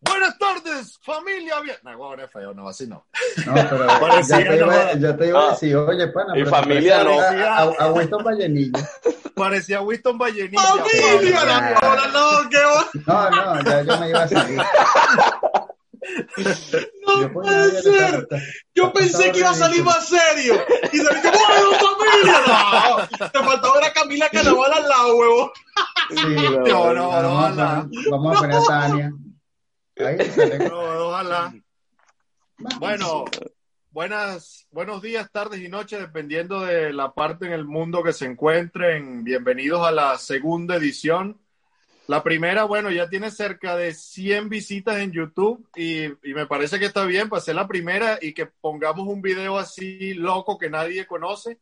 Buenas 0.00 0.36
tardes, 0.38 0.98
familia. 1.02 1.60
Bien. 1.60 1.76
No, 1.84 1.96
bueno, 1.96 2.24
es 2.24 2.30
feo, 2.30 2.52
no, 2.54 2.68
así 2.68 2.86
no. 2.86 3.06
No, 3.46 3.54
pero 3.54 4.20
ya, 4.28 4.36
te 4.38 4.56
iba, 4.56 4.92
ya 4.94 5.16
te 5.16 5.28
iba 5.28 5.46
a 5.46 5.50
decir, 5.52 5.76
oye, 5.76 6.08
pana, 6.08 6.32
Y 6.36 6.40
pero 6.44 6.50
familia 6.50 7.04
no. 7.04 7.20
A, 7.20 7.58
a, 7.58 7.62
a 7.62 7.92
Winston 7.92 8.24
Vallenilla. 8.24 8.88
Parecía 9.34 9.80
Winston 9.80 10.18
Vallenilla. 10.18 10.60
¡Familia! 10.60 11.44
la 11.44 12.06
no, 12.12 12.50
qué 12.50 12.58
va- 12.58 13.30
No, 13.30 13.30
no, 13.30 13.62
ya 13.64 13.82
yo 13.82 13.98
me 13.98 14.08
iba 14.10 14.22
a 14.22 14.28
seguir. 14.28 14.60
No 17.06 17.32
puede 17.32 17.82
ser. 17.82 18.28
Yo 18.74 18.92
pensé 18.92 19.32
que 19.32 19.40
iba 19.40 19.50
a 19.50 19.54
salir 19.54 19.82
más 19.82 20.08
serio. 20.08 20.54
Y 20.92 20.96
se 20.98 21.02
me 21.04 21.20
dijo, 21.20 21.30
¡bueno, 21.48 21.72
familia! 21.78 23.08
No, 23.20 23.28
te 23.28 23.38
faltaba 23.38 23.74
ver 23.74 23.84
a 23.84 23.92
Camila 23.92 24.28
Canaval 24.30 24.72
al 24.72 24.88
lado, 24.88 25.16
huevo. 25.16 25.52
Sí, 26.10 26.16
No, 26.68 26.94
no, 26.94 27.22
no, 27.22 27.32
ojalá. 27.38 27.88
vamos 28.10 28.36
a 28.36 28.40
poner 28.40 28.56
a 28.56 28.64
Tania. 28.64 29.12
No, 30.68 31.08
ojalá. 31.08 31.54
Bueno, 32.78 33.24
buenas, 33.90 34.66
buenos 34.70 35.02
días, 35.02 35.28
tardes 35.32 35.60
y 35.60 35.68
noches, 35.68 35.98
dependiendo 35.98 36.60
de 36.60 36.92
la 36.92 37.12
parte 37.12 37.46
en 37.46 37.52
el 37.52 37.64
mundo 37.64 38.02
que 38.02 38.12
se 38.12 38.26
encuentren. 38.26 39.24
Bienvenidos 39.24 39.86
a 39.86 39.90
la 39.90 40.16
segunda 40.18 40.76
edición. 40.76 41.41
La 42.08 42.22
primera, 42.22 42.64
bueno, 42.64 42.90
ya 42.90 43.08
tiene 43.08 43.30
cerca 43.30 43.76
de 43.76 43.94
100 43.94 44.48
visitas 44.48 44.98
en 44.98 45.12
YouTube 45.12 45.68
y, 45.76 46.04
y 46.04 46.34
me 46.34 46.46
parece 46.46 46.78
que 46.78 46.86
está 46.86 47.04
bien 47.04 47.28
para 47.28 47.40
ser 47.40 47.54
la 47.54 47.68
primera 47.68 48.18
y 48.20 48.34
que 48.34 48.46
pongamos 48.46 49.06
un 49.06 49.22
video 49.22 49.56
así 49.56 50.14
loco 50.14 50.58
que 50.58 50.68
nadie 50.68 51.06
conoce. 51.06 51.60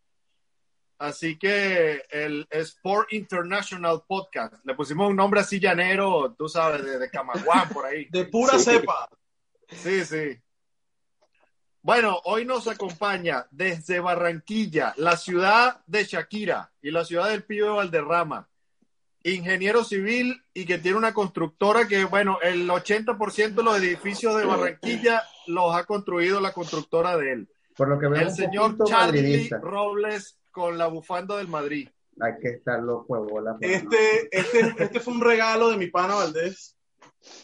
Así 1.00 1.38
que 1.38 2.02
el 2.10 2.46
Sport 2.50 3.14
International 3.14 4.02
Podcast, 4.06 4.54
le 4.64 4.74
pusimos 4.74 5.08
un 5.08 5.16
nombre 5.16 5.40
así 5.40 5.58
llanero, 5.58 6.34
tú 6.36 6.46
sabes, 6.46 6.84
de, 6.84 6.98
de 6.98 7.08
Camaguán 7.08 7.70
por 7.70 7.86
ahí. 7.86 8.04
De 8.10 8.26
pura 8.26 8.58
cepa. 8.58 9.08
Sí, 9.68 10.04
sí. 10.04 10.38
Bueno, 11.80 12.20
hoy 12.24 12.44
nos 12.44 12.68
acompaña 12.68 13.46
desde 13.50 14.00
Barranquilla, 14.00 14.92
la 14.98 15.16
ciudad 15.16 15.80
de 15.86 16.04
Shakira 16.04 16.70
y 16.82 16.90
la 16.90 17.06
ciudad 17.06 17.30
del 17.30 17.44
Pío 17.44 17.64
de 17.64 17.70
Valderrama, 17.70 18.46
ingeniero 19.24 19.84
civil 19.84 20.42
y 20.54 20.64
que 20.64 20.78
tiene 20.78 20.96
una 20.98 21.12
constructora 21.14 21.86
que, 21.86 22.04
bueno, 22.04 22.38
el 22.42 22.68
80% 22.68 23.54
de 23.54 23.62
los 23.62 23.76
edificios 23.78 24.36
de 24.36 24.44
Barranquilla 24.46 25.22
los 25.46 25.74
ha 25.74 25.84
construido 25.84 26.40
la 26.40 26.52
constructora 26.52 27.16
de 27.16 27.32
él. 27.32 27.48
Por 27.76 27.88
lo 27.88 27.98
que 27.98 28.08
veo 28.08 28.20
El 28.22 28.30
señor 28.32 28.76
Charlie 28.84 29.22
madridista. 29.22 29.58
Robles 29.58 30.38
con 30.50 30.76
la 30.78 30.86
bufanda 30.88 31.36
del 31.36 31.48
Madrid. 31.48 31.88
Hay 32.20 32.32
que 32.42 32.48
estar 32.48 32.82
los 32.82 33.04
huevos. 33.08 33.44
Este, 33.60 34.28
este, 34.30 34.74
este 34.78 35.00
fue 35.00 35.14
un 35.14 35.20
regalo 35.22 35.70
de 35.70 35.76
mi 35.76 35.86
pana 35.86 36.14
Valdés. 36.16 36.76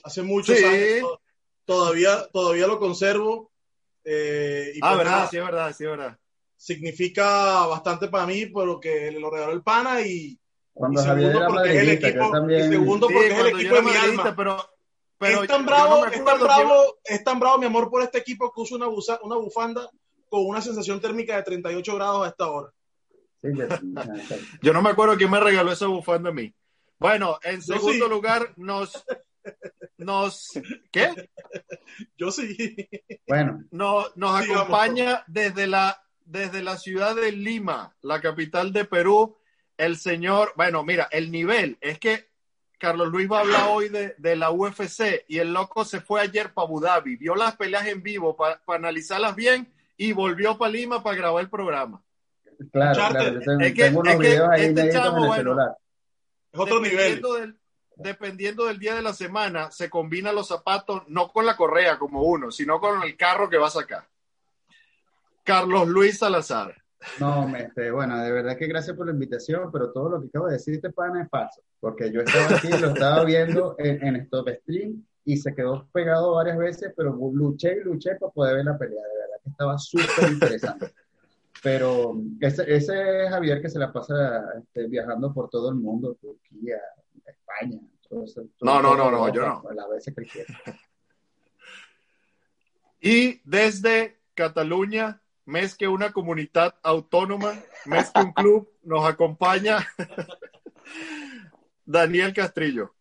Hace 0.03 0.23
muchos 0.23 0.57
Sí. 0.59 0.65
años. 0.65 1.19
Todavía, 1.65 2.27
todavía 2.33 2.67
lo 2.67 2.79
conservo. 2.79 3.51
eh, 4.05 4.70
y 4.75 4.79
Ah, 4.83 4.91
pues 4.95 4.98
verdad, 4.98 5.29
sí, 5.31 5.36
es 5.39 5.45
verdad, 5.45 5.75
sí, 5.77 5.85
es 5.85 5.91
verdad. 5.91 6.19
significa 6.57 7.67
bastante 7.67 8.09
para 8.09 8.27
mí, 8.27 8.47
porque 8.47 9.11
lo 9.13 9.31
regaló 9.31 9.53
el 9.53 9.63
pana 9.63 10.01
y, 10.03 10.39
Cuando 10.77 11.01
y 11.03 11.05
Javier 11.07 11.33
segundo 11.33 11.39
era 11.39 11.48
porque 11.48 11.70
es 11.77 11.83
el 11.83 11.89
equipo, 11.91 12.31
también... 12.31 12.61
y 12.61 12.69
segundo 12.69 13.09
Sí, 13.09 13.14
porque 13.14 13.29
es 13.33 13.39
el 13.39 13.47
equipo 13.48 13.75
de 13.77 13.83
mi 13.83 13.91
alma. 13.97 14.35
pero, 14.37 14.70
pero 15.19 15.42
es 15.42 15.48
tan 15.48 15.64
bravo, 15.67 16.05
no 16.05 16.07
es 16.13 16.25
tan 16.25 16.39
bravo, 16.41 16.98
es 17.05 17.25
tan 17.25 17.41
bravo 17.41 17.59
mi 17.59 17.67
amor 17.67 17.91
por 17.91 18.03
este 18.03 18.19
equipo 18.19 18.53
que 18.53 18.61
usa 18.61 18.77
una, 18.77 18.86
buza- 18.86 19.19
una 19.23 19.36
bufanda 19.36 19.89
con 20.29 20.45
una 20.47 20.61
sensación 20.61 21.01
térmica 21.01 21.35
de 21.36 21.42
38 21.45 21.95
grados 21.95 22.27
a 22.27 22.29
esta 22.29 22.51
hora. 22.51 22.70
Sí, 23.41 23.48
ya- 23.57 23.69
ya- 23.83 24.36
Yo 24.61 24.73
no 24.75 24.83
me 24.83 24.91
acuerdo 24.91 25.17
quién 25.17 25.31
me 25.31 25.41
regaló 25.41 25.73
esa 25.73 25.86
bufanda 25.86 26.29
a 26.31 26.33
mí. 26.35 26.53
Bueno, 26.98 27.39
en 27.42 27.63
segundo 27.63 28.05
sí. 28.07 28.11
lugar 28.11 28.53
nos, 28.57 29.05
nos, 29.97 30.51
¿qué? 30.91 31.31
Yo 32.19 32.31
sí. 32.31 32.89
Bueno, 33.27 33.65
Nos, 33.70 34.13
acompaña 34.23 35.25
desde 35.27 35.67
la, 35.67 36.03
desde 36.25 36.63
la 36.63 36.77
ciudad 36.79 37.15
de 37.17 37.33
Lima, 37.33 37.95
la 38.03 38.20
capital 38.20 38.73
de 38.73 38.85
Perú, 38.85 39.36
el 39.79 39.97
señor, 39.97 40.53
bueno, 40.57 40.83
mira, 40.85 41.09
el 41.11 41.31
nivel 41.31 41.77
es 41.81 41.98
que 41.98 42.29
Carlos 42.79 43.09
Luis 43.09 43.31
va 43.31 43.39
a 43.39 43.41
hablar 43.41 43.64
hoy 43.70 43.89
de, 43.89 44.14
de 44.19 44.37
la 44.37 44.51
UFC 44.51 45.25
y 45.29 45.39
el 45.39 45.53
loco 45.53 45.85
se 45.85 46.01
fue 46.01 46.20
ayer 46.20 46.53
para 46.53 46.67
Abu 46.67 46.81
Dhabi, 46.81 47.17
vio 47.17 47.35
las 47.35 47.57
peleas 47.57 47.86
en 47.86 48.03
vivo 48.03 48.36
para 48.36 48.61
analizarlas 48.67 49.35
bien 49.35 49.73
y 49.97 50.13
volvió 50.13 50.59
para 50.59 50.70
Lima 50.73 51.03
para 51.03 51.17
grabar 51.17 51.42
el 51.42 51.48
programa. 51.51 52.03
claro, 52.73 52.95
Charter, 52.98 53.23
claro. 53.23 53.41
Tengo, 53.41 53.61
es 53.63 53.75
que- 53.75 53.83
tengo 53.83 54.01
unos 54.01 54.13
es 54.15 54.20
que 54.20 54.27
videos 54.29 54.48
ahí 54.51 54.63
este 54.67 54.91
chamo, 54.92 55.09
en 55.09 55.15
el 55.23 55.27
bueno, 55.29 55.35
celular. 55.36 55.77
Es 56.53 56.61
otro 56.61 56.81
nivel. 56.81 56.97
dependiendo 56.98 57.35
Del, 57.35 57.59
dependiendo 57.97 58.65
del 58.67 58.79
día 58.79 58.95
de 58.95 59.03
la 59.03 59.15
semana, 59.15 59.70
se 59.70 59.89
combina 59.89 60.33
los 60.33 60.48
zapatos 60.48 61.03
no 61.09 61.29
con 61.33 61.47
la 61.47 61.57
correa 61.57 61.98
como 61.98 62.23
uno, 62.23 62.51
sino 62.51 62.79
con 62.79 63.03
el 63.03 63.17
carro 63.17 63.48
que 63.48 63.57
va 63.57 63.69
a 63.69 63.70
sacar. 63.70 64.07
Carlos 65.45 65.86
Luis 65.89 66.19
Salazar. 66.19 66.83
No, 67.20 67.55
este, 67.56 67.90
bueno, 67.90 68.18
de 68.18 68.30
verdad 68.30 68.56
que 68.56 68.67
gracias 68.67 68.96
por 68.96 69.06
la 69.06 69.12
invitación, 69.12 69.70
pero 69.72 69.92
todo 69.92 70.11
lo 70.11 70.20
que 70.20 70.28
acabo 70.28 70.46
de 70.46 70.55
decir 70.55 70.74
este 70.74 70.90
pana 70.90 71.22
es 71.22 71.28
falso, 71.28 71.62
porque 71.80 72.12
yo 72.12 72.20
estaba 72.20 72.56
aquí, 72.56 72.68
lo 72.68 72.89
estaba 72.89 73.24
viendo 73.24 73.74
en, 73.78 74.05
en 74.05 74.17
Stop 74.17 74.48
Stream 74.62 75.05
y 75.24 75.36
se 75.36 75.55
quedó 75.55 75.89
pegado 75.92 76.34
varias 76.34 76.58
veces, 76.58 76.92
pero 76.96 77.17
luché 77.33 77.78
y 77.80 77.84
luché 77.84 78.17
para 78.17 78.33
poder 78.33 78.56
ver 78.56 78.64
la 78.64 78.78
pelea, 78.78 79.02
de 79.02 79.18
verdad 79.18 79.36
que 79.42 79.50
estaba 79.50 79.78
súper 79.78 80.33
interesante. 80.33 80.92
Pero 81.62 82.14
ese, 82.40 82.62
ese 82.72 83.24
es 83.24 83.30
Javier 83.30 83.61
que 83.61 83.70
se 83.70 83.78
la 83.78 83.92
pasa 83.92 84.44
este, 84.58 84.86
viajando 84.86 85.33
por 85.33 85.48
todo 85.48 85.70
el 85.70 85.74
mundo, 85.77 86.17
Turquía, 86.20 86.80
España. 87.24 87.80
No, 88.61 88.80
no, 88.80 88.94
no, 88.94 89.11
no, 89.11 89.33
yo 89.33 89.42
no. 89.42 89.64
Las 89.74 89.88
veces 89.88 90.14
que 90.14 90.24
quiera. 90.24 90.55
Y 93.00 93.40
desde 93.44 94.20
Cataluña, 94.34 95.20
mes 95.46 95.77
que 95.77 95.86
una 95.86 96.12
comunidad 96.12 96.74
autónoma, 96.83 97.55
mes 97.86 98.11
que 98.11 98.20
un 98.20 98.33
club, 98.33 98.68
nos 98.83 99.08
acompaña 99.08 99.79
Daniel 101.84 102.34
Castrillo. 102.34 102.95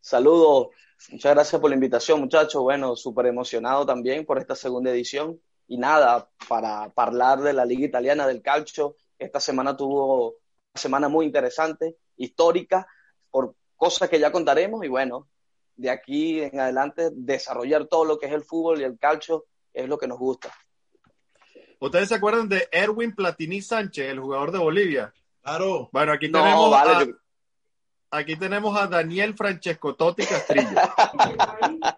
Saludos, 0.00 0.68
muchas 1.10 1.34
gracias 1.34 1.60
por 1.60 1.70
la 1.70 1.74
invitación, 1.74 2.20
muchachos. 2.20 2.62
Bueno, 2.62 2.94
súper 2.96 3.26
emocionado 3.26 3.86
también 3.86 4.26
por 4.26 4.38
esta 4.38 4.54
segunda 4.54 4.90
edición. 4.90 5.40
Y 5.68 5.78
nada, 5.78 6.30
para 6.48 6.92
hablar 6.94 7.40
de 7.40 7.52
la 7.52 7.64
Liga 7.64 7.86
Italiana 7.86 8.26
del 8.26 8.42
Calcio, 8.42 8.96
esta 9.18 9.40
semana 9.40 9.76
tuvo 9.76 10.28
una 10.28 10.36
semana 10.74 11.08
muy 11.08 11.24
interesante, 11.26 11.96
histórica, 12.16 12.86
por 13.30 13.54
cosas 13.74 14.08
que 14.08 14.20
ya 14.20 14.30
contaremos. 14.30 14.84
Y 14.84 14.88
bueno, 14.88 15.28
de 15.74 15.90
aquí 15.90 16.42
en 16.42 16.60
adelante, 16.60 17.08
desarrollar 17.12 17.86
todo 17.86 18.04
lo 18.04 18.18
que 18.18 18.26
es 18.26 18.32
el 18.32 18.44
fútbol 18.44 18.80
y 18.80 18.84
el 18.84 18.98
calcio 18.98 19.46
es 19.72 19.88
lo 19.88 19.98
que 19.98 20.06
nos 20.06 20.18
gusta. 20.18 20.52
¿Ustedes 21.78 22.08
se 22.08 22.14
acuerdan 22.14 22.48
de 22.48 22.68
Erwin 22.72 23.14
Platini 23.14 23.60
Sánchez, 23.62 24.08
el 24.10 24.20
jugador 24.20 24.50
de 24.52 24.58
Bolivia? 24.58 25.12
Claro. 25.42 25.88
Bueno, 25.92 26.12
aquí 26.12 26.28
No, 26.28 26.42
tenemos 26.42 26.70
vale, 26.70 26.90
a, 26.92 27.04
yo- 27.04 27.12
aquí 28.10 28.36
tenemos 28.36 28.78
a 28.80 28.86
Daniel 28.86 29.34
Francesco 29.34 29.94
Totti 29.94 30.24
Castrillo. 30.26 30.70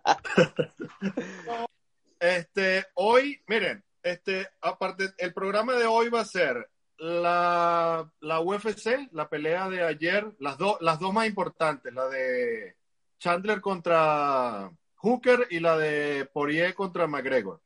Este, 2.20 2.84
hoy, 2.94 3.40
miren, 3.46 3.84
este, 4.02 4.48
aparte, 4.60 5.10
el 5.18 5.32
programa 5.32 5.74
de 5.74 5.86
hoy 5.86 6.08
va 6.08 6.20
a 6.22 6.24
ser 6.24 6.68
la, 6.96 8.10
la 8.20 8.40
UFC, 8.40 9.08
la 9.12 9.28
pelea 9.28 9.68
de 9.68 9.84
ayer, 9.84 10.26
las, 10.40 10.58
dos 10.58 10.78
las 10.80 10.98
dos 10.98 11.12
más 11.12 11.26
importantes, 11.28 11.92
la 11.94 12.08
de 12.08 12.74
Chandler 13.20 13.60
contra 13.60 14.68
Hooker 14.96 15.46
y 15.50 15.60
la 15.60 15.78
de 15.78 16.24
Poirier 16.32 16.74
contra 16.74 17.06
McGregor. 17.06 17.60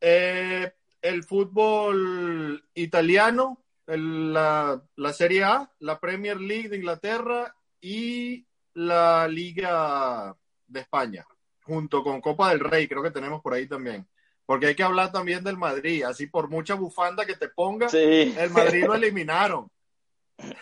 Eh, 0.00 0.72
el 1.02 1.22
fútbol 1.24 2.64
italiano, 2.74 3.62
el- 3.86 4.32
la, 4.32 4.82
la 4.96 5.12
Serie 5.12 5.44
A, 5.44 5.70
la 5.80 5.98
Premier 5.98 6.40
League 6.40 6.68
de 6.68 6.76
Inglaterra 6.76 7.54
y 7.80 8.46
la 8.74 9.26
Liga 9.28 10.36
de 10.66 10.80
España, 10.80 11.26
junto 11.62 12.02
con 12.02 12.20
Copa 12.20 12.50
del 12.50 12.60
Rey, 12.60 12.86
creo 12.88 13.02
que 13.02 13.10
tenemos 13.10 13.40
por 13.42 13.54
ahí 13.54 13.66
también. 13.66 14.06
Porque 14.46 14.66
hay 14.66 14.74
que 14.74 14.82
hablar 14.82 15.12
también 15.12 15.44
del 15.44 15.58
Madrid, 15.58 16.04
así 16.04 16.26
por 16.26 16.48
mucha 16.48 16.74
bufanda 16.74 17.26
que 17.26 17.36
te 17.36 17.48
ponga, 17.48 17.88
Sí. 17.88 18.34
el 18.38 18.50
Madrid 18.50 18.84
lo 18.86 18.94
eliminaron. 18.94 19.70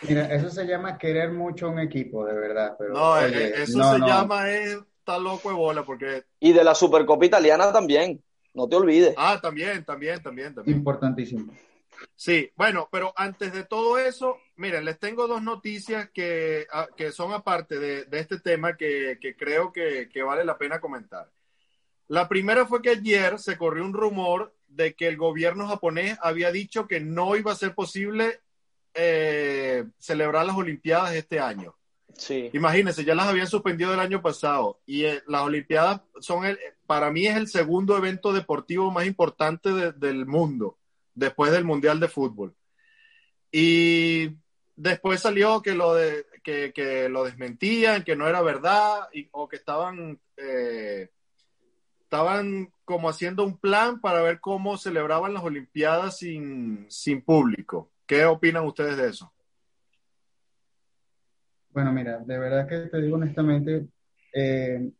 Mira, 0.01 0.25
eso 0.33 0.49
se 0.49 0.65
llama 0.65 0.97
querer 0.97 1.31
mucho 1.31 1.69
un 1.69 1.79
equipo, 1.79 2.25
de 2.25 2.33
verdad. 2.33 2.75
Pero, 2.79 2.93
No, 2.93 3.11
oye, 3.13 3.47
eh, 3.49 3.53
eso 3.63 3.77
no, 3.77 3.93
se 3.93 3.99
no. 3.99 4.07
llama 4.07 4.49
es 4.49 4.77
está 4.99 5.17
loco 5.19 5.49
de 5.49 5.55
bola 5.55 5.83
porque 5.83 6.25
Y 6.41 6.51
de 6.51 6.63
la 6.65 6.75
Supercopa 6.75 7.25
Italiana 7.25 7.71
también, 7.71 8.21
no 8.57 8.67
te 8.67 8.75
olvides. 8.75 9.13
ah, 9.17 9.39
también, 9.41 9.85
también, 9.85 10.21
también, 10.21 10.53
también. 10.53 10.77
Importantísimo. 10.77 11.53
Sí, 12.15 12.51
bueno, 12.55 12.89
pero 12.91 13.13
antes 13.15 13.53
de 13.53 13.63
todo 13.63 13.97
eso, 13.97 14.37
miren, 14.55 14.83
les 14.83 14.99
tengo 14.99 15.27
dos 15.27 15.41
noticias 15.41 16.09
que, 16.11 16.67
ah, 16.71 16.87
que 16.97 17.11
son 17.11 17.31
aparte 17.31 17.79
de, 17.79 18.05
de 18.05 18.19
este 18.19 18.39
tema 18.39 18.75
que, 18.75 19.19
que 19.21 19.35
creo 19.35 19.71
que, 19.71 20.09
que 20.11 20.23
vale 20.23 20.43
la 20.43 20.57
pena 20.57 20.81
comentar. 20.81 21.31
La 22.07 22.27
primera 22.27 22.65
fue 22.65 22.81
que 22.81 22.89
ayer 22.89 23.37
se 23.37 23.57
corrió 23.57 23.83
un 23.83 23.93
rumor 23.93 24.55
de 24.67 24.95
que 24.95 25.07
el 25.07 25.17
gobierno 25.17 25.67
japonés 25.67 26.17
había 26.21 26.51
dicho 26.51 26.87
que 26.87 26.99
no 26.99 27.35
iba 27.35 27.51
a 27.51 27.55
ser 27.55 27.73
posible 27.75 28.41
eh, 28.93 29.85
celebrar 29.99 30.45
las 30.45 30.55
Olimpiadas 30.55 31.13
este 31.13 31.39
año. 31.39 31.75
Sí. 32.17 32.49
Imagínense, 32.53 33.05
ya 33.05 33.13
las 33.15 33.27
habían 33.27 33.47
suspendido 33.47 33.93
el 33.93 33.99
año 33.99 34.21
pasado 34.21 34.79
y 34.85 35.05
eh, 35.05 35.21
las 35.27 35.43
Olimpiadas 35.43 36.01
son, 36.19 36.45
el, 36.45 36.57
para 36.87 37.11
mí 37.11 37.27
es 37.27 37.37
el 37.37 37.47
segundo 37.47 37.95
evento 37.95 38.33
deportivo 38.33 38.89
más 38.91 39.05
importante 39.05 39.71
de- 39.71 39.91
del 39.93 40.25
mundo, 40.25 40.77
después 41.13 41.51
del 41.51 41.63
Mundial 41.63 41.99
de 41.99 42.07
Fútbol. 42.07 42.55
Y 43.51 44.31
después 44.75 45.21
salió 45.21 45.61
que 45.61 45.73
lo, 45.73 45.93
de, 45.93 46.25
que, 46.43 46.73
que 46.73 47.07
lo 47.07 47.23
desmentían, 47.23 48.03
que 48.03 48.15
no 48.15 48.27
era 48.27 48.41
verdad 48.41 49.07
o 49.31 49.47
que 49.47 49.55
estaban, 49.55 50.19
eh, 50.37 51.09
estaban 52.01 52.71
como 52.83 53.09
haciendo 53.09 53.43
un 53.43 53.57
plan 53.57 54.01
para 54.01 54.21
ver 54.21 54.39
cómo 54.39 54.77
celebraban 54.77 55.33
las 55.33 55.43
Olimpiadas 55.43 56.17
sin, 56.17 56.85
sin 56.89 57.21
público. 57.21 57.91
¿Qué 58.05 58.25
opinan 58.25 58.65
ustedes 58.65 58.97
de 58.97 59.09
eso? 59.09 59.31
Bueno, 61.77 61.93
mira, 61.93 62.17
de 62.25 62.39
verdad 62.39 62.67
que 62.67 62.89
te 62.89 62.99
digo 62.99 63.17
honestamente, 63.17 63.85
eh, 64.33 64.91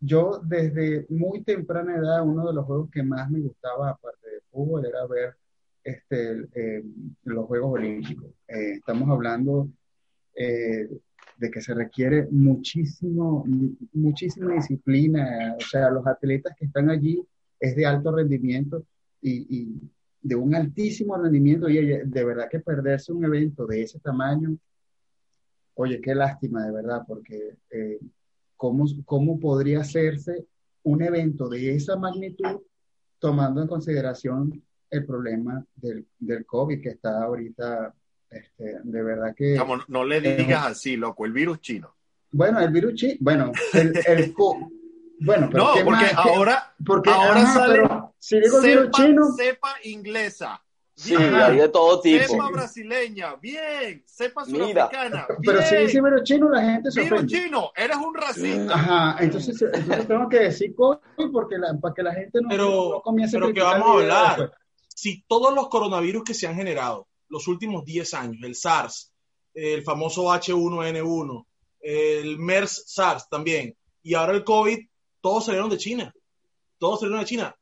yo 0.00 0.40
desde 0.42 1.06
muy 1.10 1.42
temprana 1.42 1.96
edad, 1.96 2.24
uno 2.26 2.46
de 2.48 2.54
los 2.54 2.64
juegos 2.64 2.90
que 2.90 3.02
más 3.02 3.30
me 3.30 3.40
gustaba, 3.40 3.90
aparte 3.90 4.26
de 4.30 4.40
fútbol, 4.50 4.86
era 4.86 5.06
ver 5.06 5.36
este, 5.84 6.48
eh, 6.54 6.82
los 7.24 7.44
Juegos 7.46 7.74
Olímpicos. 7.74 8.30
Eh, 8.48 8.72
estamos 8.76 9.10
hablando 9.10 9.68
de 11.36 11.50
que 11.50 11.60
se 11.60 11.74
requiere 11.74 12.26
muchísimo, 12.30 13.44
mu- 13.46 13.76
muchísima 13.92 14.54
disciplina. 14.54 15.56
O 15.58 15.60
sea, 15.60 15.90
los 15.90 16.06
atletas 16.06 16.54
que 16.58 16.66
están 16.66 16.90
allí 16.90 17.22
es 17.60 17.76
de 17.76 17.86
alto 17.86 18.12
rendimiento 18.14 18.84
y, 19.20 19.46
y 19.58 19.90
de 20.22 20.34
un 20.36 20.54
altísimo 20.54 21.16
rendimiento. 21.16 21.68
Y 21.68 21.76
de 21.86 22.24
verdad 22.24 22.48
que 22.50 22.60
perderse 22.60 23.12
un 23.12 23.24
evento 23.24 23.66
de 23.66 23.82
ese 23.82 23.98
tamaño, 24.00 24.56
oye, 25.74 26.00
qué 26.00 26.14
lástima, 26.14 26.64
de 26.64 26.72
verdad, 26.72 27.02
porque 27.06 27.56
eh, 27.70 27.98
¿cómo, 28.56 28.84
cómo 29.04 29.38
podría 29.40 29.80
hacerse 29.80 30.46
un 30.84 31.02
evento 31.02 31.48
de 31.48 31.74
esa 31.74 31.96
magnitud 31.96 32.60
tomando 33.18 33.62
en 33.62 33.68
consideración 33.68 34.62
el 34.90 35.06
problema 35.06 35.64
del, 35.76 36.06
del 36.18 36.44
COVID 36.44 36.82
que 36.82 36.90
está 36.90 37.22
ahorita, 37.24 37.94
este, 38.30 38.78
de 38.82 39.02
verdad 39.02 39.34
que... 39.34 39.56
Como 39.56 39.76
no- 39.88 40.04
le 40.04 40.20
digas 40.20 40.66
así, 40.66 40.96
loco, 40.96 41.24
el 41.24 41.32
virus 41.32 41.60
chino. 41.60 41.94
Bueno, 42.32 42.60
el 42.60 42.70
virus 42.72 42.94
chi- 42.94 43.18
bueno, 43.20 43.52
el, 43.74 43.92
el 44.06 44.34
bueno, 45.24 45.48
pero 45.52 45.64
No, 45.64 45.74
¿qué 45.74 45.84
porque 45.84 45.90
más? 46.02 46.10
¿Qué- 46.10 46.16
ahora, 46.16 46.74
porque, 46.84 47.10
ahora 47.10 47.42
ajá, 47.42 47.54
sale 47.54 47.74
pero 47.74 48.14
si 48.18 48.40
digo 48.40 48.60
virus 48.60 48.90
chino, 48.90 49.22
cepa 49.36 49.74
inglesa. 49.84 50.60
Sí, 50.94 51.16
Bien. 51.16 51.34
hay 51.34 51.56
de 51.56 51.68
todo 51.70 52.00
tipo. 52.00 52.24
Cepa 52.32 52.50
brasileña, 52.50 53.34
bien. 53.36 54.04
Cepa 54.06 54.44
Mira. 54.44 54.66
surafricana, 54.88 55.26
pero 55.42 55.58
bien. 55.58 55.68
si 55.68 55.76
dice 55.98 56.00
chino, 56.24 56.48
la 56.50 56.62
gente 56.62 56.90
se 56.90 57.00
ofende. 57.02 57.26
chino, 57.26 57.72
eres 57.74 57.96
un 57.96 58.14
racista. 58.14 58.74
Ajá, 58.74 59.16
entonces, 59.24 59.60
entonces 59.62 60.06
tengo 60.06 60.28
que 60.28 60.38
decir 60.40 60.74
COVID 60.74 60.98
porque 61.32 61.56
la, 61.56 61.74
para 61.80 61.94
que 61.94 62.02
la 62.02 62.14
gente 62.14 62.40
no, 62.42 62.48
Pero- 62.50 62.90
no 62.90 63.00
comience 63.00 63.36
pero 63.36 63.46
que 63.46 63.52
criticar 63.54 63.80
vamos 63.80 63.96
a 63.96 64.00
hablar. 64.02 64.38
después. 64.38 64.58
si 64.88 65.22
todos 65.26 65.54
los 65.54 65.68
coronavirus 65.68 66.24
que 66.24 66.34
se 66.34 66.46
han 66.46 66.54
generado 66.56 67.08
los 67.28 67.48
últimos 67.48 67.84
10 67.86 68.12
años, 68.14 68.36
el 68.42 68.54
SARS, 68.54 69.12
el 69.54 69.82
famoso 69.82 70.30
H1N1, 70.30 71.46
el 71.80 72.38
MERS 72.38 72.84
SARS 72.86 73.28
también, 73.30 73.74
y 74.02 74.14
ahora 74.14 74.32
el 74.34 74.44
COVID, 74.44 74.78
todos 75.22 75.46
salieron 75.46 75.70
de 75.70 75.78
China. 75.78 76.14
Todos 76.78 77.00
salieron 77.00 77.20
de 77.20 77.26
China. 77.26 77.56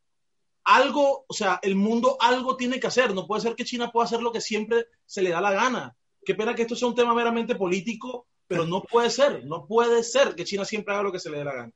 Algo, 0.65 1.25
o 1.27 1.33
sea, 1.33 1.59
el 1.63 1.75
mundo 1.75 2.17
algo 2.21 2.57
tiene 2.57 2.79
que 2.79 2.87
hacer. 2.87 3.15
No 3.15 3.27
puede 3.27 3.43
ser 3.43 3.55
que 3.55 3.65
China 3.65 3.91
pueda 3.91 4.05
hacer 4.07 4.21
lo 4.23 4.31
que 4.33 4.41
siempre 4.41 4.87
se 5.07 5.23
le 5.23 5.31
da 5.31 5.41
la 5.41 5.53
gana. 5.53 5.97
Qué 6.25 6.35
pena 6.35 6.55
que 6.55 6.63
esto 6.63 6.77
sea 6.77 6.89
un 6.89 6.95
tema 6.95 7.15
meramente 7.15 7.55
político, 7.55 8.27
pero 8.47 8.67
no 8.67 8.83
puede 8.83 9.11
ser. 9.11 9.45
No 9.45 9.67
puede 9.67 10.03
ser 10.05 10.35
que 10.35 10.45
China 10.45 10.65
siempre 10.65 10.93
haga 10.95 11.03
lo 11.05 11.13
que 11.13 11.19
se 11.21 11.31
le 11.31 11.39
dé 11.39 11.45
la 11.45 11.55
gana. 11.55 11.73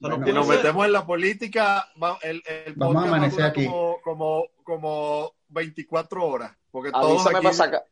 O 0.00 0.06
sea, 0.06 0.10
no 0.10 0.16
Bueno, 0.18 0.26
Si 0.26 0.32
nos 0.32 0.46
ser. 0.46 0.56
metemos 0.58 0.86
en 0.86 0.92
la 0.92 1.04
política, 1.06 1.88
va- 2.00 2.18
el, 2.22 2.42
el 2.46 2.74
Vamos 2.74 3.02
a 3.04 3.08
amanecer 3.08 3.42
aquí. 3.44 3.66
Como, 3.66 4.00
como, 4.02 4.44
como 4.62 5.32
24 5.48 6.24
horas. 6.24 6.56
Porque 6.70 6.92
todos 6.92 7.10
Avísame 7.26 7.38
aquí... 7.38 7.44
para 7.44 7.54
sacar. 7.56 7.84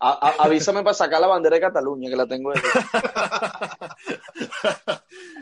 a- 0.00 0.28
a- 0.28 0.44
avísame 0.44 0.82
para 0.82 0.94
sacar 0.94 1.20
la 1.20 1.26
bandera 1.26 1.56
de 1.56 1.60
Cataluña, 1.60 2.08
que 2.08 2.16
la 2.16 2.26
tengo 2.26 2.50
ahí. 2.52 2.60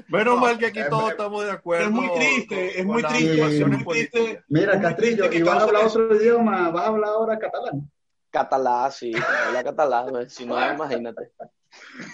Menos 0.09 0.35
No, 0.35 0.41
mal 0.41 0.59
que 0.59 0.67
aquí 0.67 0.81
es- 0.81 0.89
todos 0.89 1.05
es- 1.05 1.11
estamos 1.13 1.45
de 1.45 1.51
acuerdo. 1.53 1.85
es 1.87 1.91
muy 1.91 2.13
triste, 2.15 2.81
es 2.81 2.87
muy 2.87 3.03
triste, 3.03 3.33
situaciones 3.35 3.79
es 3.81 3.85
muy 3.87 3.95
triste. 3.95 4.19
políticas. 4.19 4.45
Mira, 4.49 4.73
muy 4.75 4.83
Castrillo, 4.83 5.25
triste 5.25 5.37
¿y 5.39 5.43
vas 5.43 5.59
a 5.59 5.63
hablar 5.65 5.85
otro 5.87 6.17
idioma? 6.17 6.71
¿Vas 6.71 6.85
a 6.85 6.89
hablar 6.89 7.11
ahora 7.11 7.39
catalán? 7.39 7.91
Catalá, 8.31 8.91
sí, 8.91 9.13
habla 9.47 9.65
catalán, 9.65 10.31
si 10.31 10.47
no, 10.47 10.73
imagínate. 10.73 11.31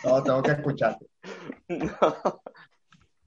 No, 0.05 0.23
tengo 0.23 0.43
que 0.43 0.51
escucharte. 0.53 1.07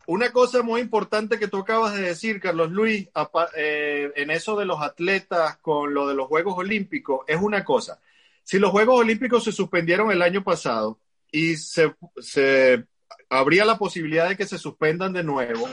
Una 0.08 0.32
cosa 0.32 0.64
muy 0.64 0.82
importante 0.82 1.38
que 1.38 1.48
tú 1.48 1.58
acabas 1.60 1.94
de 1.94 2.02
decir, 2.02 2.40
Carlos 2.42 2.72
Luis, 2.72 3.08
eh, 3.56 4.12
en 4.16 4.32
eso 4.32 4.56
de 4.58 4.66
los 4.66 4.82
atletas 4.82 5.58
con 5.58 5.94
lo 5.94 6.08
de 6.08 6.16
los 6.16 6.28
Juegos 6.28 6.58
Olímpicos, 6.58 7.22
es 7.28 7.40
una 7.40 7.64
cosa. 7.64 8.00
Si 8.44 8.58
los 8.58 8.72
Juegos 8.72 9.02
Olímpicos 9.02 9.44
se 9.44 9.52
suspendieron 9.52 10.12
el 10.12 10.24
año 10.24 10.44
pasado 10.44 11.00
y 11.32 11.58
se, 11.58 11.94
se 12.18 12.86
habría 13.30 13.66
la 13.66 13.78
posibilidad 13.78 14.30
de 14.30 14.38
que 14.38 14.48
se 14.48 14.58
suspendan 14.58 15.14
de 15.14 15.24
nuevo, 15.24 15.68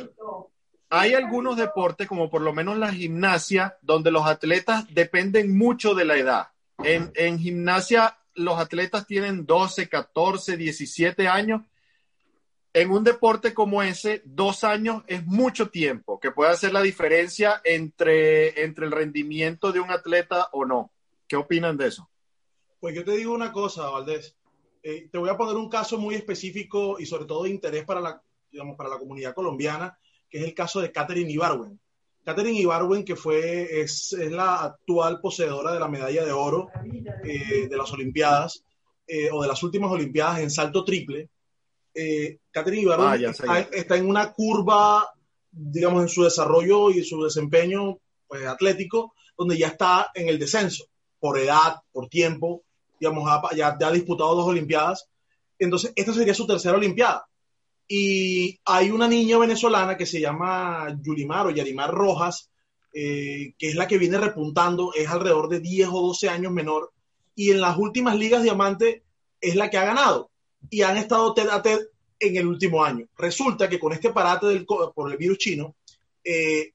hay 0.88 1.14
algunos 1.14 1.56
deportes, 1.56 2.06
como 2.06 2.30
por 2.30 2.42
lo 2.42 2.52
menos 2.52 2.78
la 2.78 2.92
gimnasia, 2.92 3.76
donde 3.82 4.10
los 4.10 4.26
atletas 4.26 4.86
dependen 4.92 5.56
mucho 5.56 5.94
de 5.94 6.04
la 6.04 6.16
edad. 6.16 6.48
En, 6.78 7.10
en 7.14 7.38
gimnasia, 7.38 8.18
los 8.34 8.58
atletas 8.58 9.06
tienen 9.06 9.46
12, 9.46 9.88
14, 9.88 10.56
17 10.56 11.26
años 11.28 11.62
en 12.76 12.90
un 12.90 13.04
deporte 13.04 13.54
como 13.54 13.82
ese, 13.82 14.20
dos 14.26 14.62
años 14.62 15.02
es 15.06 15.24
mucho 15.24 15.70
tiempo, 15.70 16.20
que 16.20 16.30
puede 16.30 16.50
hacer 16.50 16.74
la 16.74 16.82
diferencia 16.82 17.62
entre, 17.64 18.64
entre 18.64 18.84
el 18.84 18.92
rendimiento 18.92 19.72
de 19.72 19.80
un 19.80 19.90
atleta 19.90 20.50
o 20.52 20.66
no. 20.66 20.92
¿Qué 21.26 21.36
opinan 21.36 21.78
de 21.78 21.86
eso? 21.86 22.10
Pues 22.78 22.94
yo 22.94 23.02
te 23.02 23.12
digo 23.12 23.32
una 23.32 23.50
cosa, 23.50 23.88
Valdés. 23.88 24.36
Eh, 24.88 25.08
te 25.10 25.18
voy 25.18 25.28
a 25.28 25.36
poner 25.36 25.56
un 25.56 25.68
caso 25.68 25.98
muy 25.98 26.14
específico 26.14 27.00
y 27.00 27.06
sobre 27.06 27.24
todo 27.24 27.42
de 27.42 27.50
interés 27.50 27.84
para 27.84 28.00
la, 28.00 28.22
digamos, 28.52 28.76
para 28.76 28.88
la 28.88 28.98
comunidad 28.98 29.34
colombiana, 29.34 29.98
que 30.30 30.38
es 30.38 30.44
el 30.44 30.54
caso 30.54 30.80
de 30.80 30.92
Catherine 30.92 31.28
Ibarwen. 31.28 31.80
Catherine 32.22 32.60
Ibarwen, 32.60 33.04
que 33.04 33.16
fue, 33.16 33.80
es, 33.80 34.12
es 34.12 34.30
la 34.30 34.62
actual 34.62 35.20
poseedora 35.20 35.72
de 35.72 35.80
la 35.80 35.88
medalla 35.88 36.24
de 36.24 36.30
oro 36.30 36.68
eh, 37.24 37.66
de 37.68 37.76
las 37.76 37.92
Olimpiadas, 37.92 38.62
eh, 39.08 39.28
o 39.32 39.42
de 39.42 39.48
las 39.48 39.60
últimas 39.64 39.90
Olimpiadas 39.90 40.38
en 40.38 40.52
salto 40.52 40.84
triple. 40.84 41.30
Eh, 41.92 42.38
Catherine 42.52 42.82
Ibarwen 42.82 43.08
Ah, 43.08 43.30
está, 43.30 43.58
está 43.76 43.96
en 43.96 44.06
una 44.08 44.32
curva, 44.32 45.10
digamos, 45.50 46.02
en 46.02 46.08
su 46.08 46.22
desarrollo 46.22 46.90
y 46.90 47.02
su 47.02 47.24
desempeño 47.24 47.98
pues, 48.28 48.46
atlético, 48.46 49.14
donde 49.36 49.58
ya 49.58 49.66
está 49.66 50.12
en 50.14 50.28
el 50.28 50.38
descenso, 50.38 50.84
por 51.18 51.40
edad, 51.40 51.74
por 51.90 52.08
tiempo, 52.08 52.62
digamos, 53.00 53.28
ha- 53.28 53.54
ya, 53.54 53.76
ya 53.78 53.88
ha 53.88 53.92
disputado 53.92 54.34
dos 54.34 54.46
Olimpiadas. 54.46 55.08
Entonces, 55.58 55.92
esta 55.96 56.12
sería 56.12 56.34
su 56.34 56.46
tercera 56.46 56.76
Olimpiada. 56.76 57.26
Y 57.88 58.58
hay 58.64 58.90
una 58.90 59.06
niña 59.08 59.38
venezolana 59.38 59.96
que 59.96 60.06
se 60.06 60.20
llama 60.20 60.88
Yulimar 61.02 61.46
o 61.46 61.50
Yarimar 61.50 61.90
Rojas, 61.92 62.50
eh, 62.92 63.52
que 63.58 63.68
es 63.68 63.74
la 63.76 63.86
que 63.86 63.98
viene 63.98 64.18
repuntando, 64.18 64.92
es 64.94 65.08
alrededor 65.08 65.48
de 65.48 65.60
10 65.60 65.88
o 65.88 66.00
12 66.08 66.28
años 66.28 66.52
menor, 66.52 66.92
y 67.34 67.50
en 67.50 67.60
las 67.60 67.76
últimas 67.76 68.16
ligas 68.16 68.42
diamante 68.42 69.02
es 69.40 69.54
la 69.54 69.70
que 69.70 69.78
ha 69.78 69.84
ganado. 69.84 70.30
Y 70.70 70.82
han 70.82 70.96
estado 70.96 71.32
TED 71.34 71.48
a 71.50 71.62
TED 71.62 71.78
en 72.18 72.36
el 72.36 72.46
último 72.46 72.82
año. 72.82 73.06
Resulta 73.18 73.68
que 73.68 73.78
con 73.78 73.92
este 73.92 74.10
parate 74.10 74.46
del, 74.46 74.64
por 74.66 75.12
el 75.12 75.18
virus 75.18 75.38
chino, 75.38 75.76
eh, 76.24 76.72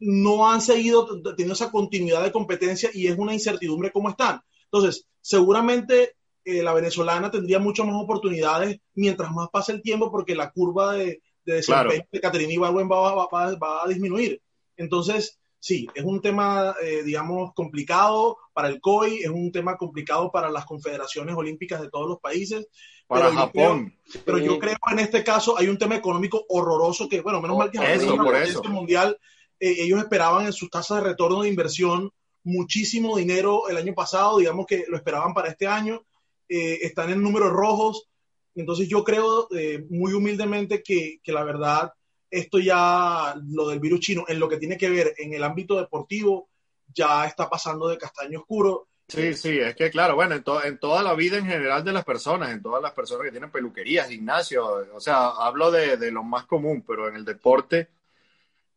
no 0.00 0.50
han 0.50 0.60
seguido 0.62 1.06
teniendo 1.22 1.52
esa 1.54 1.70
continuidad 1.70 2.22
de 2.22 2.32
competencia 2.32 2.90
y 2.92 3.06
es 3.06 3.18
una 3.18 3.34
incertidumbre 3.34 3.92
cómo 3.92 4.08
están. 4.08 4.40
Entonces, 4.72 5.06
seguramente 5.20 6.14
eh, 6.44 6.62
la 6.62 6.72
venezolana 6.74 7.30
tendría 7.30 7.58
muchas 7.58 7.86
más 7.86 7.96
oportunidades 8.02 8.78
mientras 8.94 9.30
más 9.32 9.48
pase 9.50 9.72
el 9.72 9.82
tiempo 9.82 10.10
porque 10.10 10.34
la 10.34 10.50
curva 10.50 10.94
de, 10.94 11.20
de 11.44 11.54
desempeño 11.54 11.90
Claro. 11.90 12.06
de 12.12 12.20
Caterina 12.20 12.52
Ibarwen 12.52 12.88
va, 12.90 13.14
va- 13.14 13.28
va- 13.32 13.56
va 13.56 13.84
a 13.84 13.88
disminuir. 13.88 14.40
Entonces, 14.76 15.38
sí, 15.58 15.86
es 15.94 16.04
un 16.04 16.20
tema, 16.22 16.74
eh, 16.82 17.02
digamos, 17.02 17.52
complicado 17.54 18.38
para 18.54 18.68
el 18.68 18.80
COI, 18.80 19.18
es 19.18 19.28
un 19.28 19.52
tema 19.52 19.76
complicado 19.76 20.30
para 20.32 20.50
las 20.50 20.64
confederaciones 20.64 21.34
olímpicas 21.36 21.80
de 21.82 21.90
todos 21.90 22.08
los 22.08 22.18
países. 22.20 22.66
Para 23.06 23.26
pero 23.26 23.36
Japón. 23.38 23.94
Yo 24.06 24.12
creo, 24.12 24.22
pero 24.24 24.38
yo 24.38 24.58
creo 24.58 24.76
en 24.92 24.98
este 25.00 25.24
caso 25.24 25.58
hay 25.58 25.66
un 25.68 25.76
tema 25.78 25.96
económico 25.96 26.44
horroroso 26.48 27.08
que, 27.08 27.20
bueno, 27.20 27.40
menos 27.42 27.58
mal 27.58 27.70
que 27.70 27.78
Eso, 27.78 27.92
es 27.92 28.02
una 28.04 28.22
por 28.24 28.36
eso. 28.36 28.62
mundial. 28.64 29.18
eh, 29.58 29.74
ellos 29.80 29.98
esperaban 30.00 30.46
en 30.46 30.52
sus 30.54 30.70
tasas 30.70 31.02
de 31.02 31.08
retorno 31.10 31.42
de 31.42 31.48
inversión 31.50 32.10
muchísimo 32.44 33.16
dinero 33.16 33.68
el 33.68 33.76
año 33.76 33.94
pasado, 33.94 34.38
digamos 34.38 34.66
que 34.66 34.84
lo 34.88 34.96
esperaban 34.96 35.34
para 35.34 35.48
este 35.48 35.66
año, 35.66 36.02
eh, 36.48 36.78
están 36.82 37.10
en 37.10 37.22
números 37.22 37.50
rojos. 37.52 38.08
Entonces 38.54 38.88
yo 38.88 39.04
creo 39.04 39.48
eh, 39.56 39.84
muy 39.90 40.12
humildemente 40.12 40.82
que, 40.82 41.20
que 41.22 41.32
la 41.32 41.44
verdad 41.44 41.92
esto 42.30 42.58
ya, 42.58 43.34
lo 43.48 43.68
del 43.68 43.80
virus 43.80 44.00
chino, 44.00 44.24
en 44.28 44.38
lo 44.38 44.48
que 44.48 44.56
tiene 44.58 44.76
que 44.78 44.88
ver 44.88 45.14
en 45.18 45.34
el 45.34 45.42
ámbito 45.42 45.76
deportivo, 45.76 46.48
ya 46.94 47.26
está 47.26 47.48
pasando 47.50 47.88
de 47.88 47.98
castaño 47.98 48.40
oscuro. 48.40 48.88
Sí, 49.08 49.34
sí, 49.34 49.58
es 49.58 49.74
que 49.74 49.90
claro, 49.90 50.14
bueno, 50.14 50.36
en, 50.36 50.44
to- 50.44 50.62
en 50.64 50.78
toda 50.78 51.02
la 51.02 51.14
vida 51.14 51.36
en 51.36 51.46
general 51.46 51.84
de 51.84 51.92
las 51.92 52.04
personas, 52.04 52.50
en 52.50 52.62
todas 52.62 52.80
las 52.80 52.92
personas 52.92 53.24
que 53.24 53.32
tienen 53.32 53.50
peluquerías, 53.50 54.08
gimnasios, 54.08 54.64
o 54.94 55.00
sea, 55.00 55.30
hablo 55.30 55.72
de, 55.72 55.96
de 55.96 56.12
lo 56.12 56.22
más 56.22 56.46
común, 56.46 56.84
pero 56.86 57.08
en 57.08 57.16
el 57.16 57.24
deporte, 57.24 57.88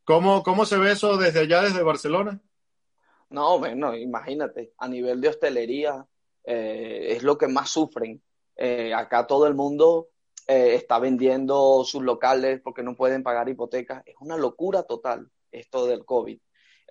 ¿cómo, 0.03 0.43
cómo 0.43 0.65
se 0.65 0.77
ve 0.77 0.93
eso 0.93 1.17
desde 1.17 1.41
allá, 1.41 1.61
desde 1.63 1.83
Barcelona? 1.83 2.39
No, 3.33 3.57
bueno, 3.57 3.95
imagínate, 3.95 4.73
a 4.77 4.87
nivel 4.87 5.19
de 5.19 5.29
hostelería 5.29 6.05
eh, 6.43 7.07
es 7.17 7.23
lo 7.23 7.35
que 7.35 7.47
más 7.47 7.69
sufren. 7.71 8.21
Eh, 8.55 8.93
acá 8.93 9.25
todo 9.25 9.47
el 9.47 9.55
mundo 9.55 10.09
eh, 10.47 10.75
está 10.75 10.99
vendiendo 10.99 11.83
sus 11.83 12.03
locales 12.03 12.61
porque 12.63 12.83
no 12.83 12.95
pueden 12.95 13.23
pagar 13.23 13.49
hipotecas. 13.49 14.03
Es 14.05 14.13
una 14.19 14.37
locura 14.37 14.83
total 14.83 15.27
esto 15.51 15.87
del 15.87 16.05
COVID 16.05 16.37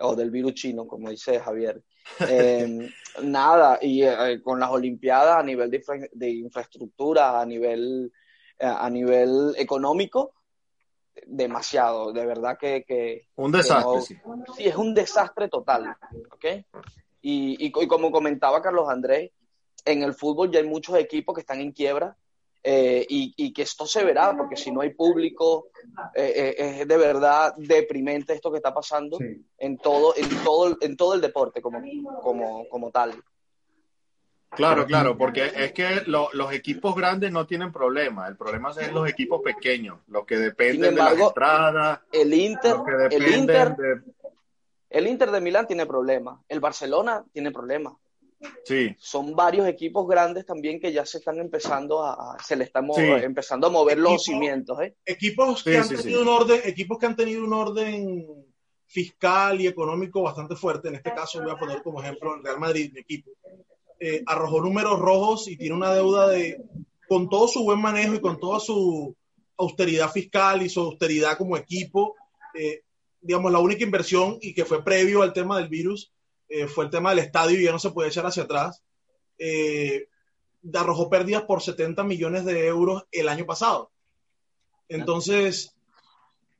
o 0.00 0.16
del 0.16 0.32
virus 0.32 0.54
chino, 0.54 0.88
como 0.88 1.10
dice 1.10 1.38
Javier. 1.38 1.80
Eh, 2.28 2.66
nada, 3.22 3.78
y 3.80 4.02
eh, 4.02 4.40
con 4.42 4.58
las 4.58 4.70
Olimpiadas 4.70 5.36
a 5.36 5.42
nivel 5.44 5.70
de, 5.70 5.76
infra- 5.78 6.08
de 6.12 6.30
infraestructura, 6.30 7.40
a 7.40 7.46
nivel, 7.46 8.12
a 8.58 8.90
nivel 8.90 9.54
económico, 9.58 10.34
demasiado. 11.26 12.12
De 12.12 12.24
verdad 12.26 12.56
que, 12.58 12.84
que, 12.84 13.26
Un 13.36 13.52
que 13.52 13.58
desastre, 13.58 13.96
no- 13.96 14.00
sí. 14.02 14.16
Sí, 14.56 14.64
es 14.66 14.76
un 14.76 14.94
desastre 14.94 15.48
total, 15.48 15.94
¿ok? 16.32 16.44
Y, 17.22 17.56
y, 17.66 17.72
y 17.74 17.86
como 17.86 18.10
comentaba 18.10 18.60
Carlos 18.62 18.88
Andrés, 18.88 19.30
en 19.84 20.02
el 20.02 20.14
fútbol 20.14 20.50
ya 20.50 20.60
hay 20.60 20.66
muchos 20.66 20.96
equipos 20.96 21.34
que 21.34 21.40
están 21.40 21.60
en 21.60 21.72
quiebra 21.72 22.16
eh, 22.64 23.04
y, 23.08 23.34
y 23.36 23.52
que 23.52 23.62
esto 23.62 23.86
se 23.86 24.04
verá, 24.04 24.36
porque 24.36 24.56
si 24.56 24.70
no 24.70 24.80
hay 24.82 24.90
público, 24.90 25.66
eh, 26.14 26.54
eh, 26.58 26.78
es 26.82 26.88
de 26.88 26.96
verdad 26.96 27.54
deprimente 27.56 28.32
esto 28.34 28.50
que 28.52 28.58
está 28.58 28.72
pasando 28.72 29.18
Sí. 29.18 29.44
en 29.58 29.78
todo, 29.78 30.14
en 30.16 30.28
todo, 30.44 30.76
en 30.80 30.96
todo 30.96 31.14
el 31.14 31.20
deporte 31.20 31.60
como, 31.60 31.80
como, 32.22 32.68
como 32.68 32.90
tal. 32.90 33.12
Claro, 34.54 34.84
claro, 34.86 35.16
porque 35.16 35.50
es 35.54 35.72
que 35.72 36.02
lo- 36.06 36.28
los 36.32 36.52
equipos 36.52 36.94
grandes 36.94 37.32
no 37.32 37.46
tienen 37.46 37.72
problema, 37.72 38.28
el 38.28 38.36
problema 38.36 38.70
es 38.78 38.92
los 38.92 39.08
equipos 39.08 39.40
pequeños, 39.42 39.98
los 40.08 40.26
que 40.26 40.36
dependen 40.36 40.94
de 40.94 41.00
las 41.02 41.18
entradas, 41.18 42.00
El 42.12 42.34
Inter, 42.34 42.76
los 42.76 42.84
que 42.84 43.16
el 43.16 43.28
Inter, 43.34 43.76
de... 43.76 44.02
el 44.90 45.06
Inter 45.06 45.30
de 45.30 45.40
Milán 45.40 45.66
tiene 45.66 45.86
problemas, 45.86 46.40
el 46.48 46.60
Barcelona 46.60 47.24
tiene 47.32 47.50
problemas. 47.50 47.94
Sí, 48.64 48.94
Son 48.98 49.36
varios 49.36 49.68
equipos 49.68 50.06
grandes 50.08 50.44
también 50.44 50.80
que 50.80 50.92
ya 50.92 51.06
se 51.06 51.18
están 51.18 51.38
empezando 51.38 52.02
a, 52.04 52.34
a- 52.34 52.38
se 52.42 52.56
le 52.56 52.66
Sí. 52.66 52.72
empezando 53.22 53.68
a 53.68 53.70
mover 53.70 53.98
los 53.98 54.24
cimientos, 54.24 54.80
¿eh? 54.82 54.96
Equipos 55.06 55.62
que 55.62 55.70
Sí, 55.70 55.76
han 55.76 55.88
tenido 56.02 56.22
sí. 56.22 56.28
un 56.28 56.34
orden, 56.34 56.60
equipos 56.64 56.98
que 56.98 57.06
han 57.06 57.14
tenido 57.16 57.44
un 57.44 57.52
orden 57.52 58.26
fiscal 58.84 59.60
y 59.60 59.68
económico 59.68 60.22
bastante 60.22 60.56
fuerte. 60.56 60.88
En 60.88 60.96
este 60.96 61.14
caso 61.14 61.40
voy 61.40 61.52
a 61.52 61.56
poner 61.56 61.82
como 61.82 62.02
ejemplo 62.02 62.34
el 62.34 62.42
Real 62.42 62.58
Madrid, 62.58 62.90
mi 62.92 63.00
equipo. 63.00 63.30
Eh, 64.04 64.24
arrojó 64.26 64.60
números 64.60 64.98
rojos 64.98 65.46
y 65.46 65.56
tiene 65.56 65.76
una 65.76 65.94
deuda 65.94 66.28
de, 66.28 66.60
con 67.08 67.28
todo 67.28 67.46
su 67.46 67.62
buen 67.62 67.80
manejo 67.80 68.16
y 68.16 68.20
con 68.20 68.40
toda 68.40 68.58
su 68.58 69.14
austeridad 69.56 70.10
fiscal 70.10 70.60
y 70.62 70.68
su 70.68 70.80
austeridad 70.80 71.38
como 71.38 71.56
equipo, 71.56 72.16
eh, 72.52 72.82
digamos, 73.20 73.52
la 73.52 73.60
única 73.60 73.84
inversión 73.84 74.38
y 74.40 74.54
que 74.54 74.64
fue 74.64 74.82
previo 74.82 75.22
al 75.22 75.32
tema 75.32 75.56
del 75.56 75.68
virus 75.68 76.12
eh, 76.48 76.66
fue 76.66 76.84
el 76.84 76.90
tema 76.90 77.10
del 77.10 77.20
estadio 77.20 77.60
y 77.60 77.64
ya 77.64 77.70
no 77.70 77.78
se 77.78 77.92
puede 77.92 78.08
echar 78.08 78.26
hacia 78.26 78.42
atrás. 78.42 78.82
Eh, 79.38 80.08
arrojó 80.74 81.08
pérdidas 81.08 81.44
por 81.44 81.62
70 81.62 82.02
millones 82.02 82.44
de 82.44 82.66
euros 82.66 83.04
el 83.12 83.28
año 83.28 83.46
pasado. 83.46 83.92
Entonces, 84.88 85.76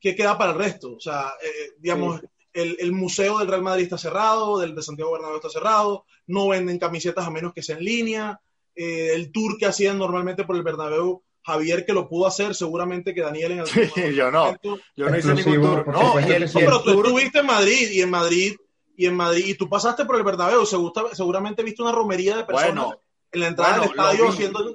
¿qué 0.01 0.15
queda 0.15 0.39
para 0.39 0.53
el 0.53 0.59
resto? 0.59 0.95
O 0.95 1.01
sea, 1.01 1.33
eh, 1.43 1.73
digamos. 1.79 2.23
El, 2.55 2.77
el 2.81 2.93
museo 2.93 3.39
del 3.39 3.49
Real 3.49 3.63
Madrid 3.63 3.85
está 3.85 3.99
cerrado, 3.99 4.59
del 4.59 4.75
de 4.75 4.83
Santiago 4.83 5.13
Bernabéu 5.13 5.37
está 5.37 5.49
cerrado, 5.51 6.05
no 6.27 6.49
venden 6.49 6.79
camisetas 6.79 7.27
a 7.27 7.31
menos 7.31 7.53
que 7.53 7.63
sea 7.63 7.77
en 7.77 7.85
línea, 7.85 8.41
eh, 8.75 9.11
el 9.15 9.33
tour 9.33 9.57
que 9.59 9.67
hacían 9.67 9.99
normalmente 9.99 10.45
por 10.45 10.57
el 10.57 10.63
Bernabéu, 10.63 11.23
Javier 11.45 11.85
que 11.85 11.93
lo 11.93 12.09
pudo 12.09 12.27
hacer, 12.27 12.55
seguramente 12.55 13.13
que 13.15 13.21
Daniel 13.21 13.53
en 13.53 13.59
el 13.61 13.67
Sí, 13.67 13.91
yo 14.15 14.31
no. 14.31 14.57
yo 14.63 15.09
no 15.11 15.19
hice 15.19 15.35
ningún 15.35 15.61
tour. 15.63 15.89
No, 15.89 16.19
el, 16.19 16.31
el 16.45 16.51
pero 16.53 16.83
tú 16.83 16.93
tour- 16.93 17.07
estuviste 17.07 17.41
en 17.41 17.47
Madrid 17.47 17.91
y 17.91 18.01
en 18.01 18.11
Madrid 18.11 18.55
y 18.97 19.07
en 19.07 19.17
Madrid 19.17 19.45
y 19.47 19.55
tú 19.55 19.69
pasaste 19.69 20.05
por 20.05 20.17
el 20.17 20.23
Bernabéu, 20.23 20.65
segura- 20.67 21.15
seguramente 21.15 21.63
viste 21.65 21.83
una 21.83 21.91
romería 21.93 22.37
de 22.37 22.45
personas 22.45 22.75
Bueno, 22.75 23.03
en 23.33 23.41
la 23.41 23.47
entrada 23.49 23.79
bueno, 23.79 23.83
del 23.83 23.91
estadio 24.01 24.29
haciendo 24.29 24.75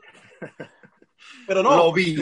pero 1.47 1.63
no, 1.63 1.75
lo 1.77 1.93
vi. 1.93 2.17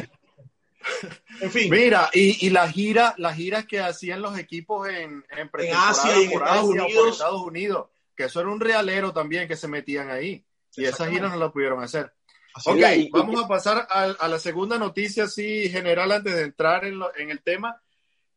En 1.41 1.51
fin, 1.51 1.69
Mira, 1.71 2.09
y, 2.13 2.45
y 2.45 2.49
la 2.49 2.69
gira, 2.69 3.13
las 3.17 3.35
giras 3.35 3.65
que 3.65 3.79
hacían 3.79 4.21
los 4.21 4.37
equipos 4.37 4.87
en, 4.89 5.23
en 5.29 5.49
pretemporada 5.49 5.89
Asia 5.89 6.19
y 6.19 6.23
en 6.25 6.31
por 6.31 6.41
Estados 6.43 6.65
Unidos. 6.69 7.11
Estados 7.11 7.41
Unidos, 7.41 7.87
que 8.15 8.23
eso 8.25 8.39
era 8.39 8.49
un 8.49 8.59
realero 8.59 9.13
también 9.13 9.47
que 9.47 9.55
se 9.55 9.67
metían 9.67 10.09
ahí. 10.09 10.43
Y 10.77 10.85
esas 10.85 11.09
giras 11.09 11.31
no 11.31 11.37
las 11.37 11.51
pudieron 11.51 11.81
hacer. 11.83 12.11
así 12.53 12.69
Ok, 12.69 12.79
y- 12.97 13.09
vamos 13.09 13.43
a 13.43 13.47
pasar 13.47 13.87
a, 13.89 14.03
a 14.19 14.27
la 14.27 14.39
segunda 14.39 14.77
noticia 14.77 15.23
así 15.25 15.69
general 15.69 16.11
antes 16.11 16.35
de 16.35 16.41
entrar 16.43 16.83
en, 16.85 16.99
lo- 16.99 17.15
en 17.15 17.29
el 17.31 17.41
tema. 17.41 17.81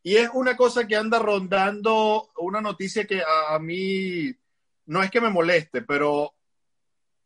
Y 0.02 0.16
es 0.16 0.30
una 0.32 0.56
cosa 0.56 0.86
que 0.86 0.94
anda 0.96 1.18
rondando, 1.18 2.30
una 2.38 2.60
noticia 2.60 3.04
que 3.06 3.20
a, 3.20 3.54
a 3.54 3.58
mí 3.58 4.32
no 4.86 5.02
es 5.02 5.10
que 5.10 5.20
me 5.20 5.30
moleste, 5.30 5.82
pero 5.82 6.32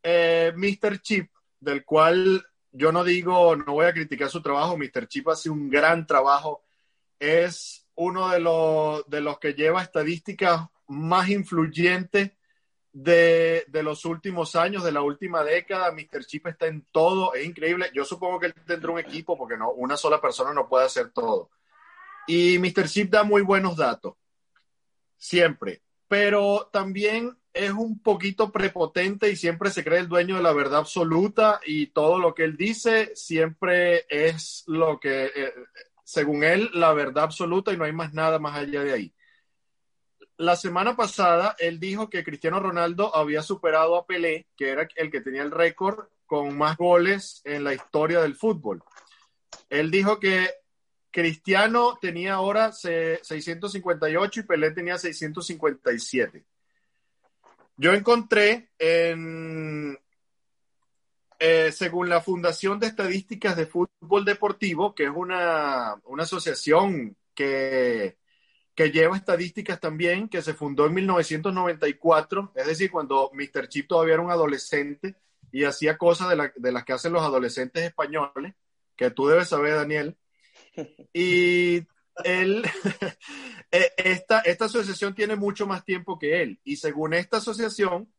eh, 0.02 0.52
Mr. 0.56 1.00
Chip, 1.00 1.30
del 1.60 1.84
cual 1.84 2.44
yo 2.72 2.90
no 2.90 3.04
digo, 3.04 3.54
no 3.54 3.74
voy 3.74 3.86
a 3.86 3.92
criticar 3.92 4.30
su 4.30 4.42
trabajo, 4.42 4.76
Mr. 4.76 5.06
Chip 5.06 5.28
hace 5.28 5.50
un 5.50 5.68
gran 5.68 6.06
trabajo, 6.06 6.64
es 7.18 7.86
uno 7.94 8.30
de 8.30 8.40
los, 8.40 9.08
de 9.08 9.20
los 9.20 9.38
que 9.38 9.52
lleva 9.54 9.82
estadísticas 9.82 10.66
más 10.88 11.28
influyentes 11.28 12.32
de, 12.92 13.64
de 13.68 13.82
los 13.82 14.04
últimos 14.04 14.56
años, 14.56 14.84
de 14.84 14.92
la 14.92 15.02
última 15.02 15.44
década. 15.44 15.92
Mr. 15.92 16.24
Chip 16.26 16.46
está 16.46 16.66
en 16.66 16.86
todo, 16.90 17.34
es 17.34 17.46
increíble. 17.46 17.90
Yo 17.94 18.04
supongo 18.04 18.40
que 18.40 18.46
él 18.46 18.54
tendrá 18.66 18.90
un 18.90 18.98
equipo 18.98 19.36
porque 19.36 19.56
no, 19.56 19.70
una 19.72 19.96
sola 19.96 20.20
persona 20.20 20.52
no 20.52 20.68
puede 20.68 20.86
hacer 20.86 21.10
todo. 21.10 21.50
Y 22.26 22.58
Mr. 22.58 22.88
Chip 22.88 23.10
da 23.10 23.22
muy 23.22 23.42
buenos 23.42 23.76
datos, 23.76 24.14
siempre, 25.16 25.82
pero 26.08 26.68
también 26.72 27.36
es 27.54 27.70
un 27.70 27.98
poquito 28.00 28.50
prepotente 28.50 29.30
y 29.30 29.36
siempre 29.36 29.70
se 29.70 29.84
cree 29.84 29.98
el 30.00 30.08
dueño 30.08 30.36
de 30.36 30.42
la 30.42 30.52
verdad 30.52 30.80
absoluta 30.80 31.60
y 31.66 31.88
todo 31.88 32.18
lo 32.18 32.34
que 32.34 32.44
él 32.44 32.56
dice 32.56 33.12
siempre 33.14 34.06
es 34.08 34.64
lo 34.66 34.98
que, 34.98 35.26
eh, 35.34 35.54
según 36.04 36.44
él, 36.44 36.70
la 36.72 36.92
verdad 36.92 37.24
absoluta 37.24 37.72
y 37.72 37.76
no 37.76 37.84
hay 37.84 37.92
más 37.92 38.14
nada 38.14 38.38
más 38.38 38.56
allá 38.56 38.82
de 38.82 38.92
ahí. 38.92 39.14
La 40.38 40.56
semana 40.56 40.96
pasada 40.96 41.54
él 41.58 41.78
dijo 41.78 42.08
que 42.10 42.24
Cristiano 42.24 42.58
Ronaldo 42.58 43.14
había 43.14 43.42
superado 43.42 43.96
a 43.96 44.06
Pelé, 44.06 44.46
que 44.56 44.70
era 44.70 44.88
el 44.96 45.10
que 45.10 45.20
tenía 45.20 45.42
el 45.42 45.50
récord 45.50 46.06
con 46.26 46.56
más 46.56 46.76
goles 46.78 47.42
en 47.44 47.64
la 47.64 47.74
historia 47.74 48.20
del 48.22 48.34
fútbol. 48.34 48.82
Él 49.68 49.90
dijo 49.90 50.18
que 50.18 50.50
Cristiano 51.10 51.98
tenía 52.00 52.34
ahora 52.34 52.72
se- 52.72 53.20
658 53.22 54.40
y 54.40 54.42
Pelé 54.44 54.70
tenía 54.70 54.96
657. 54.96 56.44
Yo 57.82 57.92
encontré 57.92 58.70
en, 58.78 59.98
eh, 61.40 61.72
según 61.72 62.08
la 62.08 62.20
Fundación 62.20 62.78
de 62.78 62.86
Estadísticas 62.86 63.56
de 63.56 63.66
Fútbol 63.66 64.24
Deportivo, 64.24 64.94
que 64.94 65.02
es 65.06 65.10
una, 65.12 65.96
una 66.04 66.22
asociación 66.22 67.16
que, 67.34 68.18
que 68.76 68.92
lleva 68.92 69.16
estadísticas 69.16 69.80
también, 69.80 70.28
que 70.28 70.42
se 70.42 70.54
fundó 70.54 70.86
en 70.86 70.94
1994, 70.94 72.52
es 72.54 72.66
decir, 72.68 72.88
cuando 72.88 73.32
Mr. 73.34 73.66
Chip 73.66 73.88
todavía 73.88 74.14
era 74.14 74.22
un 74.22 74.30
adolescente 74.30 75.16
y 75.50 75.64
hacía 75.64 75.98
cosas 75.98 76.28
de, 76.28 76.36
la- 76.36 76.52
de 76.54 76.70
las 76.70 76.84
que 76.84 76.92
hacen 76.92 77.12
los 77.12 77.22
adolescentes 77.22 77.82
españoles, 77.82 78.54
que 78.94 79.10
tú 79.10 79.26
debes 79.26 79.48
saber, 79.48 79.74
Daniel. 79.74 80.16
Y 81.12 81.80
él, 82.24 82.64
eh, 83.70 83.92
esta, 83.96 84.40
esta 84.40 84.66
asociación 84.66 85.14
tiene 85.14 85.36
mucho 85.36 85.66
más 85.66 85.84
tiempo 85.84 86.18
que 86.18 86.42
él. 86.42 86.60
Y 86.64 86.76
según 86.76 87.14
esta 87.14 87.38
asociación, 87.38 88.12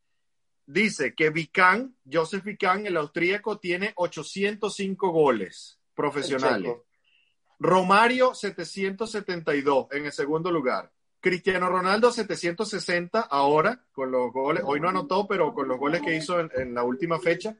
dice 0.65 1.13
que 1.13 1.29
Vican, 1.29 1.95
Joseph 2.11 2.43
Vican, 2.43 2.85
el 2.85 2.97
austríaco, 2.97 3.59
tiene 3.59 3.93
805 3.95 5.11
goles 5.11 5.79
profesionales. 5.93 6.77
Romario, 7.59 8.33
772 8.33 9.87
en 9.91 10.05
el 10.05 10.11
segundo 10.11 10.51
lugar. 10.51 10.91
Cristiano 11.19 11.69
Ronaldo 11.69 12.11
760 12.11 13.21
ahora 13.21 13.85
con 13.93 14.11
los 14.11 14.33
goles, 14.33 14.61
hoy 14.65 14.81
no 14.81 14.89
anotó, 14.89 15.25
pero 15.25 15.53
con 15.53 15.69
los 15.69 15.79
goles 15.79 16.01
que 16.01 16.17
hizo 16.17 16.41
en, 16.41 16.51
en 16.55 16.73
la 16.73 16.83
última 16.83 17.17
fecha. 17.19 17.55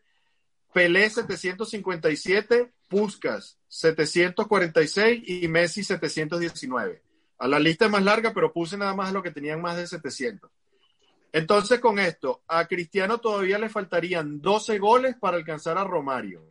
Pelé 0.74 1.10
757, 1.10 2.74
Puskas 2.94 3.58
746 3.70 5.24
y 5.26 5.48
Messi 5.48 5.84
719. 5.84 7.02
A 7.40 7.48
la 7.48 7.60
lista 7.60 7.86
es 7.86 7.92
más 7.92 8.04
larga, 8.04 8.36
pero 8.36 8.54
puse 8.54 8.78
nada 8.78 8.94
más 8.94 9.12
lo 9.12 9.24
que 9.24 9.32
tenían 9.32 9.60
más 9.60 9.78
de 9.78 9.88
700. 9.88 10.52
Entonces, 11.32 11.80
con 11.80 11.98
esto, 11.98 12.44
a 12.48 12.68
Cristiano 12.68 13.18
todavía 13.18 13.58
le 13.58 13.70
faltarían 13.70 14.40
12 14.40 14.78
goles 14.78 15.16
para 15.20 15.38
alcanzar 15.38 15.80
a 15.80 15.84
Romario. 15.84 16.46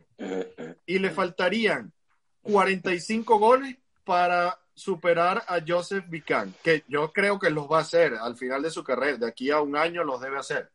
Y 0.85 0.99
le 0.99 1.11
faltarían 1.11 1.93
45 2.41 3.39
goles 3.39 3.77
para 4.03 4.59
superar 4.73 5.45
a 5.47 5.61
Joseph 5.65 6.03
Vican, 6.09 6.53
que 6.61 6.83
yo 6.89 7.13
creo 7.13 7.39
que 7.39 7.51
los 7.51 7.71
va 7.71 7.77
a 7.77 7.83
hacer 7.83 8.15
al 8.15 8.35
final 8.35 8.61
de 8.61 8.69
su 8.69 8.83
carrera. 8.83 9.17
De 9.17 9.27
aquí 9.27 9.49
a 9.49 9.61
un 9.61 9.77
año 9.77 10.03
los 10.03 10.19
debe 10.19 10.39
hacer. 10.39 10.72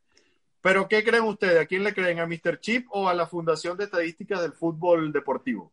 Pero, 0.69 0.87
¿qué 0.87 1.03
creen 1.03 1.25
ustedes? 1.25 1.63
¿A 1.63 1.65
quién 1.65 1.83
le 1.83 1.95
creen? 1.95 2.19
¿A 2.19 2.27
Mr. 2.27 2.61
Chip 2.61 2.89
o 2.91 3.09
a 3.09 3.15
la 3.15 3.27
Fundación 3.27 3.79
de 3.79 3.85
Estadísticas 3.85 4.43
del 4.43 4.53
Fútbol 4.53 5.11
Deportivo? 5.15 5.73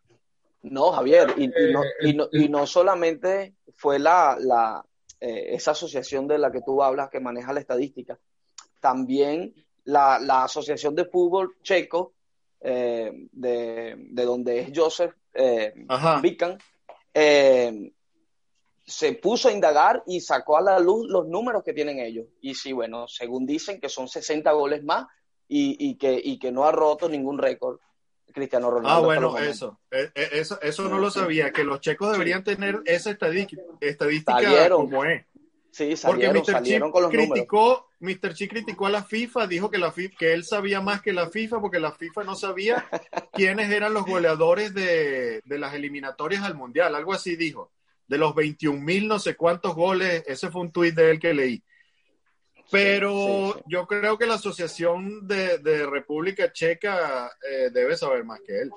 No, 0.62 0.94
Javier, 0.94 1.34
y, 1.36 1.44
y, 1.44 1.74
no, 1.74 1.82
y, 2.00 2.14
no, 2.14 2.30
y 2.32 2.48
no, 2.48 2.66
solamente 2.66 3.56
fue 3.76 4.00
la, 4.00 4.38
la 4.40 4.86
eh, 5.20 5.48
esa 5.50 5.72
asociación 5.72 6.30
de 6.30 6.38
la 6.38 6.50
que 6.50 6.62
tú 6.62 6.82
hablas 6.82 7.10
que 7.10 7.20
maneja 7.20 7.52
la 7.52 7.60
estadística, 7.60 8.18
también 8.80 9.54
la, 9.84 10.18
la 10.18 10.46
Asociación 10.46 10.96
de 10.96 11.04
Fútbol 11.04 11.58
Checo, 11.62 12.14
eh, 12.62 13.12
de, 13.34 13.96
de, 13.98 14.24
donde 14.24 14.60
es 14.62 14.72
Joseph 14.74 15.14
eh, 15.34 15.74
Vican, 16.22 16.58
eh, 17.14 17.92
se 18.86 19.14
puso 19.14 19.50
a 19.50 19.52
indagar 19.52 20.04
y 20.06 20.22
sacó 20.22 20.58
a 20.58 20.62
la 20.62 20.80
luz 20.80 21.08
los 21.10 21.28
números 21.28 21.64
que 21.64 21.74
tienen 21.74 22.00
ellos. 22.00 22.28
Y 22.42 22.56
sí, 22.56 22.72
bueno, 22.72 23.08
según 23.08 23.46
dicen 23.46 23.80
que 23.80 23.90
son 23.90 24.08
60 24.08 24.52
goles 24.52 24.84
más 24.84 25.08
y, 25.48 25.76
y, 25.80 25.96
que, 25.96 26.20
y 26.24 26.38
que 26.38 26.52
no 26.52 26.66
ha 26.66 26.72
roto 26.72 27.10
ningún 27.10 27.38
récord. 27.38 27.80
Cristiano 28.34 28.70
Ronaldo. 28.70 28.98
Ah, 28.98 29.00
bueno, 29.00 29.38
eso, 29.38 29.80
eso, 30.14 30.60
eso 30.62 30.90
no 30.90 31.00
lo 31.00 31.10
sabía, 31.10 31.52
que 31.52 31.64
los 31.64 31.80
checos 31.80 32.12
deberían 32.12 32.44
tener 32.44 32.82
esa 32.84 33.12
estadística, 33.12 33.62
estadística 33.80 34.42
salieron. 34.42 34.90
como 34.90 35.06
es. 35.06 35.26
Sí, 35.72 35.96
salieron, 35.96 36.34
Porque 36.34 36.52
Mr. 36.52 36.52
salieron 36.58 36.90
Chip 36.90 36.94
con 36.94 37.02
los 37.04 37.12
criticó, 37.12 37.88
Mr. 38.00 38.34
Chip 38.34 38.50
criticó 38.50 38.88
a 38.88 38.90
la 38.90 39.04
FIFA, 39.04 39.48
dijo 39.48 39.70
que 39.70 39.78
la 39.78 39.92
FIFA, 39.92 40.16
que 40.18 40.34
él 40.34 40.44
sabía 40.44 40.82
más 40.82 41.02
que 41.02 41.14
la 41.14 41.30
FIFA, 41.30 41.62
porque 41.62 41.80
la 41.80 41.92
FIFA 41.92 42.24
no 42.24 42.36
sabía 42.36 42.86
quiénes 43.34 43.72
eran 43.72 43.94
los 43.94 44.06
goleadores 44.06 44.74
de, 44.74 45.42
de 45.44 45.60
las 45.60 45.74
eliminatorias 45.74 46.44
al 46.44 46.56
Mundial, 46.56 46.94
algo 46.96 47.14
así 47.14 47.36
dijo. 47.36 47.72
De 48.08 48.18
los 48.18 48.36
21 48.36 48.80
mil 48.82 49.08
no 49.08 49.18
sé 49.20 49.36
cuántos 49.36 49.74
goles, 49.76 50.24
ese 50.28 50.50
fue 50.52 50.62
un 50.62 50.72
tuit 50.72 50.94
de 50.96 51.12
él 51.12 51.20
que 51.20 51.34
leí. 51.34 51.64
Pero 52.72 53.12
Sí, 53.12 53.52
sí, 53.54 53.60
sí. 53.60 53.64
yo 53.68 53.86
creo 53.88 54.18
que 54.18 54.26
la 54.26 54.36
Asociación 54.36 55.28
de, 55.28 55.60
de 55.60 55.86
República 55.86 56.52
Checa 56.52 57.30
eh, 57.50 57.70
debe 57.72 57.96
saber 57.96 58.24
más 58.26 58.40
que 58.42 58.62
él. 58.62 58.72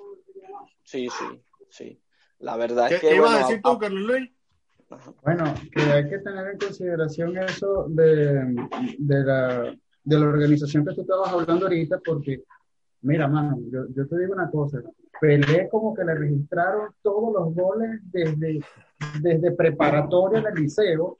Sí, 0.85 1.09
sí, 1.11 1.25
sí. 1.71 2.01
La 2.41 2.57
verdad 2.57 2.89
¿Qué, 2.89 2.97
es 2.97 3.01
que, 3.01 3.09
qué 3.09 3.15
ibas 3.17 3.31
bueno, 3.31 3.45
a 3.45 3.49
decir 3.49 3.61
a- 3.65 3.71
tú, 3.71 3.79
Carlos 3.79 4.03
Luis? 4.03 4.31
Bueno, 5.23 5.55
que 5.73 5.83
hay 5.83 6.09
que 6.09 6.19
tener 6.19 6.47
en 6.53 6.59
consideración 6.59 7.37
eso 7.37 7.87
de, 7.91 8.45
de 8.99 9.19
la, 9.25 9.77
de 10.05 10.19
la 10.19 10.27
organización 10.27 10.87
que 10.87 10.95
tú 10.95 11.03
estabas 11.03 11.31
hablando 11.31 11.67
ahorita, 11.67 11.99
porque, 12.03 12.43
mira, 13.03 13.29
mano, 13.29 13.59
yo, 13.71 13.85
yo 13.95 14.07
te 14.09 14.19
digo 14.19 14.33
una 14.33 14.51
cosa, 14.51 14.79
Pelé 15.21 15.69
como 15.69 15.95
que 15.95 16.05
le 16.05 16.15
registraron 16.15 16.95
todos 17.03 17.35
los 17.35 17.55
goles 17.55 18.01
desde, 18.05 18.61
desde 19.21 19.53
preparatoria 19.53 20.41
del 20.41 20.55
liceo 20.55 21.19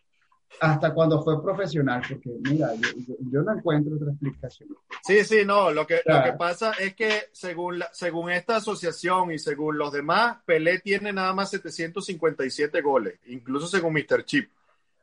hasta 0.61 0.95
cuando 0.95 1.23
fue 1.23 1.43
profesional, 1.43 2.03
porque, 2.09 2.31
mira, 2.51 2.75
yo, 2.75 2.89
yo- 3.07 3.15
yo 3.31 3.43
no 3.43 3.53
encuentro 3.57 3.95
otra 3.97 4.11
explicación. 4.11 4.71
Sí, 5.03 5.23
sí, 5.25 5.45
no, 5.45 5.71
lo 5.71 5.87
que, 5.87 5.97
lo 5.97 6.03
Claro. 6.05 6.33
que 6.33 6.39
pasa 6.39 6.73
es 6.81 6.95
que 6.95 7.25
según, 7.33 7.79
la- 7.81 7.91
según 7.93 8.31
esta 8.31 8.57
asociación 8.57 9.31
y 9.31 9.39
según 9.39 9.77
los 9.79 9.93
demás, 9.93 10.39
Pelé 10.47 10.79
tiene 10.81 11.13
nada 11.13 11.33
más 11.35 11.51
757 11.51 12.81
goles, 12.81 13.19
incluso 13.27 13.67
según 13.67 13.93
Mr. 13.93 14.25
Chip. 14.25 14.51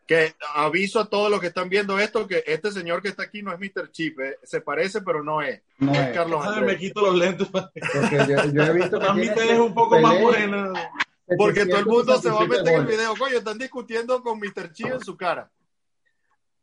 Que 0.08 0.34
aviso 0.54 0.99
a 0.99 1.10
todos 1.10 1.32
los 1.32 1.39
que 1.39 1.47
están 1.47 1.67
viendo 1.69 1.97
esto 1.97 2.28
que 2.28 2.43
este 2.45 2.71
señor 2.71 3.02
que 3.02 3.08
está 3.10 3.23
aquí 3.23 3.41
no 3.41 3.52
es 3.54 3.60
Mr. 3.60 3.91
Chip, 3.91 4.19
eh, 4.19 4.38
se 4.43 4.62
parece 4.62 5.02
pero 5.02 5.23
no 5.23 5.41
es, 5.41 5.62
No 5.80 5.91
es 5.93 5.99
es, 5.99 6.13
Carlos 6.13 6.41
Ay, 6.43 6.49
Andrés. 6.60 6.73
me 6.73 6.78
quito 6.80 7.02
los 7.02 7.15
lentes. 7.15 7.47
porque 7.47 7.80
yo, 8.28 8.52
yo 8.52 8.63
he 8.63 8.73
visto 8.73 8.99
que 8.99 9.06
A 9.08 9.13
mí 9.13 9.21
tiene 9.21 9.36
te 9.36 9.54
es 9.54 9.60
un 9.60 9.73
poco 9.73 9.99
más 9.99 10.12
Pelé 10.13 10.23
morena. 10.23 10.73
Porque 11.38 11.65
todo 11.65 11.79
el 11.79 11.85
mundo 11.85 12.21
se 12.21 12.29
va 12.29 12.35
a 12.35 12.47
767 12.47 12.47
meter 12.47 12.73
en 12.73 12.81
el 12.81 12.88
video. 12.88 13.15
Coño, 13.15 13.38
están 13.38 13.57
discutiendo 13.57 14.21
con 14.21 14.39
Mr. 14.39 14.71
Chi 14.71 14.83
en 14.83 15.01
su 15.01 15.17
cara. 15.17 15.49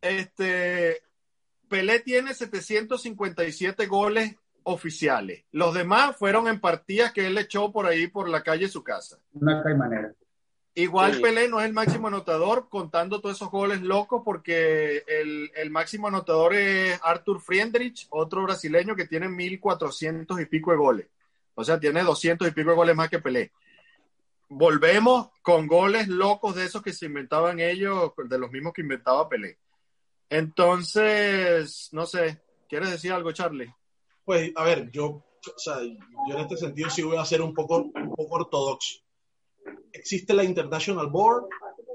Este, 0.00 1.02
Pelé 1.68 2.00
tiene 2.00 2.34
757 2.34 3.86
goles 3.86 4.36
oficiales. 4.64 5.44
Los 5.50 5.74
demás 5.74 6.16
fueron 6.16 6.46
en 6.48 6.60
partidas 6.60 7.12
que 7.12 7.26
él 7.26 7.38
echó 7.38 7.72
por 7.72 7.86
ahí 7.86 8.06
por 8.06 8.28
la 8.28 8.42
calle 8.42 8.66
de 8.66 8.72
su 8.72 8.84
casa. 8.84 9.18
Una 9.32 9.62
caimanera. 9.62 10.14
Igual 10.74 11.14
Sí. 11.14 11.20
Pelé 11.20 11.48
no 11.48 11.60
es 11.60 11.66
el 11.66 11.74
máximo 11.74 12.08
anotador 12.08 12.68
contando 12.68 13.20
todos 13.20 13.36
esos 13.36 13.50
goles 13.50 13.82
locos 13.82 14.22
porque 14.24 15.04
el, 15.06 15.50
el 15.54 15.70
máximo 15.70 16.08
anotador 16.08 16.54
es 16.54 16.98
Arthur 17.02 17.40
Friedrich, 17.40 18.06
otro 18.10 18.42
brasileño 18.44 18.96
que 18.96 19.06
tiene 19.06 19.28
1400 19.28 20.40
y 20.40 20.46
pico 20.46 20.70
de 20.70 20.78
goles. 20.78 21.06
O 21.54 21.64
sea, 21.64 21.78
tiene 21.78 22.02
200 22.02 22.48
y 22.48 22.52
pico 22.52 22.70
de 22.70 22.76
goles 22.76 22.96
más 22.96 23.10
que 23.10 23.18
Pelé. 23.18 23.52
Volvemos 24.54 25.30
con 25.42 25.66
goles 25.66 26.08
locos 26.08 26.54
de 26.54 26.64
esos 26.66 26.82
que 26.82 26.92
se 26.92 27.06
inventaban 27.06 27.58
ellos, 27.58 28.12
de 28.16 28.38
los 28.38 28.50
mismos 28.50 28.72
que 28.74 28.82
inventaba 28.82 29.28
Pelé. 29.28 29.58
Entonces, 30.28 31.88
no 31.92 32.06
sé, 32.06 32.42
¿quieres 32.68 32.90
decir 32.90 33.12
algo, 33.12 33.32
Charlie? 33.32 33.72
Pues, 34.24 34.52
a 34.54 34.64
ver, 34.64 34.90
yo, 34.90 35.06
o 35.06 35.58
sea, 35.58 35.76
yo 35.80 36.34
en 36.34 36.40
este 36.40 36.56
sentido 36.56 36.90
sí 36.90 37.02
voy 37.02 37.16
a 37.16 37.24
ser 37.24 37.40
un 37.42 37.54
poco, 37.54 37.78
un 37.94 38.14
poco 38.14 38.34
ortodoxo. 38.36 39.00
Existe 39.92 40.34
la 40.34 40.44
International 40.44 41.06
Board, 41.08 41.46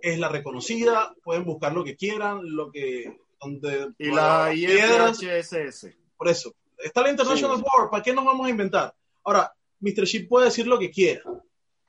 es 0.01 0.17
la 0.19 0.29
reconocida, 0.29 1.13
pueden 1.23 1.45
buscar 1.45 1.73
lo 1.73 1.83
que 1.83 1.95
quieran, 1.95 2.39
lo 2.43 2.71
que, 2.71 3.17
donde 3.39 3.93
Y 3.97 4.11
la 4.11 4.49
piedras, 4.53 5.21
IFHSS. 5.21 5.87
por 6.17 6.27
eso. 6.27 6.53
Está 6.77 7.01
la 7.01 7.11
International 7.11 7.57
Sí. 7.57 7.63
Board, 7.63 7.89
¿para 7.89 8.03
qué 8.03 8.13
nos 8.13 8.25
vamos 8.25 8.47
a 8.47 8.49
inventar? 8.49 8.95
Ahora, 9.23 9.51
Mr. 9.79 10.05
Chip 10.05 10.29
puede 10.29 10.45
decir 10.45 10.67
lo 10.67 10.77
que 10.79 10.91
quiera, 10.91 11.21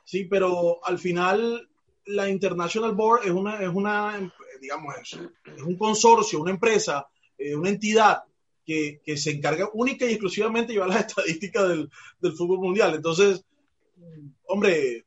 sí, 0.09 0.25
pero 0.25 0.83
al 0.87 0.99
final 0.99 1.69
la 2.07 2.31
International 2.31 2.95
Board 2.95 3.27
es 3.27 3.31
una, 3.31 3.61
es 3.63 3.69
una 3.69 4.33
digamos, 4.59 4.95
es, 5.03 5.19
es 5.55 5.63
un 5.63 5.77
consorcio, 5.77 6.41
una 6.41 6.51
empresa, 6.51 7.07
eh, 7.37 7.55
una 7.55 7.69
entidad 7.69 8.23
que, 8.65 9.03
que, 9.05 9.19
se 9.19 9.33
encarga 9.33 9.69
única 9.75 10.07
y 10.07 10.13
exclusivamente 10.13 10.69
de 10.69 10.75
llevar 10.75 10.89
las 10.89 11.01
estadísticas 11.09 11.69
del, 11.69 11.91
del 12.21 12.33
fútbol 12.33 12.61
mundial. 12.61 12.95
Entonces, 12.95 13.45
hombre, 14.47 15.05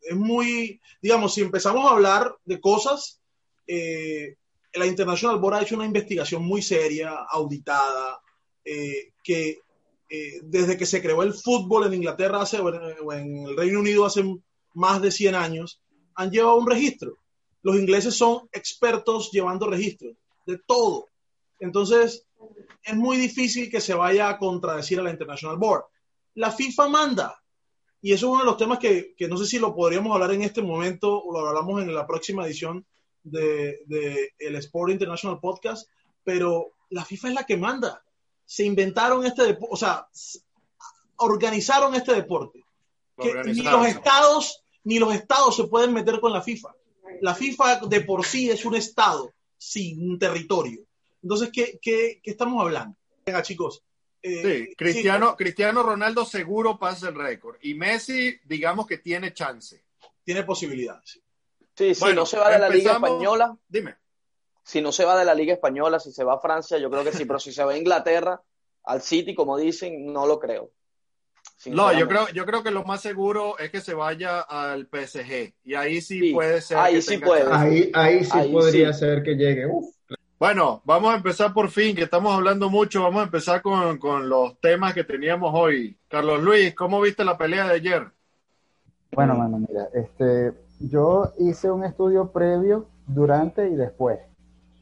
es 0.00 0.16
muy, 0.16 0.80
digamos, 1.02 1.34
si 1.34 1.42
empezamos 1.42 1.84
a 1.84 1.92
hablar 1.92 2.34
de 2.46 2.60
cosas, 2.62 3.20
eh, 3.66 4.36
la 4.72 4.86
International 4.86 5.38
Board 5.38 5.56
ha 5.56 5.62
hecho 5.62 5.76
una 5.76 5.84
investigación 5.84 6.42
muy 6.46 6.62
seria, 6.62 7.14
auditada, 7.28 8.22
eh, 8.64 9.12
que 9.22 9.58
eh, 10.14 10.40
desde 10.44 10.76
que 10.76 10.86
se 10.86 11.02
creó 11.02 11.22
el 11.22 11.34
fútbol 11.34 11.86
en 11.86 11.94
Inglaterra 11.94 12.42
hace, 12.42 12.60
o, 12.60 12.68
en, 12.72 12.96
o 13.02 13.12
en 13.12 13.48
el 13.48 13.56
Reino 13.56 13.80
Unido 13.80 14.04
hace 14.04 14.22
más 14.74 15.02
de 15.02 15.10
100 15.10 15.34
años, 15.34 15.80
han 16.14 16.30
llevado 16.30 16.56
un 16.56 16.70
registro. 16.70 17.18
Los 17.62 17.76
ingleses 17.76 18.14
son 18.14 18.48
expertos 18.52 19.30
llevando 19.32 19.68
registros 19.68 20.14
de 20.46 20.58
todo. 20.66 21.08
Entonces, 21.58 22.26
es 22.82 22.96
muy 22.96 23.16
difícil 23.16 23.70
que 23.70 23.80
se 23.80 23.94
vaya 23.94 24.28
a 24.28 24.38
contradecir 24.38 25.00
a 25.00 25.02
la 25.02 25.10
International 25.10 25.56
Board. 25.56 25.84
La 26.34 26.52
FIFA 26.52 26.88
manda. 26.88 27.42
Y 28.00 28.12
eso 28.12 28.26
es 28.26 28.32
uno 28.32 28.40
de 28.40 28.46
los 28.46 28.58
temas 28.58 28.78
que, 28.78 29.14
que 29.16 29.28
no 29.28 29.36
sé 29.36 29.46
si 29.46 29.58
lo 29.58 29.74
podríamos 29.74 30.12
hablar 30.12 30.32
en 30.32 30.42
este 30.42 30.60
momento 30.60 31.22
o 31.22 31.32
lo 31.32 31.48
hablamos 31.48 31.82
en 31.82 31.94
la 31.94 32.06
próxima 32.06 32.44
edición 32.44 32.86
de, 33.22 33.80
de 33.86 34.34
el 34.38 34.56
Sport 34.56 34.92
International 34.92 35.40
Podcast, 35.40 35.88
pero 36.22 36.74
la 36.90 37.04
FIFA 37.04 37.28
es 37.28 37.34
la 37.34 37.44
que 37.44 37.56
manda. 37.56 38.04
Se 38.54 38.64
inventaron 38.64 39.26
este 39.26 39.42
deporte, 39.42 39.74
o 39.74 39.76
sea, 39.76 40.06
organizaron 41.16 41.92
este 41.96 42.14
deporte. 42.14 42.64
Que 43.18 43.34
ni 43.46 43.62
los 43.62 43.84
estados, 43.84 44.62
ni 44.84 45.00
los 45.00 45.12
estados 45.12 45.56
se 45.56 45.64
pueden 45.64 45.92
meter 45.92 46.20
con 46.20 46.32
la 46.32 46.40
FIFA. 46.40 46.72
La 47.20 47.34
FIFA 47.34 47.80
de 47.86 48.02
por 48.02 48.24
sí 48.24 48.50
es 48.50 48.64
un 48.64 48.76
estado 48.76 49.32
sin 49.58 50.20
territorio. 50.20 50.84
Entonces, 51.20 51.50
¿qué, 51.52 51.80
qué, 51.82 52.20
qué 52.22 52.30
estamos 52.30 52.62
hablando? 52.62 52.96
Venga, 53.26 53.42
chicos. 53.42 53.82
Eh, 54.22 54.68
sí, 54.68 54.76
Cristiano, 54.76 55.30
sí. 55.30 55.36
Cristiano 55.38 55.82
Ronaldo 55.82 56.24
seguro 56.24 56.78
pasa 56.78 57.08
el 57.08 57.16
récord. 57.16 57.56
Y 57.60 57.74
Messi, 57.74 58.38
digamos 58.44 58.86
que 58.86 58.98
tiene 58.98 59.34
chance. 59.34 59.82
Tiene 60.22 60.44
posibilidades. 60.44 61.20
Sí, 61.76 61.92
si 61.92 62.00
bueno, 62.00 62.20
no 62.20 62.26
se 62.26 62.38
va 62.38 62.50
de 62.50 62.60
la 62.60 62.68
Liga 62.68 62.92
Española. 62.92 63.58
Dime. 63.66 63.96
Si 64.64 64.80
no 64.80 64.92
se 64.92 65.04
va 65.04 65.16
de 65.18 65.24
la 65.24 65.34
Liga 65.34 65.52
Española, 65.52 66.00
si 66.00 66.10
se 66.10 66.24
va 66.24 66.34
a 66.34 66.40
Francia, 66.40 66.78
yo 66.78 66.90
creo 66.90 67.04
que 67.04 67.12
sí. 67.12 67.26
Pero 67.26 67.38
si 67.38 67.52
se 67.52 67.62
va 67.62 67.72
a 67.72 67.76
Inglaterra, 67.76 68.40
al 68.84 69.02
City, 69.02 69.34
como 69.34 69.58
dicen, 69.58 70.12
no 70.12 70.26
lo 70.26 70.40
creo. 70.40 70.70
No, 71.66 71.92
yo 71.92 72.08
creo, 72.08 72.28
yo 72.30 72.44
creo 72.44 72.62
que 72.62 72.70
lo 72.70 72.84
más 72.84 73.00
seguro 73.00 73.58
es 73.58 73.70
que 73.70 73.80
se 73.80 73.94
vaya 73.94 74.40
al 74.40 74.86
PSG. 74.86 75.54
Y 75.64 75.74
ahí 75.74 76.00
sí, 76.00 76.32
puede 76.32 76.60
ser. 76.60 76.78
Ahí 76.78 77.00
sí 77.00 77.18
puede. 77.18 77.50
Ahí, 77.52 77.90
ahí 77.94 78.24
sí 78.24 78.38
podría 78.50 78.92
ser 78.92 79.22
que 79.22 79.34
llegue. 79.34 79.68
Bueno, 80.38 80.82
vamos 80.84 81.12
a 81.12 81.16
empezar 81.16 81.54
por 81.54 81.70
fin, 81.70 81.94
que 81.94 82.02
estamos 82.02 82.34
hablando 82.34 82.68
mucho. 82.68 83.02
Vamos 83.02 83.20
a 83.20 83.24
empezar 83.24 83.62
con, 83.62 83.98
con, 83.98 84.28
los 84.28 84.58
temas 84.60 84.92
que 84.92 85.04
teníamos 85.04 85.52
hoy. 85.54 85.96
Carlos 86.08 86.42
Luis, 86.42 86.74
¿cómo 86.74 87.00
viste 87.00 87.24
la 87.24 87.38
pelea 87.38 87.66
de 87.68 87.74
ayer? 87.74 88.10
Bueno, 89.12 89.34
mano, 89.34 89.58
mira, 89.58 89.88
este, 89.94 90.52
yo 90.80 91.32
hice 91.38 91.70
un 91.70 91.84
estudio 91.84 92.32
previo, 92.32 92.88
durante 93.06 93.68
y 93.68 93.74
después. 93.74 94.18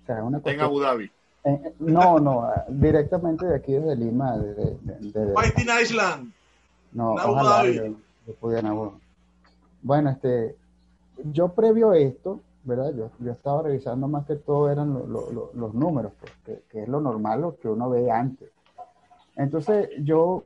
O 0.03 0.07
sea, 0.07 0.23
una 0.25 0.41
en 0.45 0.61
Abu 0.61 0.81
Dhabi. 0.81 1.11
no, 1.79 2.19
no, 2.19 2.51
directamente 2.69 3.47
de 3.47 3.57
aquí 3.57 3.73
desde 3.73 3.97
Lima. 3.97 4.37
De, 4.37 4.77
de, 5.01 5.33
Fighting 5.35 5.69
Island. 5.83 6.33
No, 6.93 7.15
ojalá 7.15 7.69
yo, 7.71 7.95
pudiera. 8.41 8.73
Bueno, 9.83 10.11
este, 10.11 10.57
yo 11.25 11.49
previo 11.49 11.91
a 11.91 11.99
esto, 11.99 12.41
¿verdad? 12.65 12.93
Yo, 12.95 13.11
yo 13.19 13.33
estaba 13.33 13.62
revisando 13.62 14.09
más 14.09 14.27
que 14.27 14.37
todo 14.37 14.71
eran 14.71 14.93
los 14.93 15.75
números, 15.75 16.12
pues, 16.21 16.61
que, 16.71 16.83
es 16.83 16.88
lo 16.88 17.01
normal, 17.01 17.41
lo 17.41 17.57
que 17.57 17.69
uno 17.69 17.91
ve 17.91 18.11
antes. 18.11 18.51
Entonces, 19.37 19.88
yo 19.99 20.45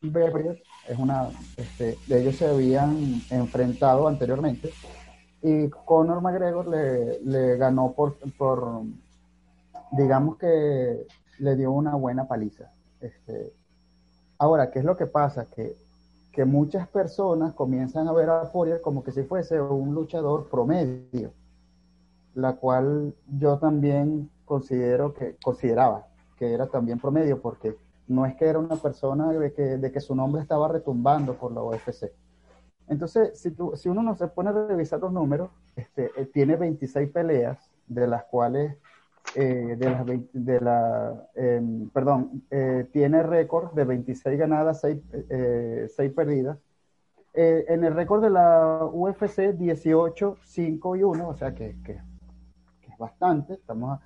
es 0.00 0.98
una, 0.98 1.28
este, 1.56 1.98
ellos 2.08 2.36
se 2.36 2.46
habían 2.46 3.20
enfrentado 3.30 4.08
anteriormente 4.08 4.72
y 5.42 5.68
Conor 5.68 6.20
McGregor 6.20 6.66
le, 6.66 7.20
le 7.20 7.56
ganó 7.56 7.92
por, 7.92 8.16
digamos 9.92 10.36
que 10.36 11.06
le 11.38 11.56
dio 11.56 11.72
una 11.72 11.94
buena 11.94 12.26
paliza. 12.26 12.72
Este, 13.00 13.52
Ahora, 14.38 14.70
¿qué 14.70 14.78
es 14.78 14.84
lo 14.84 14.96
que 14.96 15.06
pasa? 15.06 15.46
Que, 15.46 15.76
que 16.32 16.44
muchas 16.44 16.86
personas 16.86 17.54
comienzan 17.54 18.06
a 18.06 18.12
ver 18.12 18.30
a 18.30 18.52
Poirier 18.52 18.80
como 18.80 19.02
que 19.02 19.10
si 19.10 19.24
fuese 19.24 19.60
un 19.60 19.94
luchador 19.94 20.48
promedio, 20.48 21.32
la 22.34 22.54
cual 22.54 23.14
yo 23.26 23.58
también 23.58 24.30
considero 24.44 25.12
que, 25.12 25.36
consideraba 25.42 26.06
que 26.38 26.52
era 26.54 26.68
también 26.68 27.00
promedio, 27.00 27.42
porque 27.42 27.76
no 28.06 28.24
es 28.26 28.36
que 28.36 28.44
era 28.44 28.60
una 28.60 28.76
persona 28.76 29.32
de 29.32 29.52
que, 29.52 29.62
de 29.76 29.90
que 29.90 30.00
su 30.00 30.14
nombre 30.14 30.40
estaba 30.40 30.68
retumbando 30.68 31.34
por 31.34 31.50
la 31.50 31.60
UFC. 31.60 32.12
Entonces, 32.88 33.38
si, 33.38 33.50
tú, 33.50 33.72
si 33.76 33.88
uno 33.88 34.02
no 34.02 34.14
se 34.16 34.28
pone 34.28 34.50
a 34.50 34.52
revisar 34.52 35.00
los 35.00 35.12
números, 35.12 35.50
este, 35.76 36.10
eh, 36.16 36.26
tiene 36.26 36.56
26 36.56 37.10
peleas, 37.10 37.70
de 37.86 38.06
las 38.06 38.24
cuales 38.24 38.76
eh, 39.34 39.76
de 39.76 39.90
las 39.90 40.06
de 40.32 40.60
la, 40.60 41.28
em, 41.34 41.90
perdón, 41.90 42.44
eh, 42.50 42.88
tiene 42.92 43.22
récord 43.22 43.72
de 43.72 43.84
26 43.84 44.38
ganadas, 44.38 44.80
6, 44.80 44.98
eh, 45.12 46.12
perdidas. 46.14 46.58
en 47.34 47.84
el 47.84 47.94
récord 47.94 48.22
de 48.22 48.30
la 48.30 48.88
UFC, 48.92 49.52
18, 49.52 50.38
5 50.42 50.96
y 50.96 51.02
1, 51.04 51.28
o 51.28 51.34
sea 51.34 51.54
que, 51.54 51.76
que, 51.84 51.92
es 51.92 52.98
bastante. 52.98 53.54
Estamos 53.54 54.00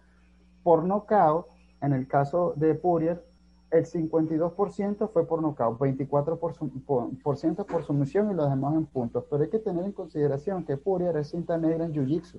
por 0.63 0.85
nocaut, 0.85 1.47
en 1.81 1.93
el 1.95 2.07
caso 2.07 2.53
de 2.57 2.75
Purier, 2.75 3.25
el 3.73 3.87
52% 3.87 5.09
fue 5.09 5.27
por 5.27 5.41
nocaut, 5.41 5.79
24% 5.79 6.85
por, 6.85 7.19
por, 7.23 7.37
ciento 7.39 7.65
por 7.65 7.85
sumisión 7.85 8.31
y 8.31 8.35
los 8.35 8.51
demás 8.51 8.75
en 8.75 8.85
puntos. 8.85 9.25
Pero 9.31 9.43
hay 9.43 9.49
que 9.49 9.59
tener 9.59 9.85
en 9.87 9.93
consideración 9.93 10.65
que 10.65 10.77
Purier 10.77 11.17
es 11.17 11.31
cinta 11.31 11.57
negra 11.57 11.87
en 11.87 11.93
Jiu-Jitsu. 11.95 12.39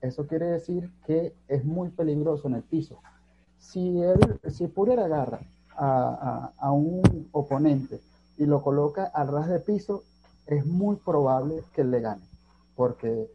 Eso 0.00 0.28
quiere 0.28 0.46
decir 0.46 0.88
que 1.04 1.34
es 1.48 1.64
muy 1.64 1.88
peligroso 1.88 2.46
en 2.46 2.54
el 2.54 2.62
piso. 2.62 3.00
Si, 3.58 4.00
él, 4.00 4.38
si 4.50 4.68
Purier 4.68 5.00
agarra 5.00 5.40
a, 5.76 6.70
un 6.72 7.28
oponente 7.32 8.00
y 8.36 8.46
lo 8.46 8.62
coloca 8.62 9.04
al 9.06 9.28
ras 9.28 9.48
de 9.48 9.58
piso, 9.58 10.04
es 10.46 10.64
muy 10.64 10.94
probable 10.94 11.64
que 11.72 11.82
le 11.82 12.00
gane. 12.00 12.22
Porque 12.76 13.28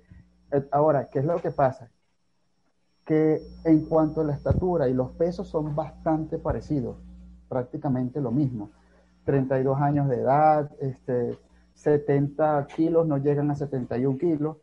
eh, 0.51 0.67
ahora, 0.71 1.09
¿qué 1.09 1.19
es 1.19 1.25
lo 1.25 1.41
que 1.41 1.51
pasa? 1.51 1.89
Que 3.03 3.41
en 3.65 3.85
cuanto 3.85 4.21
a 4.21 4.23
la 4.23 4.33
estatura 4.33 4.87
y 4.87 4.93
los 4.93 5.11
pesos 5.11 5.49
son 5.49 5.75
bastante 5.75 6.37
parecidos, 6.37 6.95
prácticamente 7.53 8.19
lo 8.19 8.31
mismo. 8.31 8.71
32 9.25 9.79
años 9.79 10.09
de 10.09 10.17
edad, 10.17 10.71
este, 10.79 11.37
70 11.75 12.67
kilos, 12.75 13.07
no 13.07 13.17
llegan 13.17 13.51
a 13.51 13.55
71 13.55 14.17
kilos 14.17 14.57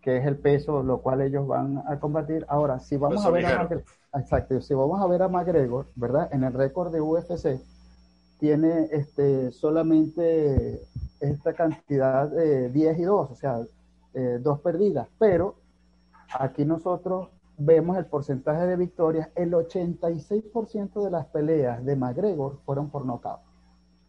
que 0.00 0.16
es 0.16 0.26
el 0.26 0.38
peso 0.38 0.82
lo 0.82 1.02
cual 1.02 1.20
ellos 1.20 1.46
van 1.46 1.82
a 1.86 1.98
combatir. 1.98 2.44
Ahora, 2.48 2.78
si 2.80 2.96
vamos 2.96 3.24
a 3.24 3.30
ver 3.30 3.46
a 3.46 3.58
McGregor, 3.58 3.84
exacto, 4.14 4.60
si 4.60 4.74
vamos 4.74 5.00
a 5.00 5.06
ver 5.06 5.22
a 5.22 5.28
McGregor, 5.28 5.86
¿verdad? 5.94 6.28
En 6.32 6.44
el 6.44 6.52
récord 6.52 6.92
de 6.92 7.00
UFC 7.00 7.60
tiene 8.38 8.88
este 8.92 9.52
solamente 9.52 10.80
esta 11.20 11.52
cantidad 11.52 12.28
de 12.28 12.70
10 12.70 12.98
y 12.98 13.02
2, 13.02 13.30
o 13.30 13.34
sea, 13.34 13.60
eh, 14.14 14.38
dos 14.40 14.60
perdidas, 14.60 15.06
pero 15.18 15.56
aquí 16.38 16.64
nosotros 16.64 17.28
vemos 17.60 17.98
el 17.98 18.06
porcentaje 18.06 18.66
de 18.66 18.76
victorias, 18.76 19.28
el 19.34 19.52
86% 19.52 21.04
de 21.04 21.10
las 21.10 21.26
peleas 21.26 21.84
de 21.84 21.94
McGregor 21.94 22.58
fueron 22.64 22.90
por 22.90 23.04
nocaut. 23.04 23.40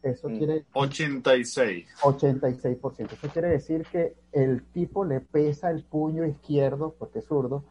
Eso 0.02 0.30
mm. 0.30 0.38
quiere 0.38 0.66
86. 0.74 1.88
86%. 2.02 3.12
Eso 3.12 3.28
quiere 3.28 3.50
decir 3.50 3.86
que 3.92 4.16
el 4.32 4.64
tipo 4.72 5.06
le 5.06 5.20
pesa 5.20 5.70
el 5.70 5.84
puño 5.84 6.26
izquierdo, 6.26 6.96
porque 6.98 7.20
es 7.20 7.26
zurdo, 7.26 7.64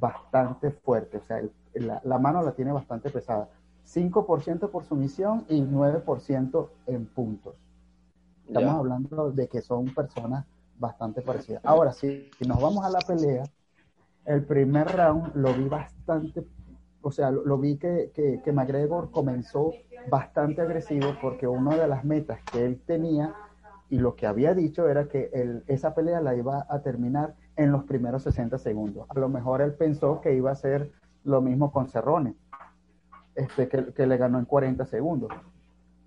bastante 0.00 0.70
fuerte. 0.70 1.18
O 1.18 1.24
sea, 1.24 1.42
la, 1.74 2.18
mano 2.18 2.42
la 2.42 2.52
tiene 2.52 2.72
bastante 2.72 3.10
pesada. 3.10 3.50
5% 3.86 4.70
por 4.70 4.84
sumisión 4.84 5.44
y 5.48 5.60
9% 5.60 6.68
en 6.86 7.06
puntos. 7.06 7.54
Estamos 8.48 8.74
hablando 8.74 9.30
de 9.30 9.48
que 9.48 9.60
son 9.60 9.94
personas 9.94 10.46
bastante 10.78 11.20
parecidas. 11.20 11.64
Ahora, 11.64 11.92
si, 11.92 12.30
si 12.38 12.48
nos 12.48 12.60
vamos 12.60 12.84
a 12.84 12.90
la 12.90 13.00
pelea, 13.00 13.44
el 14.26 14.44
primer 14.44 14.88
round 14.88 15.34
lo 15.34 15.54
vi 15.54 15.68
bastante 15.68 16.44
o 17.06 17.12
sea, 17.12 17.30
lo, 17.30 17.56
vi 17.56 17.76
que, 17.76 18.10
que, 18.12 18.52
McGregor 18.52 19.12
comenzó 19.12 19.72
bastante 20.10 20.60
agresivo 20.60 21.14
porque 21.22 21.46
una 21.46 21.76
de 21.76 21.86
las 21.86 22.04
metas 22.04 22.40
que 22.50 22.64
él 22.64 22.80
tenía 22.84 23.32
y 23.88 23.98
lo 23.98 24.16
que 24.16 24.26
había 24.26 24.54
dicho 24.54 24.88
era 24.88 25.06
que 25.06 25.30
esa 25.68 25.94
pelea 25.94 26.20
la 26.20 26.34
iba 26.34 26.66
a 26.68 26.80
terminar 26.80 27.36
en 27.54 27.70
los 27.70 27.84
primeros 27.84 28.24
60 28.24 28.58
segundos. 28.58 29.06
A 29.08 29.20
lo 29.20 29.28
mejor 29.28 29.62
él 29.62 29.74
pensó 29.74 30.20
que 30.20 30.34
iba 30.34 30.50
a 30.50 30.56
ser 30.56 30.90
lo 31.22 31.40
mismo 31.40 31.70
con 31.70 31.86
Cerrone, 31.86 32.34
este, 33.36 33.68
que, 33.68 33.92
que 33.92 34.04
le 34.08 34.16
ganó 34.16 34.40
en 34.40 34.44
40 34.44 34.84
segundos. 34.86 35.30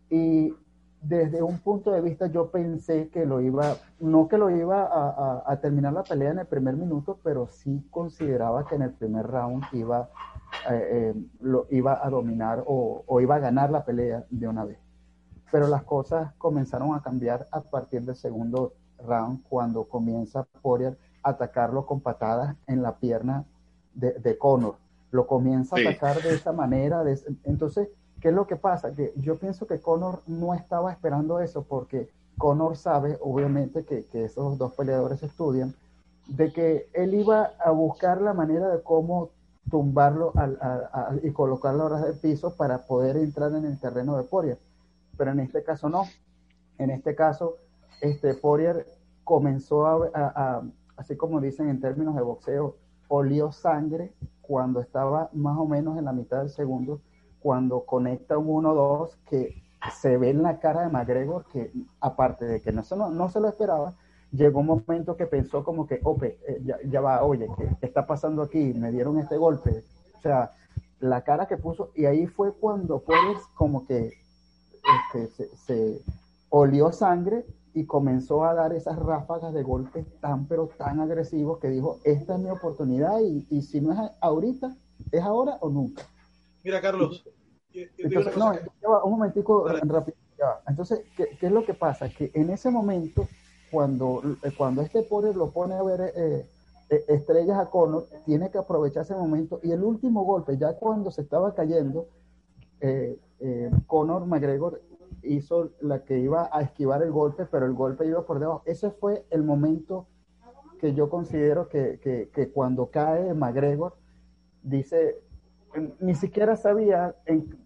Y 0.09 0.53
desde 1.01 1.41
un 1.41 1.59
punto 1.59 1.91
de 1.91 2.01
vista 2.01 2.27
yo 2.27 2.51
pensé 2.51 3.09
que 3.09 3.25
lo 3.25 3.41
iba, 3.41 3.77
no 3.99 4.27
que 4.27 4.37
lo 4.37 4.49
iba 4.49 4.83
a, 4.83 5.43
a, 5.45 5.61
terminar 5.61 5.93
la 5.93 6.03
pelea 6.03 6.31
en 6.31 6.39
el 6.39 6.45
primer 6.45 6.75
minuto, 6.75 7.19
pero 7.23 7.47
sí 7.47 7.85
consideraba 7.89 8.65
que 8.65 8.75
en 8.75 8.81
el 8.81 8.91
primer 8.91 9.25
round 9.27 9.63
iba 9.71 10.09
eh, 10.69 10.89
eh, 10.91 11.15
lo 11.41 11.67
iba 11.69 12.05
a 12.05 12.09
dominar 12.09 12.63
o, 12.65 13.21
iba 13.21 13.35
a 13.35 13.39
ganar 13.39 13.71
la 13.71 13.85
pelea 13.85 14.25
de 14.29 14.47
una 14.47 14.65
vez. 14.65 14.77
Pero 15.51 15.67
las 15.67 15.83
cosas 15.83 16.33
comenzaron 16.37 16.95
a 16.95 17.01
cambiar 17.01 17.47
a 17.51 17.61
partir 17.61 18.01
del 18.03 18.15
segundo 18.15 18.73
round 19.05 19.43
cuando 19.47 19.85
comienza 19.85 20.45
Poirier 20.61 20.97
a 21.23 21.29
atacarlo 21.31 21.85
con 21.85 22.01
patadas 22.01 22.55
en 22.67 22.81
la 22.81 22.97
pierna 22.97 23.45
de, 23.93 24.13
de 24.13 24.37
Conor. 24.37 24.75
Lo 25.11 25.27
comienza 25.27 25.75
a 25.75 25.79
atacar 25.79 26.21
de 26.21 26.33
esa 26.33 26.51
manera. 26.51 27.03
entonces, 27.45 27.89
¿qué 28.21 28.29
es 28.29 28.33
lo 28.33 28.47
que 28.47 28.55
pasa? 28.55 28.93
Que 28.93 29.13
yo 29.17 29.37
pienso 29.37 29.67
que 29.67 29.79
Conor 29.79 30.21
no 30.27 30.53
estaba 30.53 30.91
esperando 30.91 31.39
eso 31.39 31.63
porque 31.63 32.09
Conor 32.37 32.77
sabe, 32.77 33.17
obviamente, 33.21 33.83
que, 33.83 34.05
que 34.05 34.25
esos 34.25 34.57
dos 34.57 34.73
peleadores 34.73 35.21
estudian, 35.23 35.73
de 36.27 36.53
que 36.53 36.89
él 36.93 37.13
iba 37.13 37.51
a 37.63 37.71
buscar 37.71 38.21
la 38.21 38.33
manera 38.33 38.69
de 38.69 38.81
cómo 38.81 39.29
tumbarlo 39.69 40.33
y 41.21 41.31
colocarlo 41.31 41.85
a 41.85 41.89
ras 41.89 42.03
del 42.03 42.17
piso 42.17 42.55
para 42.55 42.79
poder 42.79 43.17
entrar 43.17 43.53
en 43.53 43.65
el 43.65 43.79
terreno 43.79 44.17
de 44.17 44.23
Poirier. 44.23 44.57
Pero 45.17 45.31
en 45.31 45.39
este 45.39 45.63
caso 45.63 45.89
no. 45.89 46.03
En 46.77 46.89
este 46.89 47.15
caso, 47.15 47.57
este 48.01 48.33
Poirier 48.33 48.85
comenzó 49.23 49.85
a, 49.85 50.63
así 50.97 51.15
como 51.15 51.41
dicen 51.41 51.69
en 51.69 51.79
términos 51.79 52.15
de 52.15 52.21
boxeo, 52.21 52.75
olió 53.07 53.51
sangre 53.51 54.13
cuando 54.41 54.79
estaba 54.81 55.29
más 55.33 55.57
o 55.57 55.65
menos 55.65 55.97
en 55.97 56.05
la 56.05 56.13
mitad 56.13 56.39
del 56.39 56.49
segundo, 56.49 57.01
cuando 57.41 57.85
conecta 57.85 58.37
un 58.37 58.63
1-2 58.63 59.11
que 59.29 59.61
se 59.91 60.17
ve 60.17 60.29
en 60.29 60.43
la 60.43 60.59
cara 60.59 60.81
de 60.81 60.89
McGregor 60.89 61.45
que 61.45 61.71
aparte 62.01 62.45
de 62.45 62.61
que 62.61 62.71
no 62.71 62.83
se, 62.83 62.95
no 62.97 63.29
se 63.29 63.39
lo 63.39 63.47
esperaba, 63.47 63.95
llegó 64.31 64.59
un 64.59 64.67
momento 64.67 65.15
que 65.15 65.25
pensó 65.25 65.63
como 65.63 65.87
que, 65.87 65.99
ope, 66.03 66.37
eh, 66.47 66.61
ya, 66.85 67.01
va, 67.01 67.23
oye, 67.23 67.47
¿qué, 67.57 67.69
está 67.81 68.05
pasando 68.05 68.41
aquí? 68.41 68.73
Me 68.73 68.91
dieron 68.91 69.17
este 69.19 69.37
golpe. 69.37 69.83
O 70.17 70.21
sea, 70.21 70.51
la 70.99 71.23
cara 71.23 71.47
que 71.47 71.57
puso, 71.57 71.91
y 71.95 72.05
ahí 72.05 72.27
fue 72.27 72.53
cuando 72.53 72.99
pues 73.01 73.19
como 73.55 73.85
que 73.85 74.11
este, 75.13 75.47
se, 75.55 76.01
olió 76.49 76.91
sangre 76.91 77.45
y 77.73 77.85
comenzó 77.85 78.43
a 78.43 78.53
dar 78.53 78.73
esas 78.73 78.97
ráfagas 78.97 79.53
de 79.53 79.63
golpes 79.63 80.05
tan, 80.19 80.47
pero 80.47 80.67
tan 80.77 80.99
agresivos 80.99 81.59
que 81.59 81.69
dijo, 81.69 81.99
esta 82.03 82.35
es 82.35 82.39
mi 82.39 82.49
oportunidad 82.49 83.19
y, 83.21 83.45
y 83.49 83.61
si 83.61 83.81
no 83.81 83.93
es 83.93 84.11
ahorita, 84.19 84.75
es 85.11 85.23
ahora 85.23 85.57
o 85.61 85.69
nunca. 85.69 86.03
Mira, 86.63 86.81
Carlos. 86.81 87.23
no, 88.37 89.03
un 89.03 89.11
momentico 89.11 89.67
rápido 89.67 90.17
Entonces, 90.67 91.01
¿qué, 91.15 91.37
¿qué, 91.39 91.47
es 91.47 91.51
lo 91.51 91.63
que 91.63 91.73
pasa? 91.73 92.09
Que 92.09 92.31
en 92.33 92.49
ese 92.49 92.69
momento, 92.69 93.27
cuando, 93.71 94.21
cuando 94.57 94.81
este 94.81 95.03
Porter 95.03 95.35
lo 95.35 95.51
pone 95.51 95.75
a 95.75 95.83
ver 95.83 96.13
eh, 96.15 96.45
eh, 96.89 97.05
estrellas 97.07 97.59
a 97.59 97.69
Conor, 97.69 98.07
tiene 98.25 98.49
que 98.49 98.57
aprovechar 98.57 99.03
ese 99.03 99.15
momento. 99.15 99.59
Y 99.63 99.71
el 99.71 99.83
último 99.83 100.23
golpe, 100.23 100.57
ya 100.57 100.73
cuando 100.73 101.11
se 101.11 101.21
estaba 101.21 101.53
cayendo, 101.53 102.07
eh, 102.81 103.19
eh, 103.39 103.71
Conor 103.85 104.25
McGregor 104.25 104.81
hizo 105.21 105.71
la 105.81 106.03
que 106.03 106.17
iba 106.17 106.49
a 106.51 106.61
esquivar 106.61 107.03
el 107.03 107.11
golpe, 107.11 107.45
pero 107.45 107.65
el 107.65 107.73
golpe 107.73 108.07
iba 108.07 108.25
por 108.25 108.39
debajo. 108.39 108.63
Ese 108.65 108.89
fue 108.89 109.25
el 109.29 109.43
momento 109.43 110.07
que 110.79 110.93
yo 110.93 111.09
considero 111.09 111.67
que, 111.67 111.99
que, 111.99 112.29
que 112.33 112.49
cuando 112.49 112.87
cae 112.87 113.33
McGregor, 113.33 113.95
dice, 114.63 115.21
ni 115.99 116.15
siquiera 116.15 116.55
sabía 116.55 117.15
en, 117.25 117.57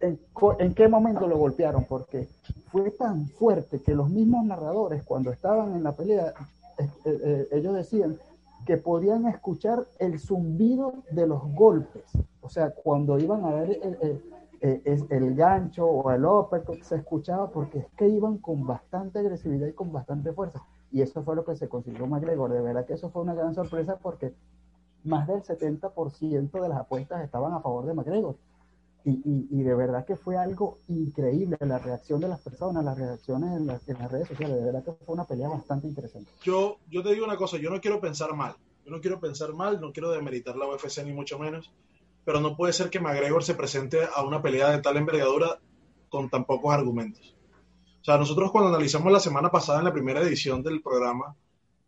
en, 0.00 0.74
qué 0.74 0.88
momento 0.88 1.26
lo 1.26 1.38
golpearon, 1.38 1.84
porque 1.84 2.28
fue 2.70 2.90
tan 2.90 3.26
fuerte 3.28 3.80
que 3.80 3.94
los 3.94 4.10
mismos 4.10 4.44
narradores, 4.44 5.02
cuando 5.04 5.30
estaban 5.30 5.74
en 5.76 5.82
la 5.82 5.92
pelea, 5.92 6.32
eh, 6.78 6.88
eh, 7.04 7.48
ellos 7.52 7.74
decían 7.74 8.18
que 8.66 8.76
podían 8.76 9.26
escuchar 9.26 9.86
el 9.98 10.18
zumbido 10.18 10.94
de 11.10 11.26
los 11.26 11.42
golpes. 11.54 12.04
O 12.40 12.48
sea, 12.48 12.70
cuando 12.70 13.18
iban 13.18 13.44
a 13.44 13.62
el, 13.62 14.22
el, 14.60 14.82
el, 14.84 15.06
el 15.10 15.34
gancho 15.34 15.86
o 15.86 16.10
el 16.12 16.24
uppercut, 16.24 16.82
se 16.82 16.96
escuchaba 16.96 17.50
porque 17.50 17.80
es 17.80 17.86
que 17.96 18.08
iban 18.08 18.38
con 18.38 18.66
bastante 18.66 19.18
agresividad 19.18 19.66
y 19.66 19.72
con 19.72 19.92
bastante 19.92 20.32
fuerza. 20.32 20.62
Y 20.92 21.00
eso 21.00 21.22
fue 21.22 21.34
lo 21.34 21.44
que 21.44 21.56
se 21.56 21.68
consiguió 21.68 22.06
McGregor. 22.06 22.52
De 22.52 22.60
verdad 22.60 22.84
que 22.84 22.94
eso 22.94 23.10
fue 23.10 23.22
una 23.22 23.34
gran 23.34 23.54
sorpresa 23.54 23.98
porque 24.00 24.34
más 25.04 25.26
del 25.26 25.42
70% 25.42 26.50
de 26.50 26.68
las 26.68 26.78
apuestas 26.78 27.24
estaban 27.24 27.52
a 27.52 27.60
favor 27.60 27.86
de 27.86 27.94
McGregor. 27.94 28.36
Y, 29.04 29.10
y, 29.10 29.48
y, 29.50 29.62
de 29.64 29.74
verdad 29.74 30.06
que 30.06 30.14
fue 30.14 30.36
algo 30.36 30.78
increíble 30.86 31.56
la 31.60 31.80
reacción 31.80 32.20
de 32.20 32.28
las 32.28 32.40
personas, 32.40 32.84
las 32.84 32.96
reacciones 32.96 33.50
en, 33.56 33.66
la, 33.66 33.80
en, 33.84 33.98
las 33.98 34.12
redes 34.12 34.28
sociales. 34.28 34.56
De 34.56 34.64
verdad 34.64 34.84
que 34.84 34.92
fue 35.04 35.14
una 35.14 35.24
pelea 35.24 35.48
bastante 35.48 35.88
interesante. 35.88 36.30
Yo, 36.44 36.78
yo 36.88 37.02
te 37.02 37.12
digo 37.12 37.24
una 37.24 37.36
cosa, 37.36 37.56
yo 37.56 37.68
no 37.68 37.80
quiero 37.80 38.00
pensar 38.00 38.32
mal. 38.34 38.54
Yo 38.84 38.92
no 38.92 39.00
quiero 39.00 39.18
pensar 39.18 39.54
mal, 39.54 39.80
no 39.80 39.92
quiero 39.92 40.12
demeritar 40.12 40.56
la 40.56 40.68
UFC 40.68 41.04
ni 41.04 41.12
mucho 41.12 41.36
menos. 41.36 41.72
Pero 42.24 42.40
no 42.40 42.56
puede 42.56 42.72
ser 42.72 42.90
que 42.90 43.00
McGregor 43.00 43.42
se 43.42 43.54
presente 43.54 43.98
a 44.14 44.22
una 44.22 44.40
pelea 44.40 44.70
de 44.70 44.80
tal 44.80 44.96
envergadura 44.96 45.58
con 46.08 46.30
tan 46.30 46.44
pocos 46.44 46.72
argumentos. 46.72 47.34
O 48.02 48.04
sea, 48.04 48.18
nosotros 48.18 48.52
cuando 48.52 48.68
analizamos 48.68 49.12
la 49.12 49.20
semana 49.20 49.50
pasada 49.50 49.80
en 49.80 49.84
la 49.84 49.92
primera 49.92 50.20
edición 50.20 50.62
del 50.62 50.80
programa 50.80 51.34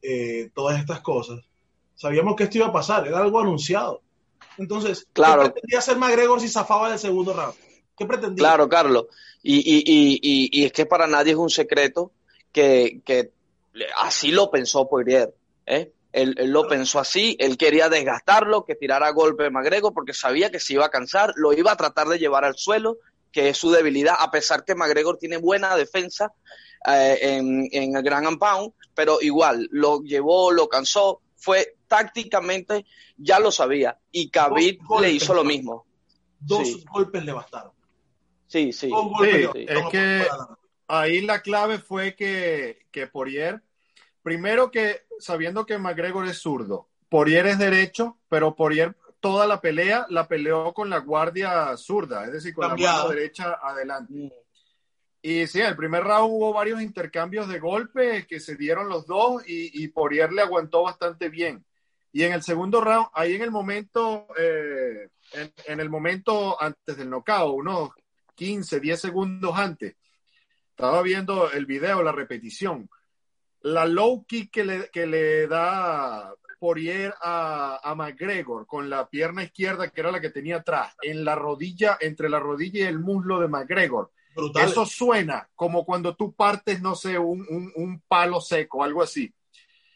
eh, 0.03 0.51
todas 0.55 0.79
estas 0.79 1.01
cosas, 1.01 1.41
sabíamos 1.95 2.37
que 2.37 2.45
esto 2.45 2.59
iba 2.59 2.67
a 2.69 2.73
pasar, 2.73 3.07
era 3.07 3.19
algo 3.19 3.41
anunciado. 3.41 4.03
Entonces, 4.59 5.07
claro. 5.13 5.43
¿qué 5.43 5.51
pretendía 5.51 5.79
hacer 5.79 5.97
McGregor 5.97 6.41
si 6.41 6.49
zafaba 6.49 6.91
del 6.91 6.99
segundo 6.99 7.33
round? 7.33 7.55
¿Qué 7.97 8.07
pretendía? 8.07 8.39
Claro, 8.39 8.69
Carlos. 8.69 9.07
Y, 9.43 9.59
y, 9.59 9.83
y, 9.87 10.61
y, 10.61 10.65
es 10.65 10.73
que 10.73 10.87
para 10.87 11.07
nadie 11.07 11.33
es 11.33 11.39
un 11.39 11.51
secreto 11.51 12.13
que, 12.53 13.01
que 13.05 13.31
así 13.99 14.31
lo 14.31 14.51
pensó 14.51 14.89
Poirier. 14.89 15.35
¿eh? 15.67 15.93
Él, 16.13 16.35
él, 16.39 16.51
lo 16.51 16.67
pensó 16.69 16.99
así, 16.99 17.37
él 17.39 17.57
quería 17.59 17.89
desgastarlo, 17.89 18.65
que 18.65 18.77
tirara 18.77 19.11
golpe 19.11 19.51
McGregor 19.51 19.93
porque 19.93 20.15
sabía 20.15 20.51
que 20.51 20.61
se 20.61 20.75
iba 20.75 20.87
a 20.87 20.91
cansar, 20.91 21.33
lo 21.37 21.53
iba 21.53 21.73
a 21.73 21.77
tratar 21.77 22.07
de 22.07 22.19
llevar 22.19 22.45
al 22.45 22.57
suelo, 22.57 22.99
que 23.33 23.49
es 23.49 23.59
su 23.59 23.71
debilidad, 23.71 24.15
a 24.19 24.31
pesar 24.31 24.65
que 24.65 24.77
McGregor 24.77 25.19
tiene 25.19 25.37
buena 25.37 25.77
defensa 25.77 26.33
eh, 26.89 27.19
en, 27.21 27.69
en 27.73 27.97
el 27.97 28.03
Grand 28.03 28.29
and 28.29 28.39
Pound, 28.39 28.73
pero 28.95 29.19
igual, 29.21 29.69
lo 29.73 30.03
llevó, 30.03 30.53
lo 30.53 30.69
cansó, 30.69 31.21
fue 31.45 31.77
tácticamente, 31.87 32.87
ya 33.19 33.39
lo 33.39 33.53
sabía, 33.53 33.99
y 34.11 34.31
Khabib 34.31 34.81
le 34.99 35.11
hizo 35.11 35.35
lo 35.35 35.45
mismo. 35.45 35.85
Dos 36.41 36.67
sí. 36.67 36.85
golpes 36.91 37.23
le 37.23 37.33
bastaron. 37.33 37.73
Sí, 38.47 38.73
sí. 38.73 38.91
sí 39.21 39.67
es 39.69 39.85
que 39.91 40.27
ahí 40.89 41.21
la 41.21 41.43
clave 41.43 41.79
fue 41.79 42.17
que, 42.17 42.87
que 42.91 43.07
Poirier, 43.09 43.63
primero 44.23 44.71
que 44.71 45.03
sabiendo 45.19 45.67
que 45.67 45.77
McGregor 45.77 46.27
es 46.27 46.39
zurdo, 46.39 46.89
Poirier 47.11 47.47
es 47.47 47.59
derecho, 47.59 48.17
pero 48.31 48.55
Poirier 48.55 48.97
toda 49.21 49.47
la 49.47 49.61
pelea 49.61 50.07
la 50.09 50.27
peleó 50.27 50.73
con 50.73 50.89
la 50.89 50.99
guardia 51.01 51.77
zurda, 51.77 52.25
es 52.25 52.33
decir, 52.33 52.55
con 52.55 52.69
Cambiado. 52.69 52.97
la 52.97 53.03
mano 53.05 53.15
derecha 53.15 53.59
adelante. 53.63 54.33
Y 55.27 55.47
sí, 55.47 55.59
en 55.59 55.69
el 55.69 55.77
primer 55.77 56.05
round 56.05 56.35
hubo 56.35 56.53
varios 56.53 56.83
intercambios 56.83 57.49
de 57.49 57.59
golpes 57.59 58.27
que 58.27 58.41
se 58.41 58.57
dieron 58.57 58.91
los 58.91 59.07
dos 59.07 59.43
y, 59.49 59.83
y 59.83 59.89
Poirier 59.89 60.31
le 60.31 60.43
aguantó 60.43 60.83
bastante 60.83 61.31
bien. 61.31 61.65
Y 62.13 62.25
en 62.25 62.35
el 62.35 62.43
segundo 62.43 62.83
round, 62.83 63.07
ahí 63.15 63.33
en 63.33 63.41
el 63.41 63.51
momento, 63.51 64.27
eh, 64.39 65.09
en, 65.33 65.51
en, 65.67 65.81
el 65.81 65.89
momento 65.89 66.61
antes 66.61 66.99
del 66.99 67.09
knockout, 67.09 67.55
unos 67.55 67.93
15, 68.35 68.81
10 68.81 69.01
segundos 69.01 69.57
antes, 69.57 69.97
estaba 70.69 71.01
viendo 71.01 71.51
el 71.51 71.65
video, 71.65 72.03
la 72.03 72.13
repetición. 72.13 72.91
La 73.63 73.87
low 73.87 74.27
kick 74.27 74.51
que 74.51 74.65
le, 74.67 74.91
que 74.91 75.07
le 75.07 75.47
da 75.47 76.35
Poirier 76.59 77.15
a, 77.23 77.81
a, 77.83 77.95
McGregor 77.95 78.67
con 78.67 78.91
la 78.91 79.09
pierna 79.09 79.43
izquierda, 79.43 79.89
que 79.89 80.03
era 80.03 80.13
la 80.13 80.21
que 80.21 80.29
tenía 80.29 80.57
atrás, 80.57 80.95
en 81.01 81.25
la 81.25 81.35
rodilla, 81.35 81.97
entre 81.99 82.29
la 82.29 82.41
rodilla 82.41 82.81
y 82.81 82.89
el 82.89 82.99
muslo 82.99 83.41
de 83.41 83.49
McGregor. 83.49 84.11
Brutal. 84.35 84.69
Eso 84.69 84.87
suena 84.87 85.49
como 85.55 85.85
cuando 85.85 86.17
tú 86.17 86.33
partes, 86.33 86.81
no 86.83 86.95
sé, 86.95 87.19
un, 87.19 87.47
un, 87.49 87.73
un 87.77 88.01
palo 88.09 88.41
seco, 88.41 88.83
algo 88.83 89.03
así. 89.03 89.33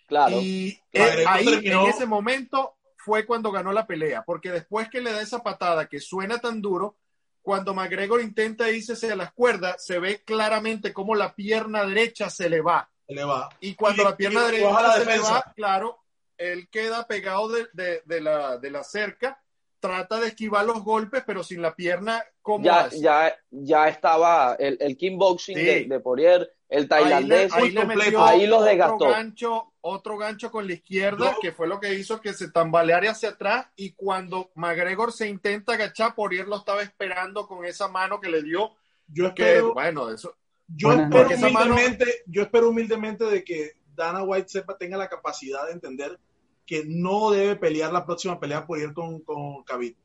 Claro. 0.07 0.41
Y 0.41 0.81
él, 0.93 1.25
ahí, 1.27 1.45
terminó... 1.45 1.85
en 1.85 1.91
ese 1.91 2.07
momento, 2.07 2.77
fue 2.97 3.27
cuando 3.27 3.51
ganó 3.51 3.73
la 3.73 3.87
pelea, 3.87 4.23
porque 4.25 4.51
después 4.51 4.89
que 4.89 5.01
le 5.01 5.13
da 5.13 5.21
esa 5.21 5.43
patada 5.43 5.89
que 5.89 6.01
suena 6.01 6.39
tan 6.39 6.63
duro, 6.63 6.97
cuando 7.43 7.75
McGregor 7.75 8.21
intenta 8.21 8.71
irse 8.71 8.93
hacia 8.93 9.17
las 9.17 9.33
cuerdas, 9.33 9.85
se 9.85 9.99
ve 9.99 10.23
claramente 10.25 10.93
cómo 10.93 11.15
la 11.15 11.35
pierna 11.35 11.85
derecha 11.85 12.31
se 12.31 12.49
le 12.49 12.61
va. 12.61 12.91
Se 13.07 13.15
le 13.15 13.25
va. 13.25 13.49
Y 13.61 13.75
cuando 13.75 14.03
y, 14.03 14.05
la 14.05 14.17
pierna 14.17 14.45
derecha 14.45 14.83
la 14.83 14.93
se 14.93 14.99
defensa. 15.01 15.29
le 15.29 15.35
va, 15.35 15.53
claro, 15.55 15.99
él 16.37 16.69
queda 16.69 17.07
pegado 17.07 17.49
de, 17.49 17.67
de, 17.73 18.03
de, 18.05 18.21
la, 18.21 18.59
de 18.59 18.71
la 18.71 18.85
cerca 18.85 19.43
trata 19.81 20.21
de 20.21 20.29
esquivar 20.29 20.65
los 20.65 20.83
golpes, 20.83 21.23
pero 21.27 21.43
sin 21.43 21.63
la 21.63 21.75
pierna 21.75 22.25
como 22.43 22.65
ya, 22.65 22.89
ya, 22.91 23.37
ya 23.51 23.89
estaba 23.89 24.57
el, 24.59 24.77
el 24.81 24.97
kickboxing 24.97 25.57
sí. 25.57 25.65
de, 25.65 25.85
de, 25.85 26.01
Poirier, 26.01 26.51
el 26.69 26.89
tailandés, 26.89 27.53
ahí, 27.53 27.71
le, 27.71 27.81
ahí, 27.81 27.87
completo, 27.87 28.25
ahí 28.25 28.47
los 28.47 28.65
desgastó. 28.65 28.95
Otro 28.95 29.11
gancho, 29.11 29.73
otro 29.81 30.17
gancho 30.17 30.51
con 30.51 30.67
la 30.67 30.73
izquierda, 30.73 31.33
no. 31.33 31.39
que 31.41 31.53
fue 31.53 31.69
lo 31.69 31.79
que 31.79 31.95
hizo 31.95 32.21
que 32.21 32.33
se 32.33 32.51
tambaleara 32.51 33.11
hacia 33.11 33.31
atrás, 33.31 33.67
y 33.77 33.93
cuando 33.93 34.51
McGregor 34.55 35.13
se 35.13 35.29
intenta 35.29 35.75
agachar, 35.75 36.15
Poirier 36.15 36.49
lo 36.49 36.57
estaba 36.57 36.83
esperando 36.83 37.47
con 37.47 37.65
esa 37.65 37.89
mano 37.89 38.21
que 38.21 38.31
le 38.31 38.43
dio. 38.43 38.73
Yo 39.07 39.29
espero, 39.29 39.69
que, 39.69 39.73
bueno, 39.75 40.11
eso. 40.11 40.37
Yo 40.67 40.93
espero, 40.93 41.27
humildemente, 41.29 42.05
mano... 42.05 42.17
yo 42.27 42.43
espero 42.43 42.69
humildemente 42.69 43.25
de 43.25 43.45
que 43.45 43.73
Dana 43.95 44.23
White 44.23 44.49
sepa, 44.49 44.77
tenga 44.77 44.97
la 44.97 45.09
capacidad 45.09 45.67
de 45.67 45.73
entender 45.73 46.19
que 46.69 46.85
no 46.87 47.31
debe 47.31 47.57
pelear 47.57 47.91
la 47.95 48.05
próxima 48.05 48.39
pelea 48.39 48.67
por 48.67 48.79
ir 48.79 48.93
con, 48.93 49.21
con 49.21 49.65
Khabib. 49.65 49.97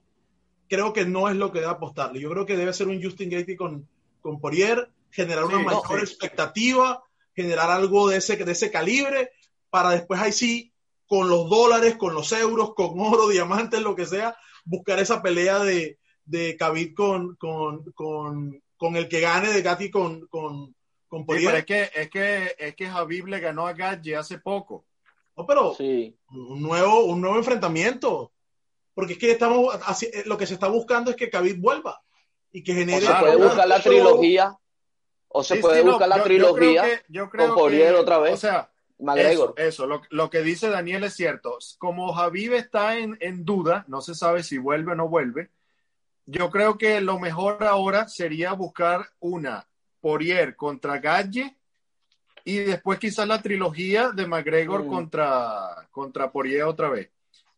Creo 0.69 0.93
que 0.93 1.06
no 1.06 1.28
es 1.28 1.36
lo 1.36 1.52
que 1.52 1.60
debe 1.60 1.73
apostarle. 1.73 2.21
Yo 2.21 2.30
creo 2.30 2.45
que 2.45 2.56
debe 2.56 2.71
ser 2.71 2.88
un 2.88 3.04
Justin 3.04 3.30
Gaethje 3.30 3.58
con, 3.58 3.86
con 4.21 4.39
Poirier, 4.39 4.89
generar 5.12 5.45
sí, 5.45 5.54
una 5.54 5.63
mayor 5.63 5.91
no, 5.91 5.97
sí. 5.97 6.04
expectativa, 6.04 7.04
generar 7.36 7.69
algo 7.69 8.08
de 8.08 8.17
ese, 8.17 8.38
de 8.38 8.49
ese 8.49 8.71
calibre, 8.71 9.32
para 9.69 9.89
después 9.89 10.21
ahí 10.21 10.32
sí, 10.32 10.71
con 11.06 11.28
los 11.28 11.49
dólares, 11.49 11.97
con 11.97 12.13
los 12.13 12.32
euros, 12.32 12.73
con 12.73 12.97
oro, 12.97 13.28
diamantes, 13.30 13.82
lo 13.82 13.93
que 13.93 14.06
sea, 14.06 14.38
buscar 14.63 14.99
esa 14.99 15.21
pelea 15.21 15.60
de, 15.60 15.99
de 16.23 16.56
Khabib 16.56 16.93
con, 16.93 17.36
con, 17.36 17.91
con, 17.91 18.63
con 18.78 18.95
el 18.95 19.10
que 19.10 19.19
gane 19.19 19.49
de 19.49 19.62
Gatti 19.62 19.91
con, 19.91 20.28
con, 20.28 20.73
con 21.10 21.26
Poirier. 21.26 21.52
Sí, 21.52 21.58
es 21.58 21.65
que, 21.65 21.89
es 21.93 22.10
que, 22.10 22.56
es 22.58 22.76
que 22.76 22.86
Khabib 22.86 23.28
le 23.28 23.41
ganó 23.41 23.67
a 23.67 23.73
Gatti 23.73 24.13
hace 24.13 24.39
poco. 24.39 24.86
No, 25.36 25.46
pero 25.46 25.74
sí. 25.74 26.15
un, 26.30 26.62
nuevo, 26.62 27.06
un 27.06 27.22
nuevo 27.22 27.38
enfrentamiento. 27.38 28.32
Porque 28.93 29.13
es 29.13 29.19
que 29.19 29.32
estamos, 29.32 29.76
así, 29.86 30.08
lo 30.26 30.38
que 30.38 30.46
se 30.46 30.54
está 30.54 30.67
buscando 30.67 31.10
es 31.10 31.17
que 31.17 31.30
Khabib 31.30 31.60
vuelva 31.60 32.04
y 32.52 32.63
que 32.63 32.74
genere. 32.74 33.08
O 33.08 33.10
se 33.10 33.19
puede 33.19 33.36
buscar 33.38 33.67
la 33.67 33.82
trilogía. 33.82 34.58
O 35.28 35.43
se 35.43 35.56
sí, 35.56 35.62
puede 35.62 35.82
sí, 35.82 35.88
buscar 35.88 36.08
no, 36.08 36.15
la 36.15 36.17
yo, 36.17 36.24
trilogía 36.24 36.74
yo 36.74 36.82
creo 36.82 36.84
que, 36.84 37.06
yo 37.10 37.30
creo 37.30 37.48
con 37.48 37.58
Poirier 37.58 37.93
que, 37.93 38.00
otra 38.00 38.19
vez. 38.19 38.34
O 38.34 38.38
sea, 38.38 38.72
McGregor. 39.00 39.56
Eso, 39.58 39.67
eso 39.67 39.88
lo, 39.88 40.02
lo, 40.12 40.30
que 40.30 40.43
dice 40.43 40.69
Daniel 40.69 41.06
es 41.06 41.15
cierto. 41.15 41.58
Como 41.80 42.13
Javib 42.13 42.54
está 42.54 43.00
en, 43.00 43.17
en, 43.19 43.43
duda, 43.43 43.84
no 43.88 44.02
se 44.02 44.13
sabe 44.13 44.43
si 44.43 44.60
vuelve 44.60 44.91
o 44.91 44.96
no 44.96 45.10
vuelve, 45.10 45.50
yo 46.26 46.52
creo 46.52 46.78
que 46.78 47.02
lo 47.02 47.19
mejor 47.19 47.63
ahora 47.63 48.08
sería 48.08 48.54
buscar 48.54 49.10
una 49.19 49.67
Poirier 50.00 50.56
contra 50.56 51.00
Galle 51.00 51.58
y 52.43 52.58
después 52.58 52.99
quizás 52.99 53.27
la 53.27 53.41
trilogía 53.41 54.10
de 54.12 54.27
McGregor 54.27 54.84
mm. 54.84 54.88
contra, 54.88 55.88
contra 55.91 56.32
Poirier 56.32 56.63
otra 56.63 56.89
vez. 56.89 57.10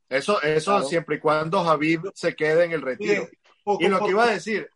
Eso, 0.07 0.41
eso 0.41 0.71
claro. 0.71 0.85
siempre 0.85 1.15
y 1.15 1.19
cuando 1.19 1.63
Javib 1.63 2.11
se 2.13 2.35
quede 2.35 2.65
en 2.65 2.71
el 2.71 2.81
retiro. 2.81 3.27
Sí, 3.29 3.37
poco, 3.63 3.83
y 3.83 3.87
lo 3.87 3.97
poco. 3.97 4.05
que 4.05 4.11
iba 4.11 4.23
a 4.25 4.31
decir, 4.31 4.69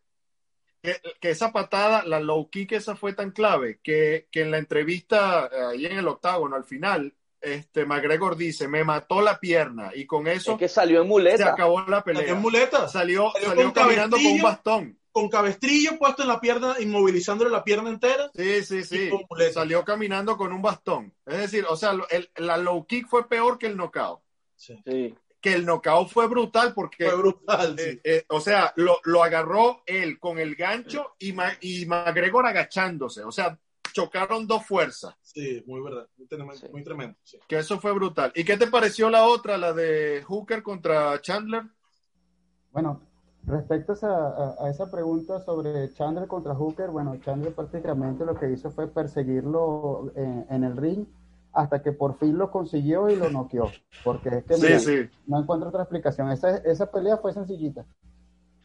que, 0.81 0.99
que, 1.19 1.29
esa 1.29 1.51
patada, 1.51 2.03
la 2.05 2.19
low 2.19 2.49
kick, 2.49 2.71
esa 2.71 2.95
fue 2.95 3.13
tan 3.13 3.31
clave 3.31 3.79
que, 3.83 4.27
que 4.31 4.41
en 4.41 4.51
la 4.51 4.57
entrevista 4.57 5.49
eh, 5.51 5.61
ahí 5.71 5.85
en 5.85 5.99
el 5.99 6.07
octágono, 6.07 6.55
al 6.55 6.63
final, 6.63 7.13
este 7.41 7.85
McGregor 7.85 8.35
dice, 8.35 8.67
me 8.67 8.83
mató 8.83 9.21
la 9.21 9.39
pierna 9.39 9.91
y 9.93 10.05
con 10.05 10.27
eso 10.27 10.53
es 10.53 10.57
que 10.57 10.67
salió 10.67 11.01
en 11.01 11.07
muleta. 11.07 11.37
se 11.37 11.43
acabó 11.43 11.81
la 11.81 12.03
pelea. 12.03 12.21
Salió 12.21 12.35
en 12.35 12.41
muleta. 12.41 12.87
Salió, 12.87 13.31
salió, 13.31 13.49
salió 13.49 13.73
caminando 13.73 14.17
con 14.17 14.25
un 14.25 14.41
bastón. 14.41 14.98
Con 15.11 15.29
cabestrillo 15.29 15.97
puesto 15.97 16.21
en 16.21 16.27
la 16.27 16.39
pierna, 16.39 16.75
inmovilizándole 16.79 17.49
la 17.49 17.63
pierna 17.63 17.89
entera. 17.89 18.29
Sí, 18.33 18.63
sí, 18.63 18.83
sí. 18.83 19.09
Salió 19.53 19.83
caminando 19.83 20.37
con 20.37 20.53
un 20.53 20.61
bastón. 20.61 21.13
Es 21.25 21.37
decir, 21.37 21.65
o 21.67 21.75
sea, 21.75 21.93
el, 22.09 22.29
la 22.37 22.57
low 22.57 22.85
kick 22.85 23.07
fue 23.07 23.27
peor 23.27 23.57
que 23.57 23.67
el 23.67 23.77
knockout. 23.77 24.21
Sí. 24.55 24.81
Que 25.41 25.53
el 25.53 25.65
knockout 25.65 26.09
fue 26.09 26.27
brutal 26.27 26.73
porque. 26.73 27.05
Fue 27.05 27.15
brutal, 27.15 27.75
sí. 27.77 27.85
eh, 27.85 28.01
eh, 28.03 28.25
o 28.29 28.41
sea, 28.41 28.73
lo, 28.75 28.99
lo, 29.03 29.23
agarró 29.23 29.83
él 29.85 30.19
con 30.19 30.37
el 30.37 30.55
gancho 30.55 31.15
y, 31.17 31.31
Ma, 31.31 31.53
y 31.61 31.85
McGregor 31.85 32.45
agachándose. 32.45 33.23
O 33.23 33.31
sea, 33.31 33.57
chocaron 33.93 34.45
dos 34.45 34.65
fuerzas. 34.65 35.15
Sí, 35.21 35.63
muy 35.65 35.81
verdad. 35.81 36.07
Muy 36.17 36.27
tremendo. 36.27 36.55
Sí. 36.55 36.67
Muy 36.71 36.83
tremendo 36.83 37.17
sí. 37.23 37.39
Que 37.47 37.59
eso 37.59 37.79
fue 37.79 37.93
brutal. 37.93 38.31
¿Y 38.35 38.43
qué 38.43 38.57
te 38.57 38.67
pareció 38.67 39.09
la 39.09 39.25
otra, 39.25 39.57
la 39.57 39.73
de 39.73 40.23
Hooker 40.27 40.61
contra 40.61 41.19
Chandler? 41.21 41.63
Bueno, 42.71 43.08
Respecto 43.49 43.93
a, 44.03 44.07
a, 44.07 44.65
a, 44.65 44.69
esa 44.69 44.91
pregunta 44.91 45.39
sobre 45.43 45.91
Chandler 45.93 46.27
contra 46.27 46.53
Hooker, 46.53 46.89
bueno, 46.91 47.17
Chandler 47.25 47.53
prácticamente 47.53 48.23
lo 48.23 48.35
que 48.35 48.51
hizo 48.51 48.69
fue 48.69 48.87
perseguirlo 48.87 50.11
en, 50.15 50.45
en 50.51 50.63
el 50.63 50.77
ring 50.77 51.07
hasta 51.53 51.81
que 51.81 51.91
por 51.91 52.19
fin 52.19 52.37
lo 52.37 52.51
consiguió 52.51 53.09
y 53.09 53.15
lo 53.15 53.31
noqueó. 53.31 53.71
Porque 54.03 54.29
es 54.29 54.43
que 54.43 54.55
sí, 54.55 54.61
mira, 54.61 54.79
sí. 54.79 55.09
no 55.25 55.39
encuentro 55.39 55.69
otra 55.69 55.81
explicación. 55.81 56.31
Esa, 56.31 56.57
esa 56.57 56.91
pelea 56.91 57.17
fue 57.17 57.33
sencillita. 57.33 57.85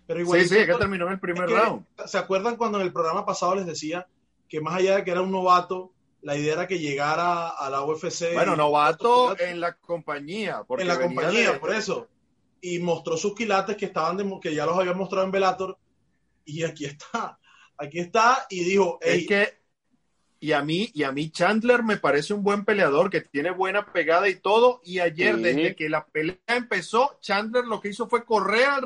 Pero 0.06 0.20
igual, 0.20 0.40
sí, 0.42 0.48
sí, 0.48 0.56
es 0.58 0.66
que 0.66 0.74
terminó 0.74 1.06
en 1.06 1.12
el 1.12 1.20
primer 1.20 1.44
es 1.44 1.54
que, 1.54 1.60
round. 1.60 1.84
¿Se 2.04 2.18
acuerdan 2.18 2.56
cuando 2.56 2.78
en 2.78 2.86
el 2.86 2.92
programa 2.92 3.24
pasado 3.24 3.54
les 3.54 3.64
decía 3.64 4.06
que 4.50 4.60
más 4.60 4.74
allá 4.74 4.96
de 4.96 5.04
que 5.04 5.12
era 5.12 5.22
un 5.22 5.30
novato, 5.30 5.92
la 6.20 6.36
idea 6.36 6.52
era 6.52 6.66
que 6.66 6.78
llegara 6.78 7.48
a 7.48 7.70
la 7.70 7.82
UFC? 7.82 8.34
Bueno, 8.34 8.54
novato 8.54 9.34
en 9.40 9.60
la 9.60 9.72
compañía. 9.72 10.62
Porque 10.66 10.82
en 10.82 10.88
la 10.88 11.00
compañía, 11.00 11.52
de... 11.52 11.58
por 11.58 11.72
eso 11.72 12.08
y 12.64 12.78
mostró 12.78 13.18
sus 13.18 13.34
quilates 13.34 13.76
que 13.76 13.84
estaban 13.84 14.16
de, 14.16 14.40
que 14.40 14.54
ya 14.54 14.64
los 14.64 14.78
había 14.78 14.94
mostrado 14.94 15.26
en 15.26 15.32
Velator 15.32 15.76
y 16.46 16.64
aquí 16.64 16.86
está 16.86 17.38
aquí 17.76 18.00
está 18.00 18.46
y 18.48 18.64
dijo 18.64 18.98
es 19.02 19.26
que 19.26 19.58
y 20.40 20.52
a 20.52 20.62
mí 20.62 20.90
y 20.94 21.02
a 21.02 21.12
mí 21.12 21.30
Chandler 21.30 21.82
me 21.82 21.98
parece 21.98 22.32
un 22.32 22.42
buen 22.42 22.64
peleador 22.64 23.10
que 23.10 23.20
tiene 23.20 23.50
buena 23.50 23.84
pegada 23.92 24.30
y 24.30 24.36
todo 24.36 24.80
y 24.82 24.98
ayer 25.00 25.36
sí. 25.36 25.42
desde 25.42 25.76
que 25.76 25.90
la 25.90 26.06
pelea 26.06 26.38
empezó 26.46 27.18
Chandler 27.20 27.66
lo 27.66 27.82
que 27.82 27.90
hizo 27.90 28.08
fue 28.08 28.24
correr 28.24 28.82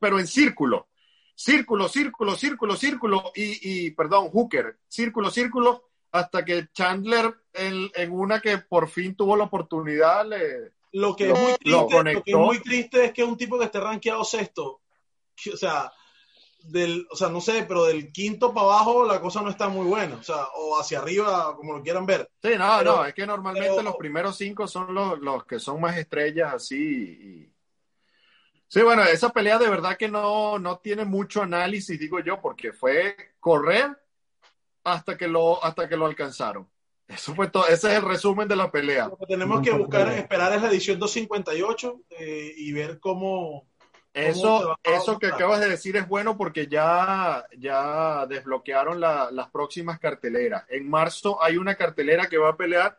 pero 0.00 0.18
en 0.18 0.26
círculo. 0.26 0.88
Círculo 1.34 1.88
círculo 1.88 2.36
círculo 2.36 2.74
círculo 2.74 3.32
y, 3.34 3.86
y 3.86 3.90
perdón 3.90 4.28
Hooker. 4.30 4.78
Círculo 4.88 5.30
círculo 5.30 5.90
hasta 6.10 6.42
que 6.42 6.68
Chandler 6.72 7.34
en, 7.52 7.90
en 7.94 8.12
una 8.12 8.40
que 8.40 8.58
por 8.58 8.88
fin 8.88 9.14
tuvo 9.14 9.36
la 9.36 9.44
oportunidad 9.44 10.26
le 10.26 10.77
lo 10.92 11.14
que, 11.14 11.30
es 11.30 11.38
muy 11.38 11.52
triste, 11.54 11.70
lo, 11.70 12.02
lo, 12.02 12.22
que 12.22 12.30
es 12.30 12.36
muy 12.36 12.60
triste 12.60 13.04
es 13.06 13.12
que 13.12 13.24
un 13.24 13.36
tipo 13.36 13.58
que 13.58 13.66
esté 13.66 13.80
rankeado 13.80 14.24
sexto, 14.24 14.80
que, 15.36 15.50
o 15.50 15.56
sea, 15.56 15.92
del, 16.60 17.06
o 17.10 17.16
sea, 17.16 17.28
no 17.28 17.40
sé, 17.40 17.64
pero 17.66 17.84
del 17.84 18.12
quinto 18.12 18.52
para 18.52 18.66
abajo 18.66 19.06
la 19.06 19.20
cosa 19.20 19.42
no 19.42 19.50
está 19.50 19.68
muy 19.68 19.86
buena, 19.86 20.16
o 20.16 20.22
sea, 20.22 20.46
o 20.54 20.78
hacia 20.78 20.98
arriba, 20.98 21.54
como 21.56 21.74
lo 21.74 21.82
quieran 21.82 22.06
ver. 22.06 22.30
Sí, 22.42 22.50
no, 22.58 22.76
pero, 22.78 22.96
no, 22.96 23.04
es 23.04 23.14
que 23.14 23.26
normalmente 23.26 23.70
pero, 23.70 23.82
los 23.82 23.96
primeros 23.96 24.36
cinco 24.36 24.66
son 24.66 24.94
los, 24.94 25.18
los 25.20 25.44
que 25.44 25.58
son 25.58 25.80
más 25.80 25.96
estrellas 25.96 26.54
así. 26.54 26.76
Y... 26.76 27.52
Sí, 28.66 28.82
bueno, 28.82 29.02
esa 29.04 29.30
pelea 29.30 29.58
de 29.58 29.68
verdad 29.68 29.96
que 29.96 30.08
no, 30.08 30.58
no 30.58 30.78
tiene 30.78 31.04
mucho 31.04 31.42
análisis, 31.42 31.98
digo 31.98 32.20
yo, 32.20 32.40
porque 32.40 32.72
fue 32.72 33.16
correr 33.40 33.96
hasta 34.84 35.16
que 35.16 35.28
lo, 35.28 35.62
hasta 35.64 35.88
que 35.88 35.96
lo 35.96 36.06
alcanzaron. 36.06 36.68
Eso 37.08 37.34
fue 37.34 37.48
todo, 37.48 37.66
ese 37.66 37.88
es 37.88 37.94
el 37.94 38.02
resumen 38.02 38.46
de 38.46 38.56
la 38.56 38.70
pelea. 38.70 39.08
Lo 39.08 39.16
que 39.16 39.26
tenemos 39.26 39.62
que 39.62 39.72
buscar, 39.72 40.12
esperar 40.12 40.52
es 40.52 40.60
la 40.60 40.68
edición 40.68 40.98
258 40.98 42.02
eh, 42.10 42.54
y 42.56 42.72
ver 42.72 43.00
cómo. 43.00 43.66
Eso, 44.12 44.76
eso 44.82 45.18
que 45.18 45.28
acabas 45.28 45.60
de 45.60 45.68
decir 45.68 45.96
es 45.96 46.08
bueno 46.08 46.36
porque 46.36 46.66
ya, 46.66 47.46
ya 47.56 48.26
desbloquearon 48.26 49.00
la, 49.00 49.30
las 49.30 49.48
próximas 49.50 49.98
carteleras. 49.98 50.64
En 50.68 50.88
marzo 50.90 51.42
hay 51.42 51.56
una 51.56 51.76
cartelera 51.76 52.26
que 52.26 52.36
va 52.36 52.50
a 52.50 52.56
pelear 52.56 52.98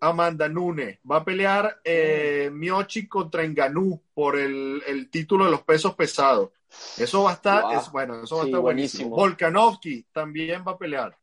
Amanda 0.00 0.48
Nunes, 0.48 0.98
va 1.10 1.18
a 1.18 1.24
pelear 1.24 1.80
eh, 1.82 2.50
Miochi 2.52 3.08
contra 3.08 3.44
Enganú 3.44 4.02
por 4.14 4.38
el, 4.38 4.82
el, 4.86 5.10
título 5.10 5.46
de 5.46 5.50
los 5.50 5.62
pesos 5.62 5.94
pesados. 5.94 6.50
Eso 6.98 7.24
va 7.24 7.30
a 7.30 7.34
estar, 7.34 7.62
wow. 7.62 7.72
es, 7.72 7.90
bueno, 7.90 8.22
eso 8.22 8.36
va 8.36 8.42
a 8.42 8.44
sí, 8.44 8.50
estar 8.50 8.60
buenísimo. 8.60 9.08
buenísimo. 9.08 9.16
Volkanovski 9.16 10.06
también 10.12 10.64
va 10.66 10.72
a 10.72 10.78
pelear 10.78 11.16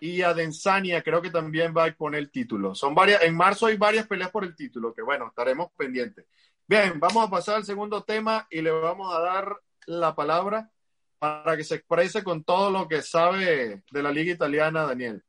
y 0.00 0.22
Adensania 0.22 1.02
creo 1.02 1.20
que 1.20 1.30
también 1.30 1.74
va 1.76 1.84
a 1.84 1.92
poner 1.92 2.20
el 2.20 2.30
título. 2.30 2.74
Son 2.74 2.94
varias, 2.94 3.22
en 3.22 3.36
marzo 3.36 3.66
hay 3.66 3.76
varias 3.76 4.06
peleas 4.06 4.30
por 4.30 4.44
el 4.44 4.56
título, 4.56 4.94
que 4.94 5.02
bueno, 5.02 5.28
estaremos 5.28 5.70
pendientes. 5.76 6.26
Bien, 6.66 6.98
vamos 6.98 7.26
a 7.26 7.30
pasar 7.30 7.56
al 7.56 7.64
segundo 7.64 8.02
tema 8.04 8.46
y 8.50 8.62
le 8.62 8.70
vamos 8.70 9.14
a 9.14 9.20
dar 9.20 9.56
la 9.86 10.14
palabra 10.14 10.70
para 11.18 11.56
que 11.56 11.64
se 11.64 11.74
exprese 11.76 12.24
con 12.24 12.44
todo 12.44 12.70
lo 12.70 12.88
que 12.88 13.02
sabe 13.02 13.82
de 13.90 14.02
la 14.02 14.10
liga 14.10 14.32
italiana, 14.32 14.86
Daniel. 14.86 15.22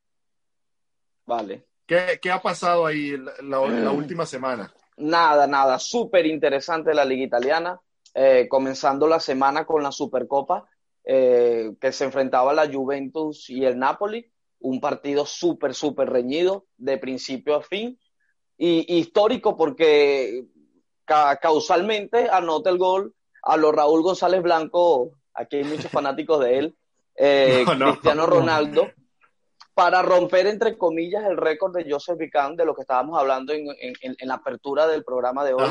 Vale. 1.25 1.65
¿Qué, 1.85 2.19
qué 2.21 2.31
ha 2.31 2.41
pasado 2.41 2.85
ahí 2.85 3.17
la, 3.17 3.33
la, 3.41 3.67
la 3.67 3.91
última 3.91 4.25
semana? 4.25 4.73
Nada, 4.97 5.47
nada, 5.47 5.79
súper 5.79 6.25
interesante 6.25 6.93
la 6.93 7.03
liga 7.03 7.23
italiana, 7.23 7.79
eh, 8.13 8.47
comenzando 8.47 9.07
la 9.07 9.19
semana 9.19 9.65
con 9.65 9.81
la 9.81 9.91
Supercopa, 9.91 10.69
eh, 11.03 11.73
que 11.81 11.91
se 11.91 12.05
enfrentaba 12.05 12.53
la 12.53 12.71
Juventus 12.71 13.49
y 13.49 13.65
el 13.65 13.79
Napoli 13.79 14.31
un 14.61 14.79
partido 14.79 15.25
súper, 15.25 15.73
súper 15.73 16.09
reñido 16.09 16.65
de 16.77 16.97
principio 16.97 17.55
a 17.55 17.61
fin 17.61 17.99
y, 18.57 18.97
histórico 18.99 19.57
porque 19.57 20.45
ca 21.05 21.37
causalmente 21.37 22.29
anota 22.29 22.69
el 22.69 22.77
gol 22.77 23.13
a 23.43 23.57
los 23.57 23.73
Raúl 23.73 24.03
González 24.03 24.41
Blanco, 24.41 25.11
aquí 25.33 25.57
hay 25.57 25.63
muchos 25.63 25.91
fanáticos 25.91 26.39
de 26.43 26.59
él, 26.59 26.75
eh, 27.15 27.63
no, 27.65 27.75
no, 27.75 27.91
Cristiano 27.91 28.25
Ronaldo, 28.27 28.85
no. 28.85 28.91
para 29.73 30.01
romper, 30.03 30.47
entre 30.47 30.77
comillas, 30.77 31.25
el 31.25 31.37
récord 31.37 31.75
de 31.75 31.91
Joseph 31.91 32.17
Vican, 32.17 32.55
de 32.55 32.65
lo 32.65 32.75
que 32.75 32.81
estábamos 32.81 33.19
hablando 33.19 33.51
en, 33.53 33.67
en, 33.79 34.15
en 34.17 34.27
la 34.27 34.35
apertura 34.35 34.87
del 34.87 35.03
programa 35.03 35.43
de 35.43 35.53
hoy. 35.53 35.69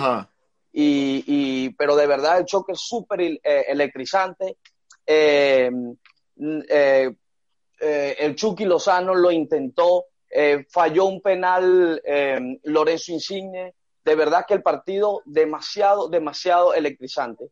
Y, 0.73 1.25
y, 1.27 1.71
pero 1.71 1.97
de 1.97 2.07
verdad 2.07 2.39
el 2.39 2.45
choque 2.45 2.73
es 2.73 2.81
súper 2.81 3.21
eh, 3.21 3.41
electrizante. 3.43 4.59
Eh, 5.07 5.71
eh, 6.69 7.15
eh, 7.81 8.17
el 8.19 8.35
Chucky 8.37 8.65
Lozano 8.65 9.15
lo 9.15 9.31
intentó, 9.31 10.05
eh, 10.29 10.67
falló 10.69 11.07
un 11.07 11.21
penal 11.21 12.01
eh, 12.05 12.59
Lorenzo 12.65 13.13
Insigne, 13.13 13.75
de 14.05 14.15
verdad 14.15 14.45
que 14.47 14.55
el 14.55 14.63
partido 14.63 15.23
demasiado, 15.25 16.09
demasiado 16.09 16.75
electrizante. 16.75 17.47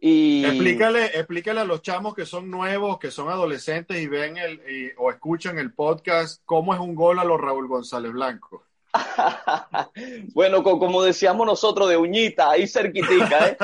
Y... 0.00 0.44
Explícale, 0.44 1.06
explícale 1.06 1.60
a 1.60 1.64
los 1.64 1.82
chamos 1.82 2.14
que 2.14 2.26
son 2.26 2.50
nuevos, 2.50 2.98
que 2.98 3.10
son 3.10 3.28
adolescentes 3.28 3.98
y 3.98 4.08
ven 4.08 4.38
el, 4.38 4.54
y, 4.70 4.90
o 4.98 5.10
escuchan 5.10 5.58
el 5.58 5.72
podcast, 5.72 6.42
cómo 6.44 6.74
es 6.74 6.80
un 6.80 6.94
gol 6.94 7.18
a 7.18 7.24
los 7.24 7.40
Raúl 7.40 7.68
González 7.68 8.12
Blanco. 8.12 8.64
bueno, 10.34 10.62
como 10.64 11.02
decíamos 11.02 11.46
nosotros, 11.46 11.88
de 11.88 11.96
uñita, 11.96 12.50
ahí 12.50 12.66
cerquitica, 12.66 13.48
¿eh? 13.48 13.56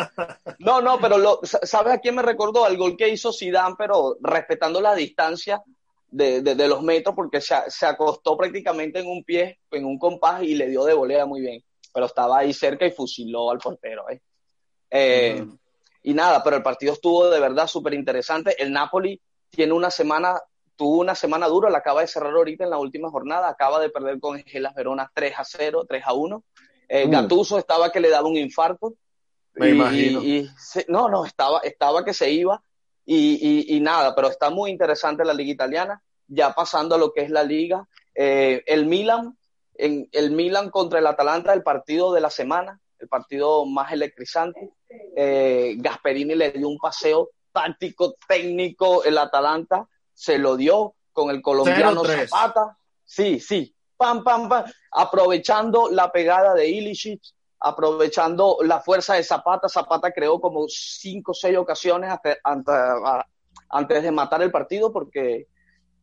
No, 0.61 0.81
no, 0.81 0.99
pero 1.01 1.19
lo, 1.19 1.41
¿sabes 1.43 1.95
a 1.95 1.99
quién 1.99 2.15
me 2.15 2.23
recordó? 2.23 2.65
Al 2.65 2.77
gol 2.77 2.97
que 2.97 3.09
hizo 3.09 3.33
Zidane, 3.33 3.75
pero 3.77 4.17
respetando 4.21 4.81
la 4.81 4.95
distancia 4.95 5.63
de, 6.17 6.41
de, 6.41 6.55
de 6.55 6.69
los 6.69 6.83
metros, 6.83 7.15
porque 7.15 7.41
se, 7.41 7.55
se, 7.69 7.87
acostó 7.87 8.37
prácticamente 8.37 9.01
en 9.01 9.07
un 9.07 9.23
pie, 9.23 9.61
en 9.71 9.85
un 9.85 9.99
compás 9.99 10.43
y 10.43 10.55
le 10.55 10.69
dio 10.69 10.85
de 10.85 10.95
volea 10.95 11.27
muy 11.27 11.41
bien. 11.41 11.63
Pero 11.93 12.07
estaba 12.07 12.39
ahí 12.39 12.53
cerca 12.53 12.87
y 12.87 12.91
fusiló 12.91 13.51
al 13.51 13.59
portero, 13.59 14.09
¿eh? 14.11 14.21
eh 14.91 15.37
uh 15.41 15.45
-huh. 15.45 15.59
Y 16.03 16.15
nada, 16.15 16.43
pero 16.43 16.57
el 16.57 16.63
partido 16.63 16.93
estuvo 16.93 17.29
de 17.29 17.41
verdad 17.41 17.67
súper 17.67 17.93
interesante. 17.95 18.55
El 18.63 18.73
Napoli 18.73 19.21
tiene 19.51 19.73
una 19.73 19.91
semana 19.91 20.41
tuvo 20.77 21.01
una 21.01 21.15
semana 21.15 21.49
dura, 21.49 21.71
la 21.71 21.79
acaba 21.79 22.03
de 22.03 22.07
cerrar 22.07 22.35
ahorita 22.35 22.65
en 22.65 22.71
la 22.71 22.79
última 22.79 23.11
jornada, 23.11 23.49
acaba 23.49 23.81
de 23.81 23.89
perder 23.89 24.21
con 24.21 24.39
Gelas 24.45 24.75
Verona 24.75 25.11
3 25.13 25.35
a 25.39 25.45
0, 25.45 25.85
3 25.89 26.03
a 26.07 26.13
1. 26.13 26.45
Eh, 26.89 27.07
mm. 27.07 27.11
Gattuso 27.11 27.59
estaba 27.59 27.91
que 27.91 27.99
le 27.99 28.11
daba 28.11 28.29
un 28.29 28.37
infarto. 28.37 28.95
Me 29.55 29.69
y, 29.69 29.73
imagino. 29.73 30.23
Y, 30.23 30.37
y 30.37 30.51
se, 30.59 30.85
no, 30.89 31.09
no, 31.09 31.25
estaba, 31.25 31.61
estaba 31.61 32.05
que 32.05 32.13
se 32.13 32.31
iba 32.31 32.63
y, 33.07 33.77
y, 33.77 33.81
nada, 33.81 34.15
pero 34.17 34.29
está 34.29 34.51
muy 34.51 34.71
interesante 34.71 35.25
la 35.25 35.33
liga 35.33 35.53
italiana. 35.53 36.03
Ya 36.29 36.55
pasando 36.55 36.95
a 36.95 36.99
lo 36.99 37.13
que 37.13 37.23
es 37.23 37.31
la 37.31 37.45
liga, 37.45 37.89
eh, 38.15 38.63
el 38.67 38.87
Milan, 38.87 39.37
en, 39.75 40.09
el 40.13 40.31
Milan 40.33 40.71
contra 40.71 40.99
el 40.99 41.07
Atalanta, 41.07 41.53
el 41.53 41.63
partido 41.63 42.13
de 42.13 42.21
la 42.21 42.31
semana, 42.31 42.81
el 42.99 43.09
partido 43.09 43.67
más 43.67 43.93
electrizante. 43.93 44.71
Eh, 45.17 45.75
Gasperini 45.79 46.35
le 46.35 46.51
dio 46.53 46.69
un 46.69 46.79
paseo 46.79 47.31
táctico, 47.53 48.17
técnico, 48.27 49.05
el 49.05 49.19
Atalanta 49.19 49.89
se 50.13 50.39
lo 50.39 50.57
dio 50.57 50.95
con 51.13 51.31
el 51.31 51.41
colombiano 51.43 52.05
Zapata. 52.05 52.77
Sí, 53.05 53.39
sí. 53.39 53.75
Pam, 53.97 54.25
pam, 54.25 54.49
pam. 54.49 54.65
Aprovechando 54.91 55.89
la 55.91 56.11
pegada 56.11 56.55
de 56.55 56.69
Ilicic, 56.69 57.23
aprovechando 57.61 58.59
la 58.63 58.81
fuerza 58.81 59.15
de 59.15 59.23
Zapata. 59.23 59.69
Zapata 59.69 60.11
creó 60.13 60.41
como 60.41 60.67
cinco 60.69 61.33
o 61.33 61.35
seis 61.35 61.57
ocasiones 61.57 62.11
hasta, 62.11 62.37
hasta, 62.43 63.27
antes 63.71 64.03
de 64.03 64.11
matar 64.11 64.43
el 64.43 64.51
partido 64.51 64.93
porque, 64.93 65.49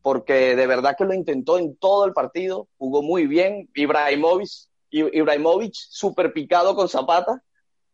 porque 0.04 0.54
de 0.54 0.66
verdad 0.66 0.96
que 0.98 1.06
lo 1.06 1.14
intentó 1.14 1.56
en 1.56 1.78
todo 1.78 2.04
el 2.04 2.12
partido. 2.12 2.68
Jugó 2.76 3.02
muy 3.02 3.26
bien. 3.26 3.70
Ibrahimovic, 3.74 4.50
Ibrahimovic 4.90 5.72
super 5.72 6.30
picado 6.30 6.76
con 6.76 6.90
Zapata. 6.90 7.42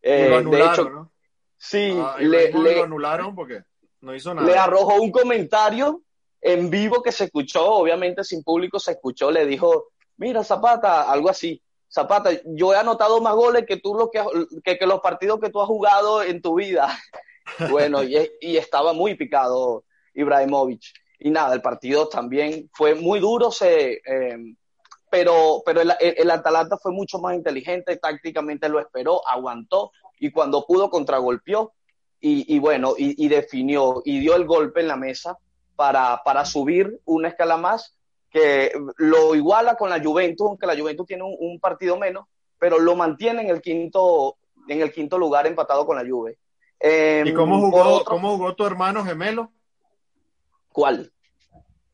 Eh, 0.03 0.29
lo 0.29 0.39
anularon, 0.39 0.67
de 0.67 0.73
hecho, 0.73 0.91
¿no? 0.91 1.13
sí, 1.57 1.97
ah, 1.97 2.17
le, 2.19 2.51
le, 2.51 2.75
lo 2.75 2.83
anularon 2.83 3.37
porque 3.37 3.63
No 4.01 4.13
hizo 4.13 4.35
nada. 4.35 4.45
Le 4.45 4.59
arrojó 4.59 4.97
un 4.97 5.13
comentario 5.13 6.03
en 6.41 6.69
vivo 6.69 7.01
que 7.01 7.13
se 7.13 7.27
escuchó, 7.27 7.65
obviamente 7.75 8.25
sin 8.25 8.43
público 8.43 8.81
se 8.81 8.91
escuchó, 8.91 9.31
le 9.31 9.47
dijo, 9.47 9.91
mira 10.17 10.43
Zapata, 10.43 11.09
algo 11.09 11.31
así. 11.31 11.63
Zapata, 11.89 12.31
yo 12.45 12.75
he 12.75 12.77
anotado 12.77 13.21
más 13.21 13.37
goles 13.37 13.67
que 13.69 13.77
tú 13.77 13.95
lo 13.95 14.11
que, 14.11 14.21
que, 14.65 14.77
que 14.77 14.87
los 14.87 14.99
partidos 14.99 15.39
que 15.39 15.51
tú 15.51 15.61
has 15.61 15.69
jugado 15.69 16.25
en 16.25 16.43
tu 16.43 16.57
vida. 16.57 16.89
bueno, 17.71 18.03
y, 18.03 18.17
y, 18.41 18.57
estaba 18.57 18.93
muy 18.95 19.15
picado 19.15 19.85
Ibrahimovic. 20.13 20.83
Y 21.21 21.31
nada, 21.31 21.55
el 21.55 21.63
partido 21.63 22.09
también 22.09 22.71
fue 22.73 22.95
muy 22.95 23.21
duro, 23.21 23.51
se, 23.51 24.01
eh, 24.05 24.39
pero, 25.11 25.63
pero 25.67 25.83
el, 25.83 25.93
el, 26.01 26.31
Atalanta 26.31 26.79
fue 26.79 26.93
mucho 26.93 27.19
más 27.19 27.35
inteligente, 27.35 27.97
tácticamente 27.97 28.69
lo 28.69 28.81
esperó, 28.81 29.21
aguantó 29.29 29.93
y 30.19 30.31
cuando 30.31 30.65
pudo 30.67 30.89
contragolpeó 30.89 31.73
y, 32.21 32.55
y 32.55 32.59
bueno, 32.59 32.95
y, 32.97 33.23
y, 33.23 33.29
definió 33.29 34.03
y 34.05 34.21
dio 34.21 34.35
el 34.35 34.47
golpe 34.47 34.81
en 34.81 34.89
la 34.89 34.97
mesa 34.97 35.37
para, 35.77 36.23
para 36.25 36.45
subir 36.45 37.01
una 37.05 37.29
escala 37.29 37.57
más 37.57 37.97
que 38.31 38.73
lo 38.97 39.35
iguala 39.35 39.75
con 39.75 39.91
la 39.91 40.03
Juventus, 40.03 40.47
aunque 40.47 40.67
la 40.67 40.79
Juventus 40.79 41.07
tiene 41.07 41.25
un, 41.25 41.37
un, 41.39 41.59
partido 41.59 41.99
menos, 41.99 42.27
pero 42.59 42.79
lo 42.79 42.95
mantiene 42.95 43.43
en 43.43 43.49
el 43.49 43.61
quinto, 43.61 44.37
en 44.69 44.81
el 44.81 44.93
quinto 44.93 45.19
lugar 45.19 45.47
empatado 45.47 45.85
con 45.85 45.97
la 45.97 46.09
Juve. 46.09 46.39
Eh, 46.79 47.25
¿Y 47.27 47.35
cómo 47.35 47.59
jugó, 47.59 47.83
otro, 47.83 48.05
cómo 48.05 48.37
jugó 48.37 48.55
tu 48.55 48.65
hermano 48.65 49.05
gemelo? 49.05 49.51
¿Cuál? 50.73 51.13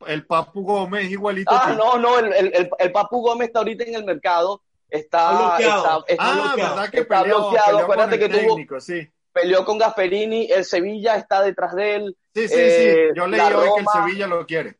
El 0.05 0.25
Papu 0.25 0.63
Gómez 0.63 1.09
igualito. 1.09 1.51
Ah, 1.53 1.75
no, 1.77 1.97
no, 1.97 2.19
el, 2.19 2.31
el, 2.33 2.69
el, 2.77 2.91
Papu 2.91 3.21
Gómez 3.21 3.47
está 3.47 3.59
ahorita 3.59 3.83
en 3.83 3.95
el 3.95 4.05
mercado. 4.05 4.61
Está, 4.89 5.57
está, 5.59 6.03
está 6.07 6.23
ah, 6.23 6.33
bloqueado. 6.33 6.75
¿verdad 6.75 6.89
que 6.91 6.99
está 6.99 7.21
peleó, 7.23 7.37
bloqueado. 7.37 7.65
peleó 7.67 7.83
Acuérdate 7.83 8.19
con 8.19 8.19
que 8.19 8.25
el 8.25 8.41
tuvo, 8.41 8.55
técnico, 8.55 8.79
sí. 8.79 9.11
peleó 9.33 9.65
con 9.65 9.77
Gasperini, 9.77 10.51
el 10.51 10.63
Sevilla 10.63 11.15
está 11.15 11.41
detrás 11.41 11.75
de 11.75 11.95
él. 11.95 12.17
Sí, 12.33 12.47
sí, 12.47 12.55
Eh, 12.57 13.07
sí. 13.09 13.17
Yo 13.17 13.27
leí 13.27 13.39
hoy 13.41 13.69
que 13.75 13.81
el 13.81 13.87
Sevilla 13.91 14.27
lo 14.27 14.45
quiere. 14.45 14.77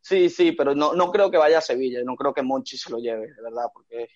Sí, 0.00 0.30
sí, 0.30 0.52
pero 0.52 0.74
no, 0.74 0.94
no 0.94 1.10
creo 1.10 1.30
que 1.30 1.36
vaya 1.36 1.58
a 1.58 1.62
Sevilla, 1.62 2.00
no 2.04 2.16
creo 2.16 2.32
que 2.32 2.42
Monchi 2.42 2.78
se 2.78 2.90
lo 2.90 2.98
lleve, 2.98 3.34
de 3.34 3.42
verdad, 3.42 3.66
porque 3.72 4.08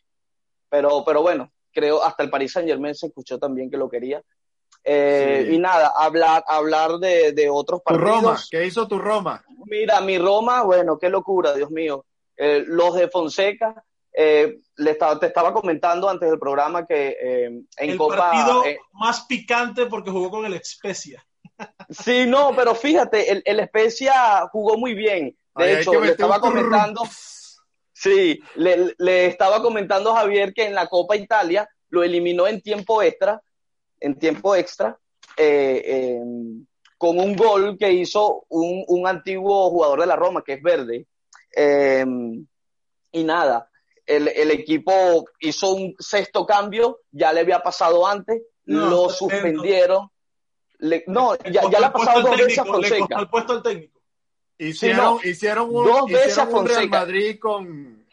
pero, 0.75 1.05
pero 1.05 1.23
bueno, 1.23 1.53
creo 1.73 2.03
hasta 2.03 2.23
el 2.23 2.31
Paris 2.31 2.53
Saint 2.53 2.69
Germain 2.69 2.95
se 2.97 3.07
escuchó 3.07 3.39
también 3.39 3.71
que 3.71 3.77
lo 3.77 3.89
quería. 3.89 4.23
Eh, 4.85 5.45
Sí. 5.49 5.55
Y 5.55 5.59
nada, 5.59 5.93
hablar, 5.97 6.45
hablar 6.47 6.99
de, 6.99 7.33
de 7.33 7.49
otros 7.49 7.81
Tu 7.81 7.85
partidos. 7.85 8.23
Roma, 8.23 8.39
¿qué 8.51 8.67
hizo 8.67 8.87
tu 8.87 8.99
Roma? 8.99 9.43
Mira, 9.67 10.01
mi 10.03 10.19
Roma, 10.19 10.63
bueno, 10.63 10.99
qué 10.99 11.09
locura, 11.09 11.55
Dios 11.55 11.71
mío. 11.71 12.05
Eh, 12.37 12.65
los 12.67 12.95
de 12.95 13.09
Fonseca, 13.09 13.83
eh, 14.13 14.59
le 14.77 14.91
estaba, 14.91 15.19
te 15.19 15.27
estaba 15.27 15.53
comentando 15.55 16.09
antes 16.09 16.29
del 16.29 16.39
programa 16.39 16.87
que 16.87 17.17
eh, 17.21 17.45
en 17.47 17.91
el 17.91 17.97
Copa. 17.97 18.17
partido 18.31 18.65
eh, 18.67 18.79
más 18.93 19.25
picante 19.27 19.87
porque 19.87 20.11
jugó 20.11 20.31
con 20.31 20.45
el 20.45 20.55
Especia. 20.55 21.25
sí, 21.89 22.27
no, 22.27 22.53
pero 22.55 22.75
fíjate, 22.75 23.31
el, 23.33 23.43
el 23.45 23.61
Especia 23.61 24.47
jugó 24.53 24.77
muy 24.77 24.95
bien. 24.95 25.37
De 25.57 25.65
hay 25.65 25.77
hecho, 25.77 25.99
le 26.01 26.11
estaba 26.13 26.41
comentando. 26.41 27.03
Sí, 27.93 28.41
le, 28.57 28.95
le 28.99 29.27
estaba 29.27 29.63
comentando 29.63 30.11
a 30.13 30.21
Javier 30.21 30.53
que 30.53 30.67
en 30.67 30.75
la 30.75 30.89
Copa 30.89 31.17
Italia 31.17 31.69
lo 31.89 32.03
eliminó 32.03 32.47
en 32.47 32.61
tiempo 32.61 33.03
extra, 33.03 33.41
en 34.01 34.19
tiempo 34.19 34.55
extra, 34.55 34.99
eh, 35.37 35.83
eh, 35.85 36.21
con 36.99 37.19
un 37.19 37.37
gol 37.37 37.77
que 37.79 37.93
hizo 37.93 38.45
un, 38.49 38.85
un, 38.87 39.07
antiguo 39.07 39.71
jugador 39.71 40.01
de 40.01 40.07
la 40.07 40.17
Roma, 40.17 40.43
que 40.45 40.55
es 40.55 40.63
verde. 40.63 41.07
Eh, 41.57 42.05
y 43.13 43.25
nada, 43.25 43.71
el, 44.07 44.29
el, 44.29 44.51
equipo 44.51 45.25
hizo 45.41 45.75
un 45.75 45.95
sexto 45.99 46.47
cambio, 46.47 47.01
ya 47.11 47.33
le 47.33 47.41
había 47.41 47.63
pasado 47.63 48.07
antes, 48.07 48.43
No, 48.65 48.89
lo 48.89 49.09
suspendieron. 49.09 50.11
Le, 50.79 51.05
no, 51.07 51.37
ya, 51.37 51.63
ya 51.71 51.81
le 51.81 51.87
ha 51.87 51.93
pasado 51.93 52.23
dos 52.23 52.37
veces 52.37 52.59
a 52.59 52.65
Fonseca. 52.65 53.19
el 53.19 53.29
puesto 53.29 53.53
al 53.53 53.63
técnico. 53.63 54.01
Hicieron, 54.59 55.19
Sí, 55.21 55.27
no. 55.27 55.31
hicieron 55.31 55.69
un, 55.75 55.87
Dos 55.87 56.07
veces 56.07 56.29
hicieron 56.33 56.55
a 56.55 56.59
un 56.59 56.67
Real 56.67 56.77
Fonseca. 56.77 56.99
Madrid 56.99 57.39
con, 57.41 58.07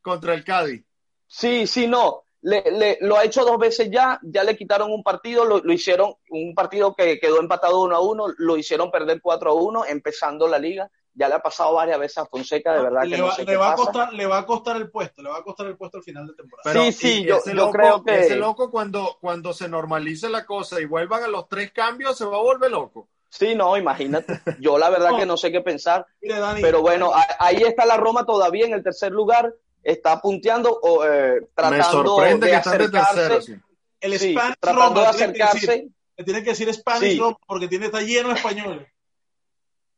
contra 0.00 0.34
el 0.34 0.44
Cádiz. 0.44 0.84
Sí, 1.26 1.66
sí, 1.66 1.86
no. 1.86 2.24
Le, 2.40 2.62
le- 2.70 2.98
lo 3.00 3.16
ha 3.16 3.24
hecho 3.24 3.44
dos 3.44 3.58
veces 3.58 3.90
ya, 3.90 4.20
ya 4.22 4.44
le 4.44 4.56
quitaron 4.56 4.92
un 4.92 5.02
partido, 5.02 5.44
lo, 5.44 5.58
lo 5.58 5.72
hicieron, 5.72 6.14
un 6.30 6.54
partido 6.54 6.94
que 6.94 7.18
quedó 7.18 7.40
empatado 7.40 7.82
uno 7.82 7.96
a 7.96 8.00
uno, 8.00 8.26
lo 8.38 8.56
hicieron 8.56 8.90
perder 8.92 9.20
4 9.20 9.50
a 9.50 9.54
1, 9.54 9.84
empezando 9.86 10.46
la 10.46 10.58
liga. 10.58 10.88
Ya 11.14 11.26
le 11.28 11.34
ha 11.34 11.42
pasado 11.42 11.74
varias 11.74 11.98
veces 11.98 12.18
a 12.18 12.26
Fonseca, 12.26 12.72
de 12.74 12.80
verdad 12.84 13.02
que 13.02 13.08
le 13.08 13.18
no 13.18 13.26
va, 13.26 13.34
sé 13.34 13.40
le 13.42 13.46
qué 13.50 13.56
va 13.56 13.68
a 13.68 13.70
pasa. 13.72 13.84
costar, 13.90 14.12
le 14.14 14.26
va 14.26 14.38
a 14.38 14.46
costar 14.46 14.76
el 14.76 14.88
puesto, 14.88 15.20
le 15.20 15.28
va 15.30 15.38
a 15.38 15.42
costar 15.42 15.66
el 15.66 15.76
puesto 15.76 15.96
al 15.98 16.04
final 16.04 16.28
de 16.28 16.34
temporada. 16.34 16.62
Pero, 16.72 16.84
Sí, 16.84 16.92
sí, 16.92 17.24
yo- 17.24 17.38
ese 17.38 17.50
yo 17.50 17.56
loco- 17.56 17.72
creo 17.72 18.04
que- 18.04 18.20
Ese 18.20 18.36
loco 18.36 18.70
cuando, 18.70 19.16
cuando 19.20 19.52
se 19.52 19.68
normalice 19.68 20.28
la 20.28 20.46
cosa 20.46 20.80
y 20.80 20.84
vuelvan 20.84 21.24
a 21.24 21.28
los 21.28 21.48
tres 21.48 21.72
cambios 21.72 22.16
se 22.16 22.24
va 22.24 22.36
a 22.36 22.40
volver 22.40 22.70
loco. 22.70 23.08
Sí, 23.30 23.56
no, 23.56 23.76
imagínate. 23.76 24.40
Yo 24.60 24.78
la 24.78 24.90
verdad 24.90 25.10
No. 25.10 25.18
que 25.18 25.26
no 25.26 25.36
sé 25.36 25.50
qué 25.50 25.60
pensar. 25.60 26.06
Mire, 26.22 26.38
Dani, 26.38 26.62
Pero 26.62 26.82
bueno, 26.82 27.10
ahí 27.40 27.56
está 27.64 27.84
la 27.84 27.96
Roma 27.96 28.24
todavía 28.24 28.66
en 28.66 28.74
el 28.74 28.84
tercer 28.84 29.10
lugar, 29.10 29.52
está 29.90 30.20
punteando 30.20 30.70
o 30.82 31.04
eh, 31.04 31.40
Me 31.40 31.46
tratando 31.54 31.84
sorprende 32.16 32.46
de 32.46 32.52
que 32.52 32.58
están 32.58 32.78
de 32.78 32.84
acercarse. 32.84 33.16
tercero. 33.16 33.40
sí. 33.42 33.54
el 34.00 34.18
sí, 34.18 34.32
Spanish 34.32 34.56
tratando 34.60 34.88
de 35.00 35.06
Roma, 35.06 35.08
acercarse. 35.10 35.88
le 36.16 36.24
tienen 36.24 36.44
que 36.44 36.50
decir 36.50 36.74
Spanish 36.74 37.12
Sí. 37.12 37.18
Roma 37.18 37.36
porque 37.46 37.68
tiene, 37.68 37.86
está 37.86 38.00
lleno 38.02 38.28
de 38.28 38.34
españoles. 38.34 38.86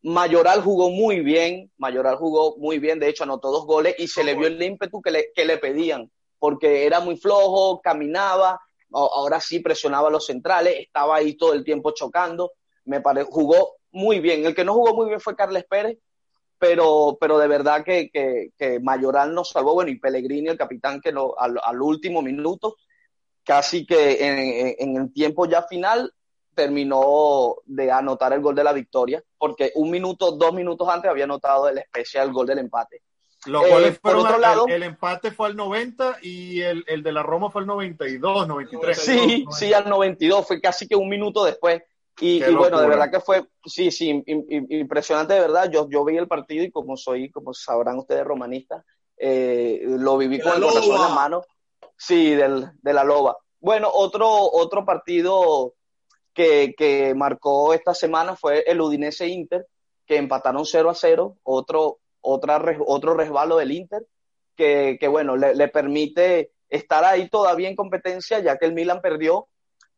Mayoral 0.02 0.62
jugó 0.62 0.90
muy 0.90 1.20
bien, 1.20 1.70
Mayoral 1.76 2.16
jugó 2.16 2.56
muy 2.56 2.78
bien, 2.78 2.98
de 2.98 3.08
hecho 3.08 3.24
anotó 3.24 3.50
dos 3.50 3.66
goles 3.66 3.94
y 3.98 4.08
se 4.08 4.24
le 4.24 4.34
vio 4.34 4.46
el 4.46 4.62
ímpetu 4.62 5.02
que 5.02 5.10
le, 5.10 5.30
que 5.34 5.44
le 5.44 5.58
pedían, 5.58 6.10
porque 6.38 6.86
era 6.86 7.00
muy 7.00 7.16
flojo, 7.18 7.80
caminaba, 7.82 8.58
ahora 8.92 9.40
sí 9.40 9.58
presionaba 9.60 10.08
a 10.08 10.10
los 10.10 10.24
centrales, 10.24 10.76
estaba 10.78 11.16
ahí 11.16 11.34
todo 11.36 11.52
el 11.52 11.64
tiempo 11.64 11.90
chocando, 11.90 12.52
me 12.86 13.02
pare, 13.02 13.24
jugó 13.24 13.76
muy 13.92 14.20
bien. 14.20 14.46
El 14.46 14.54
que 14.54 14.64
no 14.64 14.72
jugó 14.72 14.94
muy 14.94 15.06
bien 15.08 15.20
fue 15.20 15.36
Carles 15.36 15.64
Pérez, 15.68 15.98
pero, 16.60 17.16
pero 17.20 17.38
de 17.38 17.48
verdad 17.48 17.82
que, 17.82 18.10
que, 18.10 18.50
que 18.56 18.78
Mayoral 18.78 19.34
nos 19.34 19.48
salvó, 19.50 19.74
bueno, 19.74 19.90
y 19.90 19.98
Pellegrini, 19.98 20.48
el 20.50 20.58
capitán, 20.58 21.00
que 21.00 21.10
lo, 21.10 21.36
al, 21.40 21.58
al 21.64 21.82
último 21.82 22.20
minuto, 22.22 22.76
casi 23.42 23.84
que 23.86 24.24
en, 24.24 24.76
en- 24.78 24.96
el 25.02 25.12
tiempo 25.12 25.46
ya 25.46 25.62
final, 25.62 26.12
terminó 26.54 27.56
de 27.64 27.90
anotar 27.90 28.32
el 28.34 28.40
gol 28.40 28.54
de 28.54 28.64
la 28.64 28.72
victoria, 28.72 29.22
porque 29.38 29.72
un 29.74 29.90
minuto, 29.90 30.32
dos 30.32 30.52
minutos 30.52 30.88
antes 30.88 31.10
había 31.10 31.24
anotado 31.24 31.68
el 31.68 31.78
especial 31.78 32.32
gol 32.32 32.46
del 32.46 32.58
empate. 32.58 33.02
Los 33.46 33.64
Eh, 33.64 33.70
goles 33.70 33.98
por 33.98 34.16
otro 34.16 34.34
al- 34.34 34.40
lado- 34.42 34.66
el, 34.66 34.74
el 34.74 34.82
empate 34.82 35.30
fue 35.30 35.46
al 35.48 35.56
90 35.56 36.18
y 36.22 36.60
el, 36.60 36.84
el 36.86 37.02
de 37.02 37.12
la 37.12 37.22
Roma 37.22 37.50
fue 37.50 37.62
al 37.62 37.66
92, 37.66 38.46
93. 38.46 38.98
Sí, 38.98 39.46
sí, 39.52 39.72
al 39.72 39.88
92, 39.88 40.46
fue 40.46 40.60
casi 40.60 40.86
que 40.86 40.94
un 40.96 41.08
minuto 41.08 41.42
después. 41.44 41.82
Y, 42.18 42.40
bueno, 42.54 42.80
de 42.80 42.88
verdad 42.88 43.10
que 43.10 43.20
fue, 43.20 43.44
sí, 43.64 43.90
sí, 43.90 44.10
im- 44.10 44.24
im- 44.26 44.66
impresionante 44.68 45.34
de 45.34 45.40
verdad. 45.40 45.70
Yo, 45.70 45.88
yo 45.88 46.04
vi 46.04 46.16
el 46.16 46.28
partido 46.28 46.64
y 46.64 46.70
como 46.70 46.96
soy, 46.96 47.30
como 47.30 47.54
sabrán 47.54 47.98
ustedes, 47.98 48.24
romanistas, 48.24 48.84
eh, 49.16 49.80
lo 49.84 50.16
viví 50.18 50.38
De 50.38 50.42
con 50.42 50.52
la 50.52 50.58
el 50.58 50.72
corazón 50.72 50.96
en 50.96 51.02
la 51.02 51.08
mano. 51.08 51.42
Sí, 51.96 52.34
del, 52.34 52.70
de 52.82 52.92
la 52.92 53.04
loba. 53.04 53.36
Bueno, 53.60 53.90
otro, 53.92 54.28
otro 54.28 54.84
partido 54.84 55.74
que, 56.32 56.74
que 56.76 57.14
marcó 57.14 57.74
esta 57.74 57.94
semana 57.94 58.36
fue 58.36 58.64
el 58.66 58.80
Udinese 58.80 59.26
Inter, 59.28 59.66
que 60.06 60.16
empataron 60.16 60.64
0 60.66 60.90
a 60.90 60.94
0, 60.94 61.36
otro, 61.42 61.98
otra, 62.20 62.62
otro 62.86 63.14
resbalo 63.14 63.56
del 63.58 63.72
Inter, 63.72 64.06
que, 64.56 64.96
que 64.98 65.08
bueno, 65.08 65.36
le, 65.36 65.54
le 65.54 65.68
permite 65.68 66.52
estar 66.68 67.04
ahí 67.04 67.28
todavía 67.28 67.68
en 67.68 67.76
competencia, 67.76 68.38
ya 68.40 68.56
que 68.56 68.66
el 68.66 68.72
Milan 68.74 69.00
perdió, 69.00 69.48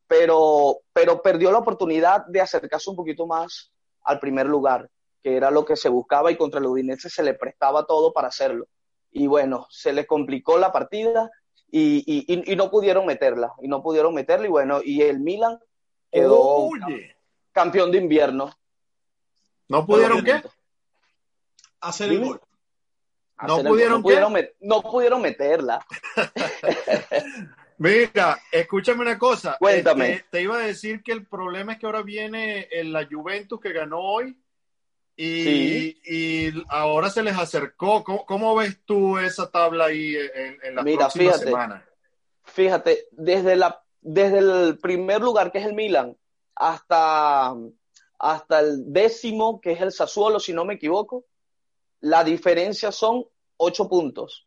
pero, 0.07 0.81
pero 0.93 1.23
perdió 1.23 1.51
la 1.53 1.59
oportunidad 1.59 2.27
de 2.27 2.41
acercarse 2.41 2.91
un 2.91 2.97
poquito 2.97 3.27
más 3.27 3.73
al 4.05 4.19
primer 4.21 4.47
lugar, 4.47 4.89
que 5.23 5.37
era 5.37 5.51
lo 5.51 5.65
que 5.65 5.77
se 5.77 5.89
buscaba 5.89 6.31
y 6.31 6.37
contra 6.37 6.61
el 6.61 6.67
Udinese 6.67 7.09
se 7.09 7.23
le 7.23 7.35
prestaba 7.35 7.85
todo 7.87 8.13
para 8.13 8.29
hacerlo. 8.29 8.67
Y 9.11 9.27
bueno, 9.27 9.67
se 9.71 9.93
les 9.93 10.07
complicó 10.07 10.59
la 10.59 10.73
partida 10.73 11.31
y, 11.71 11.99
y, 12.07 12.25
y- 12.35 12.53
y 12.53 12.57
no 12.57 12.71
pudieron 12.71 13.07
meterla, 13.07 13.53
y 13.63 13.69
no 13.69 13.83
pudieron 13.83 14.13
meterla, 14.15 14.47
y 14.47 14.51
bueno, 14.51 14.81
y 14.85 15.03
el 15.03 15.21
Milan 15.21 15.59
quedó 16.11 16.39
Oye, 16.67 17.17
campeón 17.53 17.91
de 17.91 17.99
invierno. 17.99 18.51
¿no 19.69 19.87
pudieron 19.87 20.23
qué? 20.25 20.43
Hacer 21.81 22.11
el 22.11 22.25
gol. 22.25 22.41
¿No 23.47 23.59
pudieron 23.65 23.99
no 23.99 24.03
pudieron, 24.03 24.33
met- 24.35 24.55
no 24.61 24.83
pudieron 24.83 25.23
meterla. 25.23 25.85
Mira, 27.83 28.41
escúchame 28.51 29.01
una 29.03 29.19
cosa. 29.19 29.57
Cuéntame. 29.59 30.13
Este, 30.13 30.27
te 30.31 30.43
iba 30.43 30.57
a 30.57 30.61
decir 30.67 31.03
que 31.03 31.13
el 31.13 31.27
problema 31.27 31.73
es 31.73 31.79
que 31.79 31.87
ahora 31.87 32.03
viene 32.03 32.69
en 32.71 32.93
la 32.93 33.07
Juventus 33.11 33.61
que 33.61 33.73
ganó 33.73 33.99
hoy 34.01 34.37
y, 35.17 35.43
Sí. 35.43 36.01
y 36.05 36.65
ahora 36.69 37.11
se 37.11 37.23
les 37.23 37.37
acercó. 37.37 38.05
¿Cómo, 38.05 38.25
cómo 38.25 38.55
ves 38.55 38.79
tú 38.85 39.19
esa 39.19 39.51
tabla 39.51 39.87
ahí 39.87 40.15
en, 40.17 40.59
en 40.63 40.75
las 40.77 40.85
Mira, 40.85 40.99
próximas 41.01 41.35
fíjate. 41.35 41.45
semanas? 41.45 41.85
Fíjate, 42.45 43.07
desde, 43.13 43.57
la, 43.57 43.83
desde 44.01 44.39
el 44.39 44.79
primer 44.79 45.21
lugar, 45.21 45.51
que 45.53 45.59
es 45.59 45.67
el 45.67 45.75
Milan, 45.75 46.17
hasta, 46.55 47.55
hasta 48.19 48.61
el 48.61 48.93
décimo, 48.93 49.61
que 49.61 49.73
es 49.73 49.81
el 49.81 49.93
Sassuolo, 49.93 50.39
si 50.41 50.53
no 50.53 50.65
me 50.65 50.75
equivoco, 50.75 51.25
la 52.01 52.23
diferencia 52.25 52.93
son 52.93 53.25
ocho 53.57 53.89
puntos. 53.89 54.47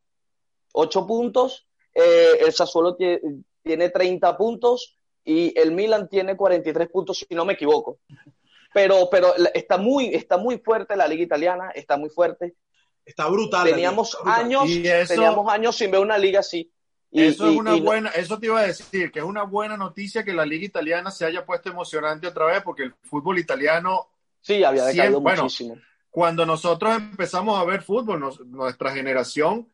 Ocho 0.74 1.08
puntos, 1.08 1.65
eh, 1.96 2.38
el 2.42 2.54
Sassuolo 2.54 2.98
tie- 2.98 3.20
tiene 3.64 3.90
30 3.90 4.38
puntos 4.38 4.98
y 5.24 5.58
el 5.60 5.72
Milan 5.72 6.08
tiene 6.08 6.38
43 6.38 6.90
puntos, 6.90 7.26
si 7.28 7.34
no 7.34 7.46
me 7.46 7.54
equivoco. 7.54 7.98
pero, 8.74 9.10
pero 9.10 9.34
está 9.54 9.78
muy, 9.78 10.14
está 10.14 10.38
muy 10.38 10.60
fuerte 10.60 10.96
la 10.96 11.08
liga 11.08 11.24
italiana, 11.24 11.72
está 11.72 11.98
muy 11.98 12.10
fuerte. 12.10 12.56
Está 13.06 13.28
brutal. 13.28 13.68
Teníamos 13.70 14.18
años, 14.26 14.66
teníamos 15.08 15.52
años 15.52 15.76
sin 15.76 15.92
ver 15.92 16.02
una 16.02 16.18
liga 16.18 16.42
así. 16.42 16.72
Y, 17.12 17.24
eso 17.24 17.50
es 17.50 17.56
una 17.56 17.76
buena, 17.76 18.10
eso 18.10 18.38
te 18.38 18.48
iba 18.48 18.60
a 18.60 18.68
decir, 18.68 19.12
que 19.12 19.20
es 19.20 19.26
una 19.26 19.44
buena 19.44 19.78
noticia 19.78 20.24
que 20.26 20.34
la 20.34 20.46
liga 20.46 20.66
italiana 20.66 21.12
se 21.12 21.24
haya 21.26 21.46
puesto 21.46 21.70
emocionante 21.70 22.28
otra 22.28 22.48
vez, 22.48 22.62
porque 22.62 22.84
el 22.84 22.94
fútbol 23.04 23.40
italiano. 23.40 24.10
Sí, 24.42 24.64
había 24.64 24.86
decaído 24.86 25.22
muchísimo. 25.22 25.78
Cuando 26.10 26.46
nosotros 26.46 26.96
empezamos 26.96 27.60
a 27.60 27.64
ver 27.64 27.84
fútbol, 27.84 28.36
nuestra 28.48 28.92
generación, 28.92 29.70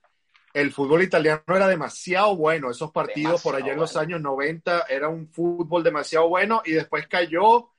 el 0.54 0.72
fútbol 0.72 1.04
italiano 1.04 1.42
era 1.48 1.68
demasiado 1.68 2.36
bueno. 2.36 2.72
Esos 2.72 2.92
partidos 2.92 3.42
por 3.42 3.56
allá 3.56 3.74
en 3.74 3.80
los 3.80 3.96
años 3.96 4.22
90 4.22 4.86
era 4.90 5.10
un 5.10 5.28
fútbol 5.28 5.84
demasiado 5.84 6.28
bueno 6.28 6.62
y 6.66 6.72
después 6.72 7.08
cayó 7.08 7.70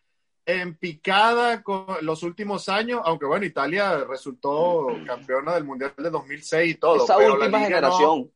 en 0.45 0.77
picada 0.77 1.63
con 1.63 1.87
los 2.01 2.23
últimos 2.23 2.69
años, 2.69 3.01
aunque 3.05 3.27
bueno, 3.27 3.47
Italia 3.47 4.05
resultó 4.05 4.89
campeona 5.07 5.55
del 5.55 5.65
Mundial 5.65 5.95
de 5.97 6.11
2006 6.11 6.73
y 6.73 6.75
todo. 6.77 7.05
Esa 7.05 7.19
última 7.19 7.61
generación. 7.61 8.31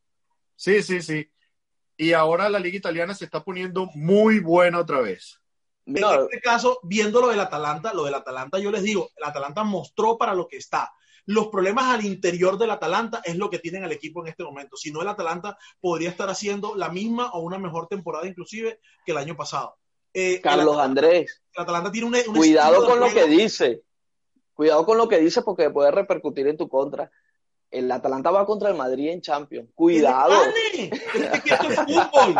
Sí, 0.55 0.83
sí, 0.83 1.03
sí. 1.03 1.29
Y 1.97 2.13
ahora 2.13 2.49
la 2.49 2.59
liga 2.59 2.77
italiana 2.77 3.15
se 3.15 3.25
está 3.25 3.43
poniendo 3.43 3.87
muy 3.95 4.41
buena 4.41 4.81
otra 4.81 5.01
vez. 5.01 5.41
En 5.87 5.97
este 5.97 6.41
caso, 6.41 6.81
viendo 6.83 7.21
lo 7.21 7.29
del 7.29 7.41
Atalanta, 7.41 7.95
lo 7.95 8.05
del 8.05 8.15
Atalanta, 8.15 8.59
yo 8.59 8.71
les 8.73 8.83
digo, 8.83 9.11
el 9.17 9.25
Atalanta 9.25 9.63
mostró 9.63 10.19
para 10.19 10.35
lo 10.35 10.49
que 10.49 10.57
está. 10.57 10.93
Los 11.27 11.49
problemas 11.49 11.95
al 11.95 12.05
interior 12.05 12.57
del 12.57 12.71
Atalanta 12.71 13.21
es 13.25 13.37
lo 13.37 13.51
que 13.51 13.59
tienen 13.59 13.85
el 13.85 13.93
equipo 13.93 14.23
en 14.23 14.29
este 14.29 14.45
momento. 14.45 14.77
Si 14.77 14.93
no, 14.93 15.03
el 15.03 15.09
Atalanta 15.09 15.59
podría 15.81 16.09
estar 16.09 16.31
haciendo 16.31 16.75
la 16.77 16.89
misma 16.89 17.31
o 17.33 17.41
una 17.41 17.59
mejor 17.59 17.89
temporada 17.89 18.27
inclusive 18.27 18.81
que 19.05 19.13
el 19.13 19.19
año 19.19 19.37
pasado. 19.37 19.77
Eh, 20.15 20.41
Carlos 20.41 20.79
Andrés. 20.79 21.43
El 21.53 21.63
Atalanta 21.63 21.93
tiene 21.93 22.07
un, 22.07 22.35
Cuidado 22.35 22.87
con 22.87 23.01
lo 23.01 23.13
que 23.13 23.27
dice. 23.27 23.83
Cuidado 24.55 24.87
con 24.87 24.97
lo 24.97 25.09
que 25.09 25.19
dice 25.19 25.43
porque 25.43 25.69
puede 25.69 25.91
repercutir 25.91 26.47
en 26.47 26.57
tu 26.57 26.69
contra. 26.69 27.11
El 27.71 27.91
Atalanta 27.91 28.31
va 28.31 28.47
contra 28.47 28.71
el 28.71 28.77
Madrid 28.77 29.09
en 29.11 29.21
Champions. 29.21 29.71
Cuidado. 29.75 30.35
Es 30.45 31.43
que, 31.43 31.53
esto 31.53 31.69
es 31.69 31.77
fútbol. 31.77 32.35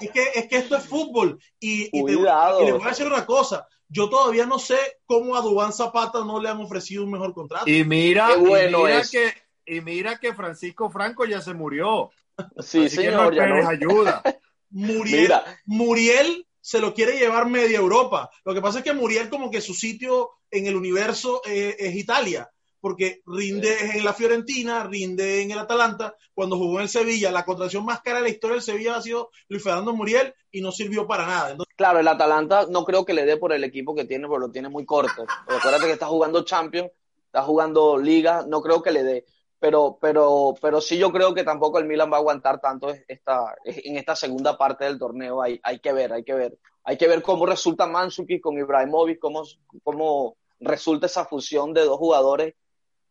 Es 0.00 0.10
que, 0.10 0.56
esto 0.56 0.76
es 0.76 0.84
fútbol. 0.84 1.40
Y, 1.58 1.90
Cuidado. 1.90 2.62
y 2.62 2.66
le 2.66 2.72
voy 2.72 2.82
a 2.82 2.88
decir 2.88 3.06
una 3.06 3.26
cosa. 3.26 3.66
Yo 3.88 4.08
todavía 4.08 4.46
no 4.46 4.58
sé 4.58 4.78
cómo 5.04 5.36
a 5.36 5.40
Dubán 5.40 5.72
Zapata 5.72 6.24
no 6.24 6.40
le 6.40 6.48
han 6.48 6.60
ofrecido 6.60 7.04
un 7.04 7.10
mejor 7.10 7.34
contrato. 7.34 7.68
Y 7.68 7.84
mira, 7.84 8.36
bueno 8.36 8.80
y 8.80 8.84
mira 8.84 9.02
que 9.10 9.32
y 9.66 9.80
mira 9.80 10.18
que 10.18 10.34
Francisco 10.34 10.90
Franco 10.90 11.24
ya 11.24 11.40
se 11.40 11.54
murió. 11.54 12.10
Sí, 12.58 12.88
señor, 12.88 13.34
ya 13.34 13.46
no. 13.46 13.68
ayuda. 13.68 14.22
Muriel, 14.70 15.32
Muriel 15.66 16.46
se 16.60 16.80
lo 16.80 16.94
quiere 16.94 17.18
llevar 17.18 17.48
media 17.48 17.78
Europa. 17.78 18.30
Lo 18.44 18.54
que 18.54 18.60
pasa 18.60 18.78
es 18.78 18.84
que 18.84 18.92
Muriel 18.92 19.28
como 19.28 19.50
que 19.50 19.60
su 19.60 19.74
sitio 19.74 20.30
en 20.50 20.66
el 20.66 20.76
universo 20.76 21.42
eh, 21.44 21.76
es 21.78 21.94
Italia, 21.94 22.50
porque 22.80 23.22
rinde 23.26 23.96
en 23.96 24.04
la 24.04 24.12
Fiorentina, 24.12 24.84
rinde 24.84 25.42
en 25.42 25.50
el 25.50 25.58
Atalanta. 25.58 26.14
Cuando 26.34 26.56
jugó 26.56 26.76
en 26.76 26.82
el 26.82 26.88
Sevilla, 26.88 27.30
la 27.30 27.44
contratación 27.44 27.84
más 27.84 28.00
cara 28.00 28.18
de 28.18 28.24
la 28.24 28.28
historia 28.30 28.54
del 28.54 28.62
Sevilla 28.62 28.96
ha 28.96 29.02
sido 29.02 29.30
Luis 29.48 29.62
Fernando 29.62 29.92
Muriel 29.94 30.34
y 30.50 30.60
no 30.60 30.72
sirvió 30.72 31.06
para 31.06 31.26
nada. 31.26 31.56
Claro, 31.76 32.00
el 32.00 32.08
Atalanta 32.08 32.66
no 32.68 32.84
creo 32.84 33.04
que 33.04 33.14
le 33.14 33.24
dé 33.24 33.36
por 33.36 33.52
el 33.52 33.64
equipo 33.64 33.94
que 33.94 34.04
tiene, 34.04 34.26
porque 34.26 34.46
lo 34.46 34.52
tiene 34.52 34.68
muy 34.68 34.84
corto. 34.84 35.26
Recuerda 35.46 35.78
que 35.78 35.92
está 35.92 36.06
jugando 36.06 36.44
Champions, 36.44 36.90
está 37.26 37.42
jugando 37.42 37.98
Liga, 37.98 38.44
no 38.48 38.60
creo 38.62 38.82
que 38.82 38.90
le 38.90 39.02
dé 39.02 39.24
pero, 39.60 39.98
pero, 40.00 40.54
pero 40.60 40.80
sí 40.80 40.96
yo 40.96 41.12
creo 41.12 41.34
que 41.34 41.44
tampoco 41.44 41.78
el 41.78 41.84
Milan 41.84 42.10
va 42.10 42.16
a 42.16 42.20
aguantar 42.20 42.60
tanto 42.60 42.88
esta, 43.06 43.54
en 43.64 43.98
esta 43.98 44.16
segunda 44.16 44.56
parte 44.56 44.86
del 44.86 44.98
torneo. 44.98 45.42
Hay, 45.42 45.60
hay 45.62 45.78
que 45.80 45.92
ver, 45.92 46.12
hay 46.14 46.24
que 46.24 46.32
ver. 46.32 46.58
Hay 46.82 46.96
que 46.96 47.06
ver 47.06 47.20
cómo 47.20 47.44
resulta 47.44 47.86
Mansuki 47.86 48.40
con 48.40 48.56
Ibrahimovic, 48.56 49.18
cómo, 49.18 49.42
cómo 49.84 50.38
resulta 50.60 51.06
esa 51.06 51.26
fusión 51.26 51.74
de 51.74 51.84
dos 51.84 51.98
jugadores 51.98 52.54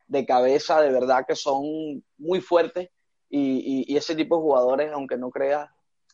de 0.10 0.26
cabeza, 0.26 0.82
de 0.82 0.92
verdad 0.92 1.24
que 1.26 1.36
son 1.36 2.04
muy 2.18 2.42
fuertes 2.42 2.90
y, 3.30 3.86
y, 3.88 3.96
ese 3.96 4.16
tipo 4.16 4.36
de 4.36 4.42
jugadores, 4.42 4.92
aunque 4.92 5.18
no 5.18 5.30
creas, 5.30 5.70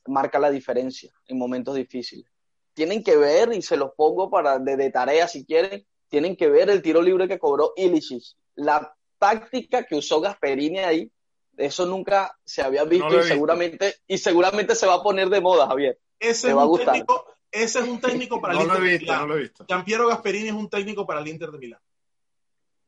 marca 0.06 0.38
la 0.38 0.52
diferencia 0.52 1.12
en 1.28 1.38
momentos 1.38 1.76
difíciles. 1.76 2.30
Tienen 2.74 3.04
que 3.04 3.16
ver, 3.16 3.54
y 3.54 3.62
se 3.62 3.78
los 3.78 3.92
pongo 3.96 4.30
para 4.30 4.60
de, 4.60 4.76
de 4.76 4.92
tarea 4.92 5.30
si 5.30 5.46
quieren, 5.46 5.88
tienen 6.10 6.36
que 6.36 6.50
ver 6.50 6.70
el 6.70 6.82
tiro 6.82 7.02
libre 7.02 7.30
que 7.30 7.40
cobró 7.40 7.72
Ilicic. 7.78 8.24
La 8.56 8.94
táctica 9.18 9.86
que 9.86 9.96
usó 9.96 10.20
Gasperini 10.20 10.80
ahí, 10.80 11.10
eso 11.56 11.86
nunca 11.86 12.38
se 12.44 12.62
había 12.62 12.84
visto 12.84 13.18
y 13.18 13.24
seguramente, 13.24 13.96
y 14.08 14.18
seguramente 14.18 14.76
se 14.76 14.88
va 14.88 14.96
a 14.96 15.04
poner 15.04 15.30
de 15.30 15.40
moda, 15.40 15.68
Javier. 15.68 15.98
Ese, 16.20 16.50
es, 16.50 16.54
un 16.54 16.78
técnico, 16.78 17.26
ese 17.50 17.80
es 17.80 17.88
un 17.88 18.02
técnico 18.02 18.42
para 18.42 18.54
el 18.60 18.62
Inter 18.64 18.82
de 18.82 19.00
Milán. 19.00 19.22
No 19.22 19.28
lo 19.28 19.38
he 19.38 19.42
visto. 19.44 19.66
Giampiero 19.66 20.10
Gasperini 20.10 20.50
es 20.50 20.54
un 20.54 20.70
técnico 20.70 21.08
para 21.08 21.22
el 21.22 21.30
Inter 21.30 21.50
de 21.50 21.58
Milán. 21.58 21.80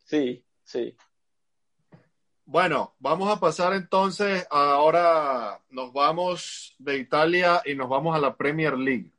Sí, 0.03 0.43
sí. 0.67 0.95
Bueno, 2.45 2.95
vamos 2.99 3.29
a 3.29 3.39
pasar 3.39 3.73
entonces, 3.73 4.45
ahora 4.49 5.59
nos 5.69 5.91
vamos 5.91 6.75
de 6.77 6.97
Italia 6.97 7.61
y 7.65 7.75
nos 7.75 7.89
vamos 7.89 8.15
a 8.15 8.19
la 8.19 8.37
Premier 8.37 8.77
League. 8.77 9.11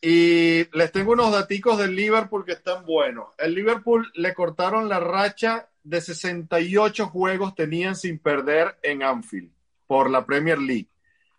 Y 0.00 0.68
les 0.76 0.92
tengo 0.92 1.12
unos 1.12 1.32
daticos 1.32 1.78
del 1.78 1.94
Liverpool 1.94 2.44
que 2.44 2.52
están 2.52 2.84
buenos. 2.84 3.28
El 3.38 3.54
Liverpool 3.54 4.10
le 4.14 4.34
cortaron 4.34 4.88
la 4.88 4.98
racha 5.00 5.70
de 5.84 6.00
68 6.00 7.08
juegos 7.08 7.54
tenían 7.54 7.96
sin 7.96 8.18
perder 8.18 8.78
en 8.82 9.02
Anfield 9.02 9.50
por 9.86 10.10
la 10.10 10.24
Premier 10.24 10.58
League. 10.58 10.88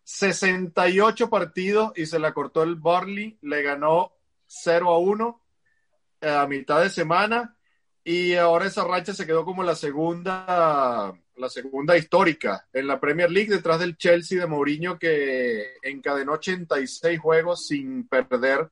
68 0.03 1.29
partidos 1.29 1.93
y 1.95 2.05
se 2.05 2.19
la 2.19 2.33
cortó 2.33 2.63
el 2.63 2.75
Barley, 2.75 3.37
le 3.41 3.61
ganó 3.61 4.11
0 4.47 4.89
a 4.89 4.97
1 4.97 5.41
eh, 6.21 6.29
a 6.29 6.45
mitad 6.47 6.81
de 6.81 6.89
semana 6.89 7.55
y 8.03 8.35
ahora 8.35 8.65
esa 8.65 8.83
racha 8.83 9.13
se 9.13 9.25
quedó 9.25 9.45
como 9.45 9.63
la 9.63 9.75
segunda 9.75 11.13
la 11.35 11.49
segunda 11.49 11.97
histórica 11.97 12.67
en 12.71 12.87
la 12.87 12.99
Premier 12.99 13.31
League 13.31 13.49
detrás 13.49 13.79
del 13.79 13.97
Chelsea 13.97 14.39
de 14.39 14.45
Mourinho 14.45 14.99
que 14.99 15.75
encadenó 15.81 16.33
86 16.33 17.19
juegos 17.19 17.65
sin 17.67 18.07
perder 18.07 18.69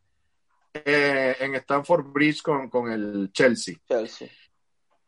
eh, 0.73 1.35
en 1.39 1.55
Stamford 1.55 2.05
Bridge 2.05 2.41
con, 2.41 2.69
con 2.69 2.91
el 2.91 3.31
Chelsea. 3.33 3.75
Chelsea. 3.87 4.29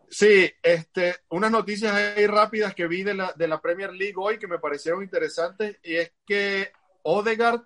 Sí, 0.10 0.52
este, 0.62 1.16
unas 1.30 1.52
noticias 1.52 1.94
ahí 1.94 2.28
rápidas 2.28 2.76
que 2.76 2.88
vi 2.88 3.04
de 3.04 3.14
la, 3.14 3.34
de 3.34 3.48
la 3.48 3.62
Premier 3.62 3.94
League 3.94 4.16
hoy 4.18 4.38
que 4.38 4.48
me 4.48 4.60
parecieron 4.60 5.04
interesantes 5.04 5.78
y 5.84 5.96
es 5.96 6.12
que 6.26 6.72
Odegaard, 7.04 7.62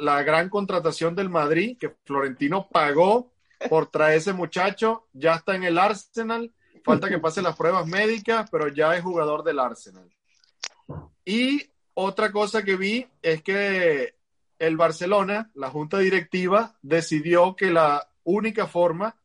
la 0.00 0.22
gran 0.22 0.48
contratación 0.48 1.14
del 1.14 1.28
Madrid, 1.28 1.76
que 1.78 1.94
Florentino 2.04 2.68
pagó 2.70 3.31
por 3.68 3.86
traer 3.86 4.18
ese 4.18 4.32
muchacho, 4.32 5.06
ya 5.12 5.34
está 5.34 5.54
en 5.54 5.64
el 5.64 5.78
Arsenal, 5.78 6.52
falta 6.84 7.08
que 7.08 7.18
pase 7.18 7.42
las 7.42 7.56
pruebas 7.56 7.86
médicas, 7.86 8.48
pero 8.50 8.68
ya 8.68 8.96
es 8.96 9.02
jugador 9.02 9.44
del 9.44 9.58
Arsenal. 9.58 10.10
Y 11.24 11.70
otra 11.94 12.32
cosa 12.32 12.62
que 12.62 12.76
vi 12.76 13.06
es 13.22 13.42
que 13.42 14.14
el 14.58 14.76
Barcelona, 14.76 15.50
la 15.54 15.70
junta 15.70 15.98
directiva, 15.98 16.76
decidió 16.82 17.56
que 17.56 17.70
la 17.70 18.08
única 18.24 18.66
forma 18.66 19.16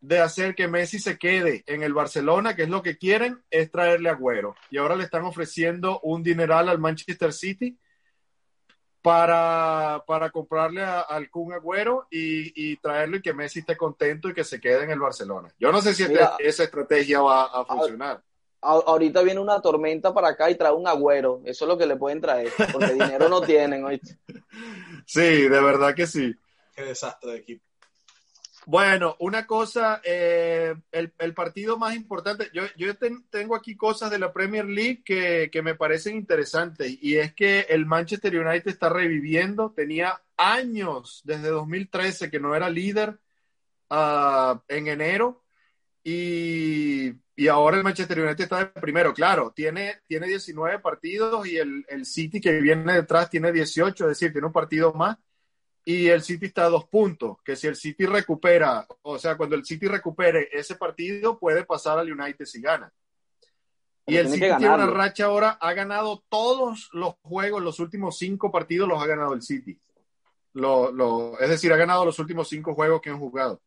de 0.00 0.20
hacer 0.20 0.54
que 0.54 0.68
Messi 0.68 0.98
se 0.98 1.18
quede 1.18 1.64
en 1.66 1.82
el 1.82 1.94
Barcelona, 1.94 2.54
que 2.54 2.64
es 2.64 2.68
lo 2.68 2.82
que 2.82 2.96
quieren, 2.96 3.42
es 3.50 3.70
traerle 3.70 4.08
a 4.08 4.12
Agüero. 4.12 4.54
Y 4.70 4.78
ahora 4.78 4.94
le 4.94 5.04
están 5.04 5.24
ofreciendo 5.24 6.00
un 6.00 6.22
dineral 6.22 6.68
al 6.68 6.78
Manchester 6.78 7.32
City 7.32 7.78
para, 9.06 10.02
para 10.04 10.30
comprarle 10.30 10.82
al 10.82 11.30
Kun 11.30 11.52
Agüero 11.52 12.08
y, 12.10 12.72
y, 12.72 12.76
traerlo 12.78 13.18
y 13.18 13.22
que 13.22 13.32
Messi 13.32 13.60
esté 13.60 13.76
contento 13.76 14.28
y 14.28 14.34
que 14.34 14.42
se 14.42 14.60
quede 14.60 14.82
en 14.82 14.90
el 14.90 14.98
Barcelona. 14.98 15.48
Yo 15.60 15.70
no 15.70 15.80
sé 15.80 15.94
si 15.94 16.02
este, 16.02 16.18
esa 16.40 16.64
estrategia 16.64 17.20
va 17.20 17.44
a 17.44 17.64
funcionar. 17.64 18.20
ahorita 18.60 19.22
viene 19.22 19.38
una 19.38 19.62
tormenta 19.62 20.12
para 20.12 20.30
acá 20.30 20.50
y 20.50 20.56
trae 20.56 20.72
un 20.72 20.88
Agüero. 20.88 21.40
Eso 21.44 21.66
es 21.66 21.68
lo 21.68 21.78
que 21.78 21.86
le 21.86 21.94
pueden 21.94 22.20
traer, 22.20 22.50
porque 22.72 22.94
dinero 22.94 23.28
no 23.28 23.40
tienen. 23.42 23.84
¿oíste? 23.84 24.18
Sí, 25.06 25.20
de 25.20 25.60
verdad 25.60 25.94
que 25.94 26.08
sí. 26.08 26.34
Qué 26.74 26.82
desastre 26.82 27.30
de 27.30 27.38
equipo. 27.38 27.64
Bueno, 28.68 29.14
una 29.20 29.46
cosa, 29.46 30.00
eh, 30.02 30.74
el, 30.90 31.34
partido 31.34 31.78
más 31.78 31.94
importante, 31.94 32.50
yo, 32.52 32.64
yo 32.76 32.96
tengo 33.30 33.54
aquí 33.54 33.76
cosas 33.76 34.10
de 34.10 34.18
la 34.18 34.32
Premier 34.32 34.64
League 34.64 35.04
que, 35.04 35.50
que, 35.52 35.62
me 35.62 35.76
parecen 35.76 36.16
interesantes 36.16 36.98
y 37.00 37.16
es 37.16 37.32
que 37.32 37.60
el 37.68 37.86
Manchester 37.86 38.36
United 38.36 38.66
está 38.68 38.88
reviviendo, 38.88 39.70
tenía 39.70 40.20
años 40.36 41.22
desde 41.24 41.48
2013 41.50 42.28
que 42.28 42.40
no 42.40 42.56
era 42.56 42.68
líder 42.68 43.20
uh, 43.90 44.58
en 44.66 44.88
enero 44.88 45.44
y, 46.02 47.12
y, 47.36 47.46
ahora 47.48 47.76
el 47.76 47.84
Manchester 47.84 48.18
United 48.20 48.44
está 48.44 48.58
de 48.58 48.66
primero, 48.66 49.14
claro, 49.14 49.52
tiene, 49.54 50.00
tiene 50.08 50.26
19 50.26 50.80
partidos 50.80 51.46
y 51.46 51.56
el, 51.58 51.86
el 51.88 52.04
City 52.04 52.40
que 52.40 52.60
viene 52.60 52.94
detrás 52.94 53.30
tiene 53.30 53.52
18, 53.52 54.04
es 54.04 54.08
decir, 54.08 54.32
tiene 54.32 54.48
un 54.48 54.52
partido 54.52 54.92
más 54.92 55.18
y 55.88 56.08
el 56.08 56.20
City 56.20 56.46
está 56.46 56.64
a 56.64 56.68
dos 56.68 56.86
puntos, 56.88 57.36
que 57.44 57.54
si 57.54 57.68
el 57.68 57.76
City 57.76 58.06
recupera, 58.06 58.84
o 59.02 59.18
sea, 59.20 59.36
cuando 59.36 59.54
el 59.54 59.64
City 59.64 59.86
recupere 59.86 60.48
ese 60.52 60.74
partido, 60.74 61.38
puede 61.38 61.64
pasar 61.64 61.96
al 61.96 62.12
United 62.12 62.44
si 62.44 62.60
gana. 62.60 62.92
y 64.04 64.16
el 64.16 64.26
City 64.26 64.48
tiene 64.58 64.74
una 64.74 64.86
racha 64.86 65.26
ahora, 65.26 65.50
ha 65.60 65.72
ganado 65.74 66.24
todos 66.28 66.90
los 66.92 67.14
juegos, 67.22 67.62
los 67.62 67.78
últimos 67.78 68.18
cinco 68.18 68.50
partidos 68.50 68.88
los 68.88 69.00
ha 69.00 69.06
ganado 69.06 69.32
el 69.32 69.42
City. 69.42 69.78
Lo, 70.54 70.90
lo, 70.90 71.38
es 71.38 71.48
decir, 71.48 71.72
ha 71.72 71.76
ganado 71.76 72.04
los 72.04 72.18
últimos 72.18 72.48
cinco 72.48 72.74
juegos 72.74 73.00
que 73.00 73.10
han 73.10 73.20
jugado. 73.20 73.62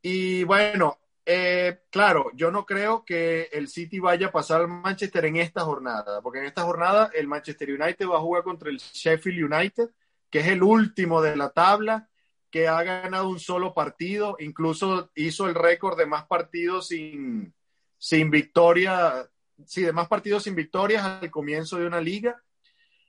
Y 0.00 0.44
bueno, 0.44 1.00
eh, 1.26 1.80
claro, 1.90 2.30
yo 2.34 2.52
no 2.52 2.64
creo 2.64 3.04
que 3.04 3.48
el 3.52 3.66
City 3.66 3.98
vaya 3.98 4.28
a 4.28 4.32
pasar 4.32 4.60
al 4.60 4.68
Manchester 4.68 5.24
en 5.24 5.36
esta 5.38 5.62
jornada, 5.62 6.22
porque 6.22 6.38
en 6.38 6.44
esta 6.44 6.62
jornada 6.62 7.10
el 7.12 7.26
Manchester 7.26 7.70
United 7.70 8.06
va 8.06 8.18
a 8.18 8.20
jugar 8.20 8.44
contra 8.44 8.70
el 8.70 8.78
Sheffield 8.78 9.52
United, 9.52 9.90
que 10.30 10.40
es 10.40 10.48
el 10.48 10.62
último 10.62 11.22
de 11.22 11.36
la 11.36 11.50
tabla, 11.50 12.08
que 12.50 12.68
ha 12.68 12.82
ganado 12.82 13.28
un 13.28 13.40
solo 13.40 13.74
partido, 13.74 14.36
incluso 14.40 15.10
hizo 15.14 15.46
el 15.46 15.54
récord 15.54 15.98
de 15.98 16.06
más 16.06 16.26
partidos 16.26 16.88
sin, 16.88 17.52
sin 17.98 18.30
victoria, 18.30 19.28
sí, 19.66 19.82
de 19.82 19.92
más 19.92 20.08
partidos 20.08 20.44
sin 20.44 20.54
victorias 20.54 21.04
al 21.04 21.30
comienzo 21.30 21.78
de 21.78 21.86
una 21.86 22.00
liga. 22.00 22.42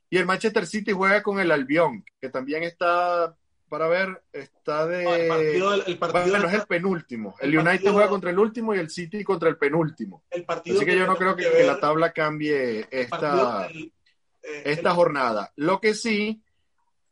Y 0.10 0.18
el 0.18 0.26
Manchester 0.26 0.66
City 0.66 0.92
juega 0.92 1.22
con 1.22 1.40
el 1.40 1.52
Albion, 1.52 2.04
que 2.20 2.30
también 2.30 2.64
está 2.64 3.36
para 3.70 3.88
ver, 3.88 4.24
está 4.34 4.88
de. 4.88 5.04
el 5.04 5.28
partido, 5.28 5.74
el 5.86 5.98
partido 6.00 6.30
bueno, 6.32 6.48
es 6.48 6.54
el 6.56 6.66
penúltimo. 6.66 7.36
El, 7.40 7.50
el 7.50 7.60
United 7.60 7.72
partido, 7.72 7.94
juega 7.94 8.10
contra 8.10 8.30
el 8.32 8.40
último 8.40 8.74
y 8.74 8.80
el 8.80 8.90
City 8.90 9.24
contra 9.24 9.48
el 9.48 9.58
penúltimo. 9.58 10.24
El 10.32 10.44
partido 10.44 10.78
Así 10.78 10.86
que, 10.86 10.98
yo 10.98 11.06
no 11.06 11.16
creo 11.16 11.36
que, 11.36 11.50
que, 11.50 11.64
la 11.64 11.80
tabla 11.80 12.12
cambie 12.12 12.88
esta, 12.90 13.68
el, 13.68 13.94
eh, 14.42 14.64
esta 14.66 14.96
jornada. 14.96 15.54
Lo 15.56 15.80
que 15.80 15.94
sí 15.94 16.42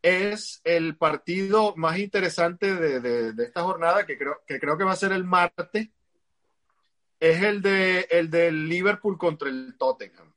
es 0.01 0.61
el 0.63 0.97
partido 0.97 1.75
más 1.75 1.97
interesante 1.97 2.75
de, 2.75 3.33
de, 3.33 3.43
esta 3.43 3.63
jornada, 3.63 4.05
que 4.05 4.17
creo, 4.17 4.41
que 4.45 4.59
creo 4.59 4.77
que 4.77 4.83
va 4.83 4.93
a 4.93 4.97
ser 4.97 5.11
el 5.11 5.23
martes, 5.23 5.89
es 7.19 7.43
el 7.43 7.61
de 7.61 8.07
el 8.11 8.29
del 8.29 8.69
Liverpool 8.69 9.17
contra 9.17 9.49
el 9.49 9.75
Tottenham. 9.77 10.33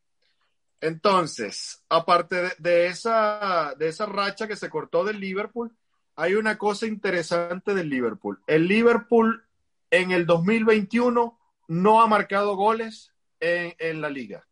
Entonces, 0.80 1.84
aparte 1.88 2.54
de, 2.58 2.86
esa, 2.86 3.74
de 3.78 3.88
esa 3.88 4.06
racha 4.06 4.48
que 4.48 4.56
se 4.56 4.70
cortó 4.70 5.04
del 5.04 5.20
Liverpool, 5.20 5.76
hay 6.16 6.34
una 6.34 6.56
cosa 6.56 6.86
interesante 6.86 7.74
del 7.74 7.90
Liverpool. 7.90 8.42
El 8.46 8.66
Liverpool 8.66 9.44
en 9.90 10.10
el 10.10 10.26
2021 10.26 11.38
no 11.68 12.00
ha 12.00 12.06
marcado 12.06 12.56
goles 12.56 13.12
en, 13.40 14.00
la 14.00 14.08
liga. 14.08 14.46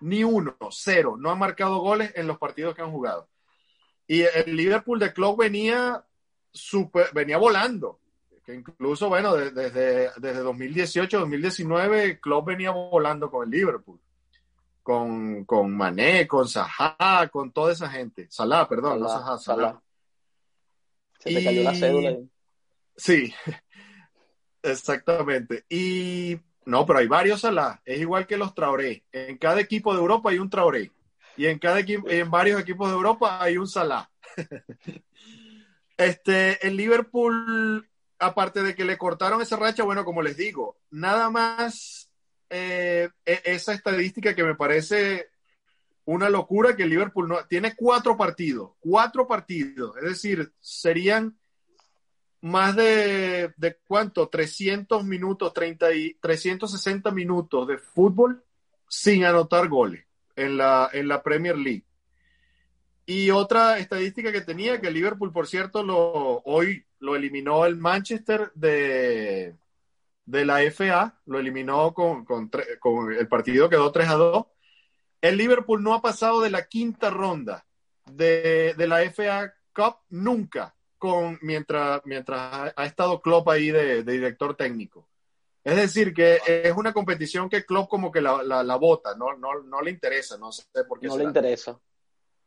Ni 0.00 0.24
uno, 0.24 0.56
cero. 0.70 1.16
No 1.18 1.30
ha 1.30 1.34
marcado 1.34 1.78
goles 1.78 2.12
en 2.16 2.26
los 2.26 2.38
partidos 2.38 2.74
que 2.74 2.82
han 2.82 2.90
jugado. 2.90 3.28
Y 4.12 4.24
el 4.24 4.54
Liverpool 4.54 4.98
de 4.98 5.10
Klopp 5.10 5.38
venía, 5.38 6.04
super, 6.52 7.06
venía 7.14 7.38
volando. 7.38 7.98
Que 8.44 8.54
incluso, 8.54 9.08
bueno, 9.08 9.34
de, 9.34 9.52
desde, 9.52 10.10
desde 10.18 10.40
2018, 10.40 11.20
2019, 11.20 12.20
Klopp 12.20 12.48
venía 12.48 12.72
volando 12.72 13.30
con 13.30 13.44
el 13.44 13.58
Liverpool. 13.58 13.98
Con, 14.82 15.46
con 15.46 15.74
Mané, 15.74 16.28
con 16.28 16.46
Saha, 16.46 17.26
con 17.32 17.52
toda 17.52 17.72
esa 17.72 17.88
gente. 17.88 18.26
Salah, 18.28 18.68
perdón, 18.68 18.98
Salah, 18.98 19.00
no 19.00 19.08
Saha, 19.08 19.38
Salah. 19.38 19.68
Salah. 19.68 19.82
Se 21.18 21.32
te 21.32 21.44
cayó 21.44 21.62
la 21.62 21.74
cédula. 21.74 22.18
Sí, 22.94 23.32
exactamente. 24.62 25.64
Y 25.70 26.38
no, 26.66 26.84
pero 26.84 26.98
hay 26.98 27.06
varios 27.06 27.40
Salah. 27.40 27.80
Es 27.86 27.98
igual 27.98 28.26
que 28.26 28.36
los 28.36 28.54
Traoré. 28.54 29.04
En 29.10 29.38
cada 29.38 29.58
equipo 29.62 29.94
de 29.94 30.00
Europa 30.00 30.28
hay 30.28 30.38
un 30.38 30.50
Traoré. 30.50 30.92
Y 31.36 31.46
en 31.46 31.58
cada 31.58 31.80
equipo, 31.80 32.08
en 32.08 32.30
varios 32.30 32.60
equipos 32.60 32.88
de 32.88 32.94
Europa 32.94 33.42
hay 33.42 33.56
un 33.56 33.66
Salah. 33.66 34.10
este, 35.96 36.66
el 36.66 36.76
Liverpool, 36.76 37.88
aparte 38.18 38.62
de 38.62 38.74
que 38.74 38.84
le 38.84 38.98
cortaron 38.98 39.40
esa 39.40 39.56
racha, 39.56 39.84
bueno, 39.84 40.04
como 40.04 40.22
les 40.22 40.36
digo, 40.36 40.78
nada 40.90 41.30
más 41.30 42.10
eh, 42.50 43.08
esa 43.24 43.72
estadística 43.72 44.34
que 44.34 44.44
me 44.44 44.54
parece 44.54 45.30
una 46.04 46.28
locura 46.28 46.74
que 46.76 46.82
el 46.82 46.90
Liverpool 46.90 47.28
no 47.28 47.44
tiene 47.46 47.74
cuatro 47.76 48.16
partidos, 48.16 48.72
cuatro 48.80 49.26
partidos, 49.26 49.96
es 49.98 50.02
decir, 50.02 50.52
serían 50.60 51.38
más 52.40 52.74
de, 52.74 53.54
de 53.56 53.78
cuánto, 53.86 54.28
300 54.28 55.04
minutos, 55.04 55.54
30 55.54 55.94
y 55.94 56.14
360 56.14 57.12
minutos 57.12 57.68
de 57.68 57.78
fútbol 57.78 58.44
sin 58.88 59.24
anotar 59.24 59.68
goles 59.68 60.04
en 60.36 60.56
la, 60.56 60.90
en 60.92 61.08
la 61.08 61.22
Premier 61.22 61.56
League. 61.56 61.84
Y 63.06 63.30
otra 63.30 63.78
estadística 63.78 64.32
que 64.32 64.40
tenía, 64.40 64.80
que 64.80 64.90
Liverpool, 64.90 65.32
por 65.32 65.46
cierto, 65.46 65.82
lo, 65.82 66.42
hoy 66.44 66.84
lo 67.00 67.16
eliminó 67.16 67.66
el 67.66 67.76
Manchester 67.76 68.52
de, 68.54 69.56
de 70.24 70.44
la 70.44 70.62
FA, 70.70 71.20
lo 71.26 71.38
eliminó 71.38 71.92
con, 71.94 72.24
con, 72.24 72.50
con 72.78 73.12
el 73.12 73.28
partido 73.28 73.68
quedó 73.68 73.90
3 73.90 74.08
a 74.08 74.14
2 74.14 74.46
el 75.22 75.36
Liverpool 75.36 75.82
no 75.82 75.94
ha 75.94 76.02
pasado 76.02 76.40
de 76.42 76.50
la 76.50 76.66
quinta 76.66 77.08
ronda 77.08 77.64
de, 78.10 78.74
de 78.76 78.86
la 78.86 79.00
FA 79.10 79.54
Cup 79.72 79.98
nunca, 80.10 80.74
con, 80.98 81.38
mientras, 81.40 82.02
mientras 82.04 82.40
ha, 82.40 82.72
ha 82.76 82.84
estado 82.84 83.22
Klopp 83.22 83.48
ahí 83.48 83.70
de, 83.70 84.02
de, 84.02 84.12
director 84.12 84.54
técnico. 84.56 85.08
Es 85.64 85.76
decir, 85.76 86.12
que 86.12 86.40
es 86.46 86.76
una 86.76 86.92
competición 86.92 87.48
que 87.48 87.64
Klopp 87.64 87.88
como 87.88 88.10
que 88.10 88.20
la, 88.20 88.42
la, 88.42 88.64
la 88.64 88.76
bota, 88.76 89.14
no, 89.14 89.36
no, 89.36 89.62
no, 89.62 89.80
le 89.80 89.92
interesa, 89.92 90.36
no 90.36 90.50
sé 90.50 90.64
por 90.88 90.98
qué. 90.98 91.06
No 91.06 91.12
será. 91.12 91.24
le 91.24 91.28
interesa. 91.28 91.78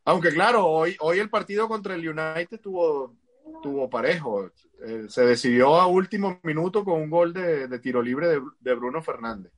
Aunque 0.03 0.29
claro, 0.29 0.67
hoy, 0.67 0.97
hoy 0.99 1.19
el 1.19 1.29
partido 1.29 1.67
contra 1.67 1.95
el 1.95 2.07
United 2.07 2.59
tuvo, 2.59 3.15
tuvo 3.63 3.89
parejo. 3.89 4.51
Eh, 4.85 5.05
se 5.07 5.25
decidió 5.25 5.75
a 5.75 5.87
último 5.87 6.39
minuto 6.43 6.83
con 6.83 7.01
un 7.01 7.09
gol 7.09 7.33
de, 7.33 7.67
de 7.67 7.79
tiro 7.79 8.01
libre 8.01 8.27
de, 8.27 8.41
de 8.59 8.73
Bruno 8.73 9.01
Fernández. 9.01 9.51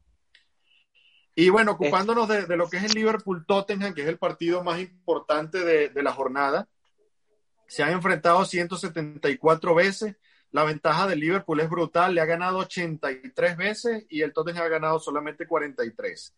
Y 1.35 1.49
bueno, 1.49 1.73
ocupándonos 1.73 2.27
de, 2.27 2.45
de, 2.45 2.57
lo 2.57 2.69
que 2.69 2.77
es 2.77 2.83
el 2.83 2.93
Liverpool-Tottenham, 2.93 3.93
que 3.93 4.01
es 4.01 4.07
el 4.07 4.17
partido 4.17 4.63
más 4.63 4.79
importante 4.79 5.63
de, 5.63 5.89
de, 5.89 6.03
la 6.03 6.11
jornada, 6.11 6.67
se 7.67 7.83
han 7.83 7.91
enfrentado 7.91 8.43
174 8.43 9.75
veces. 9.75 10.15
La 10.51 10.63
ventaja 10.63 11.07
del 11.07 11.19
Liverpool 11.19 11.59
es 11.59 11.69
brutal, 11.69 12.15
le 12.15 12.21
ha 12.21 12.25
ganado 12.25 12.59
83 12.59 13.57
veces 13.57 14.05
y 14.09 14.21
el 14.21 14.33
Tottenham 14.33 14.63
ha 14.63 14.69
ganado 14.69 14.99
solamente 14.99 15.45
43. 15.45 16.33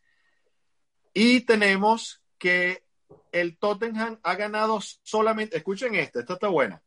Y 1.14 1.42
tenemos 1.42 2.22
que 2.38 2.84
el 3.32 3.58
Tottenham 3.58 4.20
ha 4.24 4.36
ganado 4.36 4.80
solamente, 4.82 5.58
escuchen 5.58 5.96
esta, 5.96 6.20
esta 6.20 6.34
está 6.34 6.48
buena. 6.48 6.82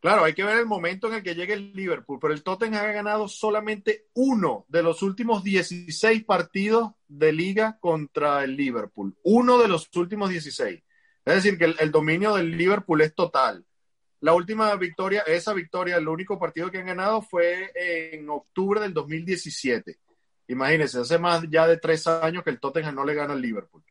Claro, 0.00 0.22
hay 0.22 0.32
que 0.32 0.44
ver 0.44 0.58
el 0.58 0.66
momento 0.66 1.08
en 1.08 1.14
el 1.14 1.22
que 1.24 1.34
llegue 1.34 1.54
el 1.54 1.72
Liverpool, 1.72 2.18
pero 2.20 2.32
el 2.32 2.44
Tottenham 2.44 2.84
ha 2.84 2.92
ganado 2.92 3.26
solamente 3.26 4.06
uno 4.14 4.64
de 4.68 4.82
los 4.82 5.02
últimos 5.02 5.42
16 5.42 6.24
partidos 6.24 6.92
de 7.08 7.32
liga 7.32 7.78
contra 7.80 8.44
el 8.44 8.56
Liverpool. 8.56 9.16
Uno 9.24 9.58
de 9.58 9.66
los 9.66 9.88
últimos 9.96 10.30
16. 10.30 10.82
Es 11.24 11.34
decir, 11.34 11.58
que 11.58 11.64
el, 11.64 11.76
el, 11.80 11.90
dominio 11.90 12.36
del 12.36 12.56
Liverpool 12.56 13.00
es 13.00 13.12
total. 13.12 13.66
La 14.20 14.32
última 14.32 14.74
victoria, 14.74 15.22
esa 15.26 15.54
victoria, 15.54 15.96
el 15.96 16.08
único 16.08 16.38
partido 16.38 16.70
que 16.70 16.78
han 16.78 16.86
ganado 16.86 17.22
fue 17.22 17.70
en 17.74 18.28
octubre 18.28 18.80
del 18.80 18.92
2017. 18.92 19.98
Imagínense, 20.48 20.98
hace 20.98 21.18
más 21.18 21.44
ya 21.48 21.66
de 21.66 21.76
tres 21.76 22.06
años 22.06 22.42
que 22.42 22.50
el 22.50 22.58
Tottenham 22.58 22.94
no 22.94 23.04
le 23.04 23.14
gana 23.14 23.34
al 23.34 23.42
Liverpool. 23.42 23.84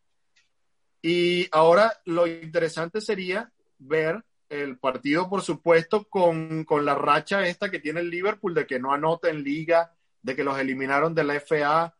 Y 1.01 1.47
ahora 1.51 1.93
lo 2.05 2.27
interesante 2.27 2.99
sería 2.99 3.51
ver 3.77 4.23
el 4.49 4.77
partido, 4.77 5.29
por 5.29 5.41
supuesto, 5.41 6.05
con, 6.09 6.65
con, 6.65 6.83
la 6.83 6.95
racha 6.95 7.47
esta 7.47 7.69
que 7.69 7.79
tiene 7.79 7.99
el 8.01 8.09
Liverpool 8.09 8.53
de 8.53 8.65
que 8.65 8.79
no 8.79 8.93
anota 8.93 9.29
en 9.29 9.43
liga, 9.43 9.93
de 10.21 10.35
que 10.35 10.43
los 10.43 10.57
eliminaron 10.57 11.13
de 11.13 11.23
la 11.23 11.35
FA 11.35 11.95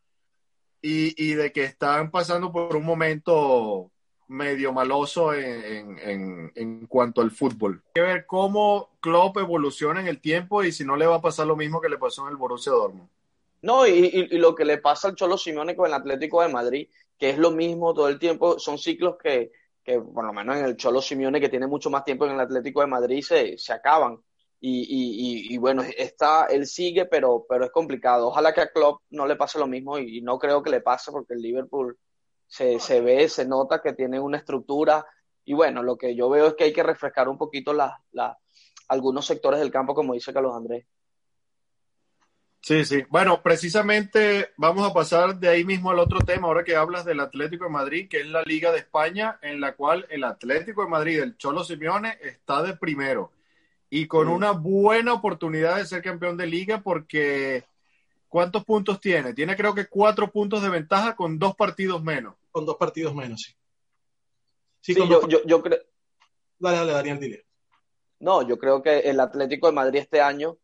y, 0.82 1.14
y 1.22 1.34
de 1.34 1.52
que 1.52 1.64
están 1.64 2.10
pasando 2.10 2.52
por 2.52 2.76
un 2.76 2.84
momento 2.84 3.92
medio 4.28 4.72
maloso 4.72 5.34
en, 5.34 5.98
en, 5.98 6.52
en, 6.54 6.86
cuanto 6.86 7.20
al 7.20 7.30
fútbol. 7.30 7.82
Hay 7.86 7.92
que 7.94 8.00
ver 8.02 8.26
cómo 8.26 8.90
Klopp 9.00 9.38
evoluciona 9.38 10.00
en 10.00 10.06
el 10.06 10.20
tiempo 10.20 10.62
y 10.62 10.72
si 10.72 10.84
no 10.84 10.96
le 10.96 11.06
va 11.06 11.16
a 11.16 11.22
pasar 11.22 11.46
lo 11.46 11.56
mismo 11.56 11.80
que 11.80 11.88
le 11.88 11.98
pasó 11.98 12.22
en 12.22 12.30
el 12.30 12.36
Borussia 12.36 12.72
Dortmund. 12.72 13.08
No, 13.62 13.86
y, 13.86 14.28
y, 14.30 14.38
lo 14.38 14.54
que 14.54 14.64
le 14.64 14.78
pasa 14.78 15.08
al 15.08 15.16
Cholo 15.16 15.36
Simeone 15.36 15.74
con 15.74 15.86
el 15.86 15.94
Atlético 15.94 16.42
de 16.42 16.48
Madrid, 16.48 16.88
que 17.18 17.30
es 17.30 17.38
lo 17.38 17.50
mismo 17.50 17.92
todo 17.92 18.08
el 18.08 18.18
tiempo, 18.18 18.58
son 18.58 18.78
ciclos 18.78 19.16
que, 19.20 19.50
que 19.82 20.00
por 20.00 20.24
lo 20.24 20.32
menos 20.32 20.56
en 20.56 20.64
el 20.64 20.76
Cholo 20.76 21.02
Simeone, 21.02 21.40
que 21.40 21.48
tiene 21.48 21.66
mucho 21.66 21.90
más 21.90 22.04
tiempo 22.04 22.24
en 22.26 22.32
el 22.32 22.40
Atlético 22.40 22.82
de 22.82 22.86
Madrid, 22.86 23.22
se, 23.22 23.58
se 23.58 23.72
acaban. 23.72 24.20
Y, 24.60 24.82
y, 24.82 25.54
y, 25.54 25.58
bueno, 25.58 25.82
está, 25.96 26.46
él 26.46 26.66
sigue, 26.66 27.06
pero, 27.06 27.46
pero 27.48 27.64
es 27.64 27.70
complicado. 27.70 28.28
Ojalá 28.28 28.52
que 28.52 28.60
a 28.60 28.70
Klopp 28.70 29.02
no 29.10 29.26
le 29.26 29.36
pase 29.36 29.58
lo 29.58 29.66
mismo 29.68 29.98
y, 29.98 30.20
no 30.20 30.38
creo 30.38 30.62
que 30.62 30.70
le 30.70 30.80
pase 30.80 31.12
porque 31.12 31.34
el 31.34 31.42
Liverpool 31.42 31.96
se, 32.48 32.80
se 32.80 33.00
ve, 33.00 33.28
se 33.28 33.46
nota 33.46 33.80
que 33.80 33.92
tiene 33.92 34.18
una 34.18 34.38
estructura. 34.38 35.06
Y 35.44 35.54
bueno, 35.54 35.82
lo 35.82 35.96
que 35.96 36.16
yo 36.16 36.28
veo 36.28 36.48
es 36.48 36.54
que 36.54 36.64
hay 36.64 36.72
que 36.72 36.82
refrescar 36.82 37.28
un 37.28 37.38
poquito 37.38 37.72
la, 37.72 38.02
la, 38.10 38.36
algunos 38.88 39.24
sectores 39.24 39.60
del 39.60 39.70
campo, 39.70 39.94
como 39.94 40.14
dice 40.14 40.32
Carlos 40.32 40.56
Andrés. 40.56 40.84
Sí, 42.60 42.84
sí. 42.84 43.04
Bueno, 43.08 43.40
precisamente 43.40 44.50
vamos 44.56 44.90
a 44.90 44.92
pasar 44.92 45.38
de 45.38 45.48
ahí 45.48 45.64
mismo 45.64 45.90
al 45.90 46.00
otro 46.00 46.18
tema, 46.20 46.48
ahora 46.48 46.64
que 46.64 46.74
hablas 46.74 47.04
del 47.04 47.20
Atlético 47.20 47.64
de 47.64 47.70
Madrid, 47.70 48.08
que 48.10 48.20
es 48.20 48.26
la 48.26 48.42
Liga 48.42 48.72
de 48.72 48.78
España, 48.78 49.38
en 49.42 49.60
la 49.60 49.76
cual 49.76 50.06
el 50.10 50.24
Atlético 50.24 50.82
de 50.82 50.90
Madrid, 50.90 51.20
el 51.20 51.36
Cholo 51.36 51.62
Simeone, 51.62 52.18
está 52.20 52.62
de 52.62 52.76
primero 52.76 53.30
y 53.90 54.06
con 54.06 54.28
mm. 54.28 54.32
una 54.32 54.50
buena 54.52 55.12
oportunidad 55.14 55.76
de 55.76 55.86
ser 55.86 56.02
campeón 56.02 56.36
de 56.36 56.46
liga 56.46 56.80
porque 56.82 57.64
¿cuántos 58.28 58.64
puntos 58.64 59.00
tiene? 59.00 59.34
Tiene 59.34 59.56
creo 59.56 59.74
que 59.74 59.86
cuatro 59.86 60.30
puntos 60.30 60.62
de 60.62 60.68
ventaja 60.68 61.16
con 61.16 61.38
dos 61.38 61.54
partidos 61.56 62.02
menos. 62.02 62.34
Con 62.50 62.66
dos 62.66 62.76
partidos 62.76 63.14
menos, 63.14 63.42
sí. 63.42 63.52
Sí, 64.80 64.94
sí 64.94 65.08
yo, 65.08 65.26
yo, 65.28 65.44
yo 65.44 65.62
creo... 65.62 65.78
Dale, 66.58 66.78
dale, 66.78 66.92
Daniel, 66.92 67.20
dile. 67.20 67.46
No, 68.20 68.42
yo 68.42 68.58
creo 68.58 68.82
que 68.82 69.00
el 69.00 69.20
Atlético 69.20 69.68
de 69.68 69.74
Madrid 69.74 70.00
este 70.00 70.20
año 70.20 70.58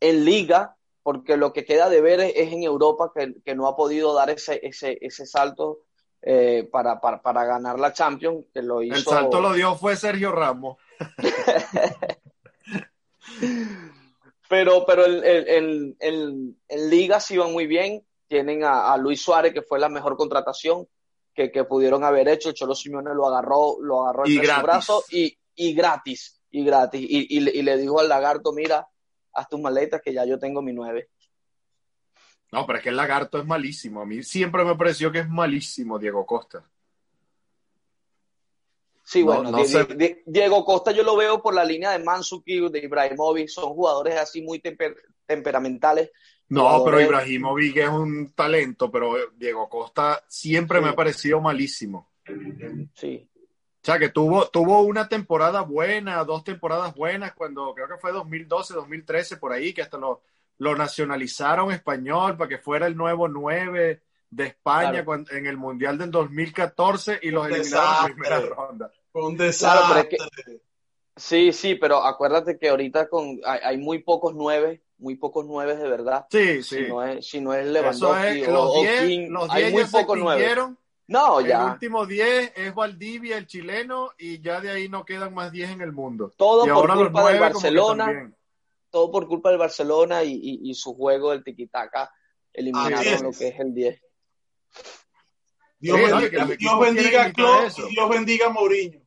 en 0.00 0.24
liga 0.24 0.76
porque 1.02 1.36
lo 1.36 1.52
que 1.52 1.64
queda 1.64 1.88
de 1.88 2.00
ver 2.00 2.20
es, 2.20 2.52
en 2.52 2.62
Europa 2.62 3.12
que, 3.14 3.54
no 3.54 3.66
ha 3.66 3.76
podido 3.76 4.14
dar 4.14 4.30
ese, 4.30 4.60
ese, 4.62 4.98
ese 5.00 5.26
salto 5.26 5.80
eh, 6.22 6.68
para, 6.70 7.00
para, 7.00 7.44
ganar 7.44 7.80
la 7.80 7.92
Champions, 7.92 8.46
que 8.52 8.62
lo 8.62 8.82
hizo... 8.82 8.94
El 8.94 9.04
salto 9.04 9.40
lo 9.40 9.54
dio 9.54 9.74
fue 9.74 9.96
Sergio 9.96 10.32
Ramos. 10.32 10.76
pero 14.48 14.84
pero 14.84 15.06
el, 15.06 15.24
el, 15.24 15.96
el, 15.98 16.54
Liga 16.90 17.20
sí 17.20 17.38
van 17.38 17.52
muy 17.52 17.66
bien, 17.66 18.04
tienen 18.28 18.64
a, 18.64 18.96
Luis 18.96 19.22
Suárez, 19.22 19.54
que 19.54 19.62
fue 19.62 19.78
la 19.78 19.88
mejor 19.88 20.16
contratación 20.16 20.86
que, 21.48 21.64
pudieron 21.64 22.04
haber 22.04 22.28
hecho, 22.28 22.52
Cholo 22.52 22.74
Simeone 22.74 23.14
lo 23.14 23.26
agarró, 23.26 23.80
lo 23.80 24.02
agarró 24.02 24.26
en 24.26 24.44
su 24.44 24.62
brazo 24.62 25.04
y, 25.10 25.36
y 25.54 25.72
gratis, 25.72 26.40
y 26.50 26.64
gratis, 26.64 27.00
y, 27.00 27.38
y 27.38 27.62
le 27.62 27.76
dijo 27.76 28.00
al 28.00 28.08
lagarto, 28.08 28.52
mira, 28.52 28.88
haz 29.32 29.48
tus 29.48 29.60
maletas 29.60 30.02
que 30.02 30.12
ya 30.12 30.24
yo 30.24 30.38
tengo 30.38 30.62
mi 30.62 30.72
nueve. 30.72 31.08
No, 32.52 32.66
pero 32.66 32.78
es 32.78 32.82
que 32.82 32.88
el 32.88 32.96
lagarto 32.96 33.38
es 33.38 33.46
malísimo. 33.46 34.00
A 34.00 34.06
mí 34.06 34.22
siempre 34.22 34.64
me 34.64 34.74
pareció 34.74 35.12
que 35.12 35.20
es 35.20 35.28
malísimo 35.28 35.98
Diego 35.98 36.26
Costa. 36.26 36.64
Sí, 39.04 39.22
bueno, 39.22 39.50
Diego 40.26 40.64
Costa 40.64 40.92
yo 40.92 41.02
lo 41.02 41.16
veo 41.16 41.42
por 41.42 41.52
la 41.52 41.64
línea 41.64 41.90
de 41.90 41.98
Mansuki, 41.98 42.68
de 42.70 42.78
Ibrahimovic, 42.78 43.48
son 43.48 43.74
jugadores 43.74 44.16
así 44.16 44.40
muy 44.40 44.62
temperamentales. 45.26 46.12
No, 46.50 46.82
pero 46.84 47.00
Ibrahimovic 47.00 47.76
es 47.78 47.88
un 47.88 48.32
talento, 48.34 48.90
pero 48.90 49.14
Diego 49.36 49.68
Costa 49.68 50.22
siempre 50.28 50.80
me 50.80 50.90
ha 50.90 50.94
parecido 50.94 51.40
malísimo. 51.40 52.08
Sí. 52.94 53.26
O 53.82 53.82
sea, 53.82 53.98
que 53.98 54.10
tuvo, 54.10 54.46
tuvo 54.48 54.82
una 54.82 55.08
temporada 55.08 55.62
buena, 55.62 56.22
dos 56.24 56.44
temporadas 56.44 56.94
buenas, 56.94 57.32
cuando 57.32 57.72
creo 57.74 57.88
que 57.88 57.96
fue 57.96 58.12
2012, 58.12 58.74
2013, 58.74 59.38
por 59.38 59.52
ahí, 59.52 59.72
que 59.72 59.80
hasta 59.80 59.96
lo, 59.96 60.22
lo 60.58 60.76
nacionalizaron 60.76 61.72
español 61.72 62.36
para 62.36 62.48
que 62.48 62.58
fuera 62.58 62.86
el 62.86 62.96
nuevo 62.96 63.28
9 63.28 64.02
de 64.30 64.44
España 64.44 65.04
en 65.30 65.46
el 65.46 65.56
Mundial 65.56 65.96
del 65.96 66.10
2014 66.10 67.20
y 67.22 67.30
los 67.30 67.46
eliminaron 67.46 68.10
en 68.10 68.14
primera 68.14 68.40
ronda. 68.40 68.92
Un 69.12 69.36
desastre. 69.36 70.16
sí, 71.16 71.52
sí, 71.52 71.74
pero 71.74 72.04
acuérdate 72.04 72.58
que 72.58 72.68
ahorita 72.68 73.08
con 73.08 73.40
hay, 73.44 73.78
muy 73.78 74.00
pocos 74.00 74.34
nueve, 74.34 74.82
muy 75.00 75.16
pocos 75.16 75.44
nueve 75.46 75.76
de 75.76 75.88
verdad. 75.88 76.26
Sí, 76.30 76.62
sí. 76.62 76.76
Si 76.76 76.88
no 76.88 77.02
es, 77.02 77.26
si 77.26 77.40
no 77.40 77.54
es 77.54 77.66
Lewandowski 77.66 78.46
los 78.46 78.74
10 78.74 79.30
hay 79.50 79.72
muy 79.72 79.84
pocos 79.84 80.18
nueve. 80.18 80.76
No, 81.08 81.40
ya. 81.40 81.64
El 81.64 81.72
último 81.72 82.06
10 82.06 82.52
es 82.54 82.72
Valdivia, 82.72 83.36
el 83.36 83.48
chileno, 83.48 84.10
y 84.16 84.40
ya 84.40 84.60
de 84.60 84.70
ahí 84.70 84.88
no 84.88 85.04
quedan 85.04 85.34
más 85.34 85.50
10 85.50 85.70
en 85.70 85.80
el 85.80 85.92
mundo. 85.92 86.32
Todo 86.36 86.72
por 86.72 86.94
culpa 86.94 87.30
del 87.30 87.40
Barcelona. 87.40 88.32
Todo 88.90 89.10
por 89.10 89.26
culpa 89.26 89.50
del 89.50 89.58
Barcelona 89.58 90.22
y, 90.22 90.72
su 90.74 90.94
juego 90.94 91.30
del 91.32 91.42
tiquitaca 91.42 92.12
eliminaron 92.52 93.22
lo 93.24 93.32
que 93.32 93.48
es 93.48 93.58
el 93.58 93.74
10. 93.74 94.00
Dios, 95.80 95.98
bendiga, 95.98 96.44
Dios 96.44 96.80
bendiga 96.80 97.24
a 97.24 97.32
Klopp 97.32 97.78
y 97.78 97.94
Dios 97.94 98.08
bendiga 98.10 98.46
a 98.46 98.50
Mourinho. 98.50 99.00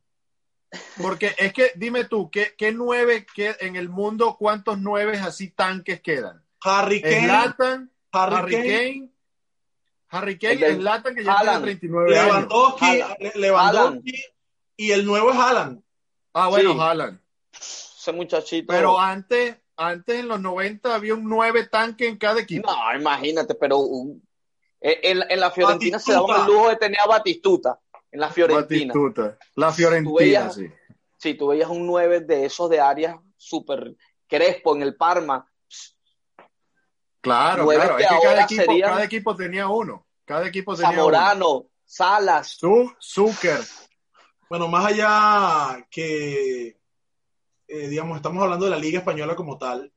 Porque 1.01 1.35
es 1.37 1.53
que, 1.53 1.71
dime 1.75 2.05
tú, 2.05 2.29
¿qué, 2.31 2.53
qué 2.57 2.71
nueve 2.71 3.25
que 3.33 3.55
en 3.59 3.75
el 3.75 3.89
mundo, 3.89 4.35
cuántos 4.37 4.79
nueves 4.79 5.21
así 5.21 5.49
tanques 5.49 6.01
quedan? 6.01 6.43
Harry 6.61 7.01
Kane. 7.01 7.89
Harry, 8.11 8.51
Kane 8.51 9.13
Harry 10.13 10.37
Kane, 10.37 10.63
el 10.63 10.83
Latan 10.83 11.15
que 11.15 11.23
ya 11.23 11.39
tiene 11.41 11.59
39 11.59 12.11
Lewandowski, 12.11 12.85
años. 12.85 13.35
Lewandowski 13.35 14.23
y 14.77 14.91
el 14.91 15.05
nuevo 15.05 15.31
es 15.31 15.37
Haaland. 15.37 15.81
Ah, 16.33 16.49
bueno, 16.49 16.79
Haaland. 16.79 17.19
Ese 17.51 18.11
muchachito. 18.11 18.71
Pero 18.71 18.99
antes, 18.99 19.55
antes 19.75 20.19
en 20.19 20.27
los 20.27 20.39
90 20.39 20.93
había 20.93 21.15
un 21.15 21.27
9 21.27 21.67
tanque 21.67 22.07
en 22.07 22.17
cada 22.17 22.41
equipo. 22.41 22.71
No, 22.71 22.95
imagínate, 22.95 23.55
pero 23.55 23.83
en, 24.79 25.23
en, 25.27 25.39
la 25.39 25.49
Fiorentina 25.49 25.97
se 25.97 26.13
daba 26.13 26.41
el 26.41 26.45
lujo 26.45 26.69
de 26.69 26.75
tener 26.75 26.99
a 26.99 27.07
Batistuta. 27.07 27.79
En 28.13 28.19
la 28.19 28.29
Fiorentina. 28.29 28.93
Batistuta. 28.93 29.37
La 29.55 29.71
Fiorentina, 29.73 30.51
sí. 30.51 30.71
Sí, 31.17 31.33
tú 31.33 31.47
veías 31.47 31.69
un 31.69 31.87
9 31.87 32.21
de 32.21 32.45
esos 32.45 32.69
de 32.69 32.79
áreas 32.79 33.17
súper 33.35 33.95
crespo 34.27 34.75
en 34.75 34.83
el 34.83 34.95
Parma 34.95 35.49
Claro, 37.23 37.67
claro. 37.67 37.97
Es 37.97 38.07
que 38.07 38.15
cada 38.21 38.43
equipo, 38.43 38.73
cada 38.81 39.03
equipo, 39.05 39.35
tenía 39.35 39.69
uno. 39.69 40.05
Cada 40.25 40.45
equipo 40.45 40.75
tenía 40.75 40.91
Zamorano, 40.91 41.67
Salas. 41.85 42.59
Zucker. 42.99 43.61
Bueno, 44.49 44.67
más 44.67 44.85
allá 44.85 45.87
que, 45.89 46.77
eh, 47.67 47.87
digamos, 47.87 48.17
estamos 48.17 48.43
hablando 48.43 48.65
de 48.65 48.71
la 48.71 48.77
Liga 48.77 48.99
Española 48.99 49.37
como 49.37 49.57
tal, 49.57 49.91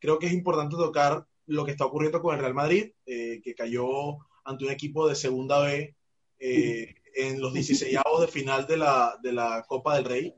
creo 0.00 0.18
que 0.18 0.26
es 0.26 0.32
importante 0.32 0.74
tocar 0.76 1.24
lo 1.46 1.64
que 1.64 1.70
está 1.70 1.86
ocurriendo 1.86 2.20
con 2.20 2.34
el 2.34 2.40
Real 2.40 2.54
Madrid, 2.54 2.90
eh, 3.06 3.40
que 3.44 3.54
cayó 3.54 4.18
ante 4.44 4.64
un 4.64 4.72
equipo 4.72 5.08
de 5.08 5.14
segunda 5.14 5.60
B 5.60 5.94
eh, 6.40 6.96
en 7.14 7.40
los 7.40 7.52
16 7.52 7.98
de 8.20 8.28
final 8.28 8.66
de 8.66 8.76
la, 8.76 9.18
de 9.22 9.32
la 9.32 9.64
Copa 9.66 9.96
del 9.96 10.04
Rey. 10.04 10.34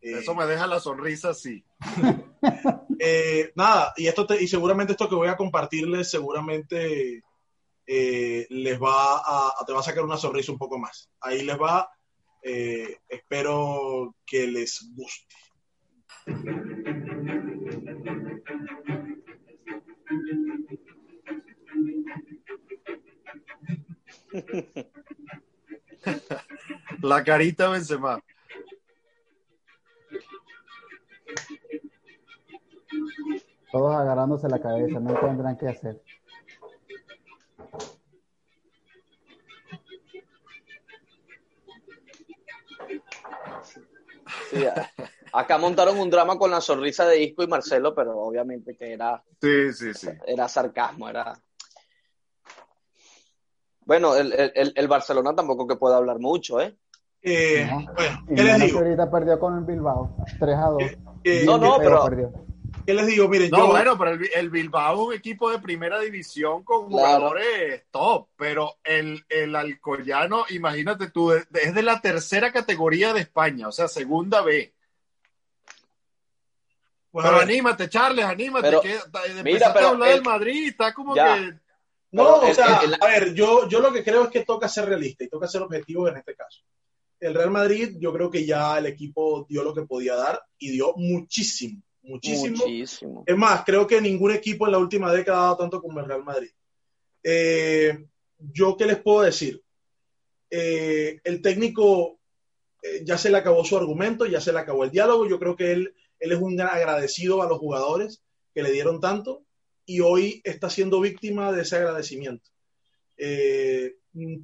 Eso 0.00 0.34
me 0.34 0.46
deja 0.46 0.66
la 0.66 0.80
sonrisa 0.80 1.30
así. 1.30 1.64
Eh, 3.00 3.52
nada, 3.54 3.92
y 3.96 4.08
esto 4.08 4.26
y 4.34 4.48
seguramente 4.48 4.92
esto 4.92 5.08
que 5.08 5.14
voy 5.14 5.28
a 5.28 5.36
compartirles 5.36 6.10
seguramente 6.10 7.22
eh, 7.86 8.46
les 8.50 8.78
va 8.80 9.22
a, 9.24 9.64
te 9.64 9.72
va 9.72 9.80
a 9.80 9.84
sacar 9.84 10.04
una 10.04 10.16
sonrisa 10.16 10.52
un 10.52 10.58
poco 10.58 10.78
más. 10.78 11.08
Ahí 11.20 11.42
les 11.42 11.56
va. 11.56 11.88
Eh, 12.42 12.98
espero 13.08 14.16
que 14.26 14.46
les 14.46 14.90
guste. 14.94 15.34
La 27.02 27.22
carita 27.24 27.68
Benzema. 27.68 28.20
Todos 33.70 33.94
agarrándose 33.94 34.48
la 34.48 34.60
cabeza, 34.60 34.98
no 34.98 35.14
tendrán 35.14 35.56
qué 35.56 35.68
hacer. 35.68 36.00
acá 45.32 45.58
montaron 45.58 45.98
un 45.98 46.10
drama 46.10 46.38
con 46.38 46.50
la 46.50 46.60
sonrisa 46.60 47.06
de 47.06 47.22
Isco 47.22 47.42
y 47.42 47.46
Marcelo, 47.46 47.94
pero 47.94 48.16
obviamente 48.18 48.76
que 48.76 48.92
era, 48.92 49.22
sí, 49.40 49.72
sí, 49.72 49.94
sí. 49.94 50.08
era 50.26 50.48
sarcasmo, 50.48 51.08
era... 51.08 51.32
Bueno, 53.88 54.14
el, 54.14 54.34
el, 54.54 54.72
el 54.76 54.86
Barcelona 54.86 55.34
tampoco 55.34 55.66
que 55.66 55.76
pueda 55.76 55.96
hablar 55.96 56.18
mucho, 56.18 56.60
¿eh? 56.60 56.76
eh 57.22 57.66
bueno, 57.72 58.22
¿qué 58.28 58.42
les 58.42 58.60
digo? 58.60 58.80
ahorita 58.80 59.10
perdió 59.10 59.40
con 59.40 59.56
el 59.56 59.64
Bilbao, 59.64 60.14
3 60.38 60.56
a 60.56 60.66
2. 60.66 60.82
Eh, 60.82 60.98
eh, 61.24 61.42
no, 61.46 61.56
no, 61.56 61.78
pero... 61.78 62.06
¿Qué 62.84 62.92
les 62.92 63.06
digo? 63.06 63.30
Miren, 63.30 63.50
no, 63.50 63.68
bueno, 63.68 63.96
pero 63.96 64.18
el, 64.34 64.50
Bilbao 64.50 64.92
es 64.92 65.08
un 65.08 65.14
equipo 65.14 65.50
de 65.50 65.58
primera 65.58 65.98
división 66.00 66.64
con 66.64 66.90
jugadores 66.90 67.84
top, 67.90 68.28
pero 68.36 68.74
el, 68.84 69.24
el 69.26 69.56
Alcoyano, 69.56 70.44
imagínate 70.50 71.08
tú, 71.10 71.32
es 71.32 71.74
de 71.74 71.82
la 71.82 71.98
tercera 72.02 72.52
categoría 72.52 73.14
de 73.14 73.20
España, 73.20 73.68
o 73.68 73.72
sea, 73.72 73.88
segunda 73.88 74.42
B. 74.42 74.74
pero 77.10 77.40
anímate, 77.40 77.88
Charles, 77.88 78.26
anímate. 78.26 78.80
que, 78.82 78.98
mira, 79.42 79.72
pero 79.72 79.86
a 79.86 79.90
hablar 79.92 80.10
del 80.10 80.22
Madrid, 80.22 80.68
está 80.68 80.92
como 80.92 81.14
que. 81.14 81.54
No, 82.10 82.36
o 82.36 82.54
sea, 82.54 82.80
a 83.00 83.06
ver, 83.06 83.34
yo, 83.34 83.68
yo 83.68 83.80
lo 83.80 83.92
que 83.92 84.02
creo 84.02 84.24
es 84.24 84.30
que 84.30 84.44
toca 84.44 84.68
ser 84.68 84.86
realista 84.86 85.24
y 85.24 85.28
toca 85.28 85.46
ser 85.46 85.62
objetivo 85.62 86.08
en 86.08 86.16
este 86.16 86.34
caso. 86.34 86.62
El 87.20 87.34
Real 87.34 87.50
Madrid, 87.50 87.96
yo 87.98 88.12
creo 88.12 88.30
que 88.30 88.46
ya 88.46 88.78
el 88.78 88.86
equipo 88.86 89.44
dio 89.48 89.62
lo 89.62 89.74
que 89.74 89.82
podía 89.82 90.14
dar 90.14 90.40
y 90.58 90.70
dio 90.70 90.94
muchísimo 90.96 91.82
muchísimo. 92.08 93.24
Es 93.26 93.36
más, 93.36 93.64
creo 93.64 93.86
que 93.86 94.00
ningún 94.00 94.32
equipo 94.32 94.66
en 94.66 94.72
la 94.72 94.78
última 94.78 95.12
década 95.12 95.38
ha 95.38 95.42
dado 95.42 95.56
tanto 95.58 95.80
como 95.80 96.00
el 96.00 96.06
Real 96.06 96.24
Madrid. 96.24 96.50
Eh, 97.22 98.06
yo 98.38 98.76
qué 98.76 98.86
les 98.86 99.00
puedo 99.00 99.22
decir? 99.22 99.62
Eh, 100.50 101.20
el 101.24 101.42
técnico 101.42 102.18
eh, 102.82 103.02
ya 103.04 103.18
se 103.18 103.30
le 103.30 103.36
acabó 103.36 103.64
su 103.64 103.76
argumento, 103.76 104.26
ya 104.26 104.40
se 104.40 104.52
le 104.52 104.58
acabó 104.58 104.84
el 104.84 104.90
diálogo. 104.90 105.28
Yo 105.28 105.38
creo 105.38 105.54
que 105.54 105.72
él, 105.72 105.94
él 106.18 106.32
es 106.32 106.38
un 106.38 106.56
gran 106.56 106.74
agradecido 106.74 107.42
a 107.42 107.48
los 107.48 107.58
jugadores 107.58 108.22
que 108.54 108.62
le 108.62 108.72
dieron 108.72 109.00
tanto 109.00 109.44
y 109.88 110.00
hoy 110.00 110.42
está 110.44 110.68
siendo 110.68 111.00
víctima 111.00 111.50
de 111.50 111.62
ese 111.62 111.76
agradecimiento. 111.76 112.50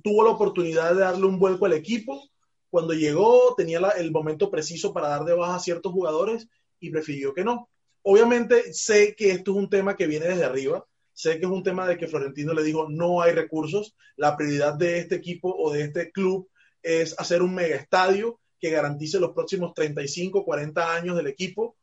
tuvo 0.03 0.25
la 0.25 0.31
oportunidad 0.31 0.95
de 0.95 1.01
darle 1.01 1.27
un 1.27 1.39
vuelco 1.39 1.67
al 1.67 1.75
equipo. 1.75 2.31
Cuando 2.71 2.95
llegó, 2.95 3.55
tenía 3.55 3.79
el 3.99 4.11
momento 4.11 4.51
preciso 4.51 4.95
para 4.95 5.09
dar 5.09 5.25
de 5.25 5.35
baja 5.35 5.57
a 5.57 5.61
ciertos 5.61 5.93
jugadores 5.93 6.49
y 6.81 6.89
prefirió 6.89 7.35
que 7.35 7.45
no. 7.45 7.69
Obviamente 8.01 8.73
sé 8.73 9.15
que 9.15 9.33
esto 9.33 9.51
es 9.51 9.59
un 9.59 9.69
tema 9.69 9.97
que 9.97 10.07
viene 10.07 10.27
desde 10.29 10.45
arriba, 10.45 10.87
sé 11.13 11.39
que 11.39 11.45
es 11.45 11.53
un 11.53 11.63
tema 11.63 11.87
de 11.87 11.99
que 11.99 12.09
Florentino 12.09 12.55
le 12.55 12.63
dijo 12.63 12.89
no 12.89 13.21
hay 13.21 13.33
recursos, 13.33 13.95
la 14.17 14.39
prioridad 14.39 14.73
de 14.73 14.99
este 14.99 15.17
equipo 15.17 15.55
o 15.55 15.71
de 15.71 15.83
este 15.83 16.11
club 16.11 16.49
es 16.83 17.15
hacer 17.19 17.43
un 17.43 17.55
mega 17.55 17.77
estadio 17.77 18.41
que 18.59 18.71
garantice 18.71 19.21
los 19.21 19.33
próximos 19.33 19.75
35, 19.75 20.43
40 20.43 20.95
años 20.95 21.17
del 21.17 21.27
equipo, 21.27 21.77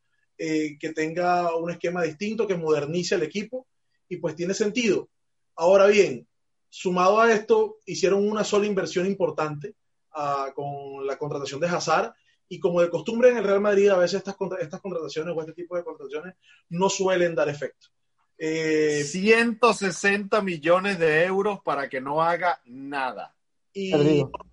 eh, 0.44 0.76
que 0.80 0.92
tenga 0.92 1.56
un 1.56 1.70
esquema 1.70 2.02
distinto, 2.02 2.48
que 2.48 2.56
modernice 2.56 3.14
el 3.14 3.22
equipo 3.22 3.68
y 4.10 4.18
pues 4.18 4.36
tiene 4.36 4.56
sentido. 4.56 5.08
Ahora 5.56 5.86
bien, 5.86 6.28
sumado 6.68 7.22
a 7.22 7.32
esto, 7.32 7.78
hicieron 7.86 8.28
una 8.28 8.44
sola 8.44 8.66
inversión 8.66 9.06
importante 9.06 9.76
uh, 10.16 10.52
con 10.56 11.06
la 11.06 11.16
contratación 11.20 11.60
de 11.60 11.68
Hazard 11.68 12.16
y 12.50 12.60
como 12.60 12.82
de 12.82 12.90
costumbre 12.90 13.30
en 13.30 13.38
el 13.38 13.44
Real 13.44 13.62
Madrid, 13.62 13.90
a 13.90 13.98
veces 13.98 14.18
estas, 14.18 14.36
estas 14.60 14.82
contrataciones 14.82 15.32
o 15.38 15.40
este 15.42 15.54
tipo 15.54 15.76
de 15.76 15.84
contrataciones 15.84 16.34
no 16.70 16.90
suelen 16.90 17.36
dar 17.36 17.48
efecto. 17.48 17.90
Eh, 18.36 19.04
160 19.04 20.42
millones 20.42 20.98
de 20.98 21.24
euros 21.24 21.60
para 21.64 21.88
que 21.88 22.02
no 22.02 22.20
haga 22.20 22.60
nada. 22.66 23.36
Y, 23.74 23.94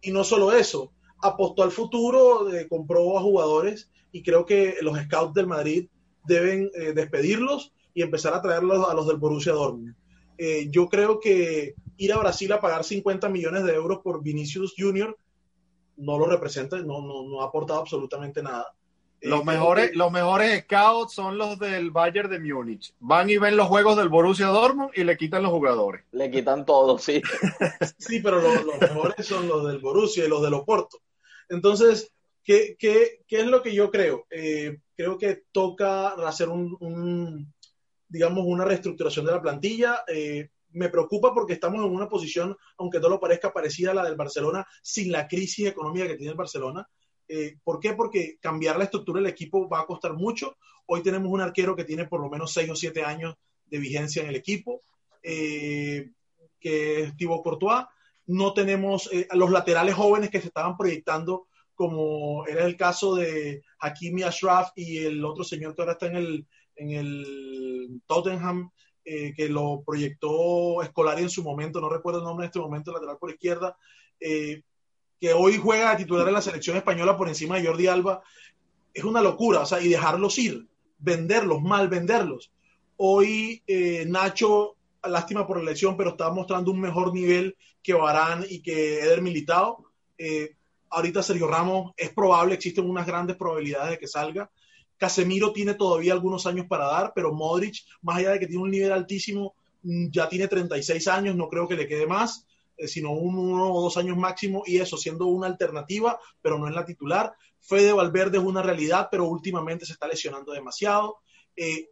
y 0.03 0.11
no 0.11 0.23
solo 0.23 0.53
eso, 0.53 0.93
apostó 1.23 1.63
al 1.63 1.73
futuro, 1.73 2.53
eh, 2.53 2.69
compró 2.69 3.17
a 3.17 3.23
jugadores 3.23 3.91
y 4.13 4.23
creo 4.23 4.47
que 4.47 4.77
los 4.81 4.99
scouts 4.99 5.35
del 5.35 5.47
Madrid 5.47 5.89
deben 6.25 6.71
eh, 6.75 6.93
despedirlos 6.93 7.73
y 7.95 8.03
empezar 8.03 8.35
a 8.35 8.43
traerlos 8.43 8.89
a 8.89 8.95
los 8.95 9.07
del 9.07 9.17
Borussia 9.17 9.53
Dortmund. 9.53 9.95
Eh, 10.37 10.69
yo 10.71 10.89
creo 10.89 11.19
que 11.19 11.75
ir 11.97 12.13
a 12.13 12.19
Brasil 12.19 12.53
a 12.53 12.61
pagar 12.61 12.85
50 12.85 13.29
millones 13.29 13.65
de 13.65 13.75
euros 13.75 13.99
por 14.03 14.23
Vinicius 14.23 14.75
Junior 14.77 15.17
no 15.97 16.17
lo 16.17 16.27
representa, 16.27 16.77
no, 16.79 17.03
no, 17.03 17.29
no 17.29 17.43
ha 17.43 17.47
aportado 17.47 17.81
absolutamente 17.81 18.43
nada. 18.43 18.73
Los, 19.21 19.45
mejores, 19.45 19.97
los 19.97 20.13
mejores 20.13 20.63
scouts 20.63 21.13
son 21.13 21.39
los 21.39 21.59
del 21.59 21.91
Bayern 21.91 22.31
de 22.31 22.39
Múnich. 22.39 22.95
Van 23.01 23.29
y 23.29 23.37
ven 23.37 23.57
los 23.57 23.67
juegos 23.67 23.97
del 23.97 24.09
Borussia 24.09 24.47
Dortmund 24.47 24.93
y 24.95 25.03
le 25.03 25.17
quitan 25.17 25.43
los 25.43 25.51
jugadores. 25.51 26.05
Le 26.13 26.31
quitan 26.31 26.65
todo, 26.65 26.99
sí. 26.99 27.21
sí, 27.99 28.21
pero 28.21 28.41
los, 28.41 28.65
los 28.65 28.81
mejores 28.81 29.27
son 29.27 29.49
los 29.49 29.67
del 29.67 29.79
Borussia 29.79 30.25
y 30.25 30.29
los 30.29 30.41
del 30.41 30.55
Oporto. 30.55 30.99
Entonces, 31.49 32.13
¿qué, 32.43 32.77
qué, 32.79 33.23
qué 33.27 33.41
es 33.41 33.47
lo 33.47 33.63
que 33.63 33.75
yo 33.75 33.91
creo? 33.91 34.27
Eh, 34.31 34.79
creo 34.97 35.19
que 35.19 35.45
toca 35.53 36.09
hacer 36.27 36.49
un, 36.49 36.77
un, 36.81 37.55
digamos, 38.09 38.45
una 38.47 38.65
reestructuración 38.65 39.27
de 39.27 39.33
la 39.33 39.43
plantilla. 39.43 40.05
Eh, 40.09 40.51
me 40.71 40.89
preocupa 40.89 41.33
porque 41.33 41.55
estamos 41.55 41.85
en 41.85 41.91
una 41.91 42.09
posición, 42.09 42.57
aunque 42.77 43.01
no 43.01 43.09
lo 43.09 43.21
parezca, 43.21 43.53
parecida 43.53 43.93
a 43.93 43.95
la 43.95 44.05
del 44.05 44.17
Barcelona, 44.17 44.67
sin 44.83 45.13
la 45.13 45.27
crisis 45.27 45.67
económica 45.67 46.07
que 46.07 46.17
tiene 46.17 46.33
el 46.33 46.37
Barcelona. 46.37 46.89
Eh, 47.29 47.57
¿Por 47.63 47.79
qué? 47.79 47.93
Porque 47.93 48.39
cambiar 48.41 48.79
la 48.79 48.85
estructura 48.85 49.21
del 49.21 49.31
equipo 49.31 49.69
va 49.69 49.81
a 49.81 49.87
costar 49.87 50.15
mucho. 50.15 50.57
Hoy 50.87 51.03
tenemos 51.03 51.31
un 51.31 51.43
arquero 51.43 51.77
que 51.77 51.85
tiene 51.85 52.07
por 52.07 52.21
lo 52.21 52.31
menos 52.31 52.53
6 52.53 52.71
o 52.71 52.77
7 52.77 53.05
años 53.05 53.35
de 53.67 53.79
vigencia 53.79 54.23
en 54.23 54.29
el 54.29 54.37
equipo, 54.37 54.81
eh, 55.23 56.11
que 56.59 57.03
es 57.03 57.17
Thibaut 57.17 57.43
Courtois. 57.43 57.85
No 58.27 58.55
tenemos 58.55 59.11
eh, 59.13 59.29
los 59.33 59.51
laterales 59.51 59.95
jóvenes 59.95 60.31
que 60.31 60.41
se 60.41 60.49
estaban 60.49 60.77
proyectando, 60.77 61.48
como 61.79 62.45
era 62.49 62.67
el 62.67 62.77
caso 62.77 63.15
de 63.15 63.63
Hakimi 63.79 64.25
Ashraf 64.25 64.71
y 64.75 64.99
el 64.99 65.25
otro 65.25 65.45
señor 65.45 65.77
que 65.77 65.83
ahora 65.83 65.93
está 65.93 66.09
en 66.09 66.17
el, 66.17 66.47
en 66.75 66.91
el 66.91 68.03
Tottenham, 68.05 68.73
eh, 69.05 69.33
que 69.37 69.49
lo 69.49 69.85
proyectó 69.87 70.83
Escolari 70.83 71.23
en 71.23 71.31
su 71.31 71.45
momento, 71.45 71.81
no 71.81 71.89
recuerdo 71.89 72.19
el 72.19 72.25
nombre 72.25 72.47
en 72.47 72.49
este 72.49 72.59
momento, 72.59 72.91
lateral 72.91 73.17
por 73.17 73.31
izquierda, 73.31 73.77
eh, 74.19 74.63
que 75.21 75.33
hoy 75.33 75.57
juega 75.57 75.93
a 75.93 75.97
titular 75.97 76.27
en 76.27 76.35
la 76.35 76.43
selección 76.43 76.77
española 76.77 77.17
por 77.17 77.29
encima 77.29 77.57
de 77.57 77.67
Jordi 77.69 77.87
Alba, 77.87 78.25
es 78.93 79.05
una 79.05 79.23
locura, 79.23 79.61
o 79.61 79.67
sea, 79.67 79.81
y 79.81 79.89
dejarlos 79.89 80.37
ir, 80.37 80.67
venderlos, 80.99 81.63
mal 81.63 81.89
venderlos. 81.89 82.51
Hoy 82.97 83.63
eh, 83.69 84.05
Nacho, 84.09 84.75
lástima 85.05 85.47
por 85.47 85.59
la 85.59 85.71
lesión, 85.71 85.97
pero 85.97 86.11
está 86.11 86.29
mostrando 86.33 86.73
un 86.73 86.81
mejor 86.81 87.15
nivel 87.15 87.57
que 87.85 87.95
Barán 87.95 88.45
y 88.49 88.63
que 88.63 88.99
Eder 88.99 89.23
Militao. 89.23 89.87
Eh, 90.19 90.57
ahorita 90.91 91.23
Sergio 91.23 91.47
Ramos 91.47 91.93
es 91.97 92.11
probable, 92.11 92.55
existen 92.55 92.89
unas 92.89 93.07
grandes 93.07 93.37
probabilidades 93.37 93.91
de 93.91 93.99
que 93.99 94.07
salga. 94.07 94.51
Casemiro 94.97 95.53
tiene 95.53 95.75
todavía 95.75 96.13
algunos 96.13 96.47
años 96.47 96.67
para 96.67 96.87
dar, 96.87 97.13
pero 97.15 97.33
Modric, 97.33 97.85
más 98.03 98.19
allá 98.19 98.33
de 98.33 98.41
que 98.41 98.47
tiene 98.47 98.63
un 98.63 98.71
nivel 98.71 98.93
altísimo, 98.93 99.55
mm, 99.83 100.09
ya 100.11 100.29
tiene 100.29 100.49
36 100.49 101.07
años, 101.09 101.37
no 101.37 101.49
creo 101.49 101.69
que 101.69 101.77
le 101.77 101.87
quede 101.87 102.07
más, 102.07 102.47
eh, 102.77 102.89
sino 102.89 103.13
un, 103.13 103.37
uno 103.39 103.73
o 103.73 103.83
dos 103.83 103.97
años 103.97 104.17
máximo, 104.17 104.63
y 104.67 104.79
eso 104.79 104.97
siendo 104.97 105.27
una 105.27 105.47
alternativa, 105.47 106.19
pero 106.43 106.59
no 106.59 106.69
es 106.69 106.75
la 106.75 106.85
titular. 106.85 107.33
Fede 107.61 107.93
Valverde 107.93 108.39
es 108.39 108.45
una 108.45 108.63
realidad, 108.63 109.09
pero 109.11 109.27
últimamente 109.27 109.87
se 109.87 109.93
está 109.93 110.09
lesionando 110.09 110.53
demasiado. 110.53 111.19
Eh, 111.57 111.91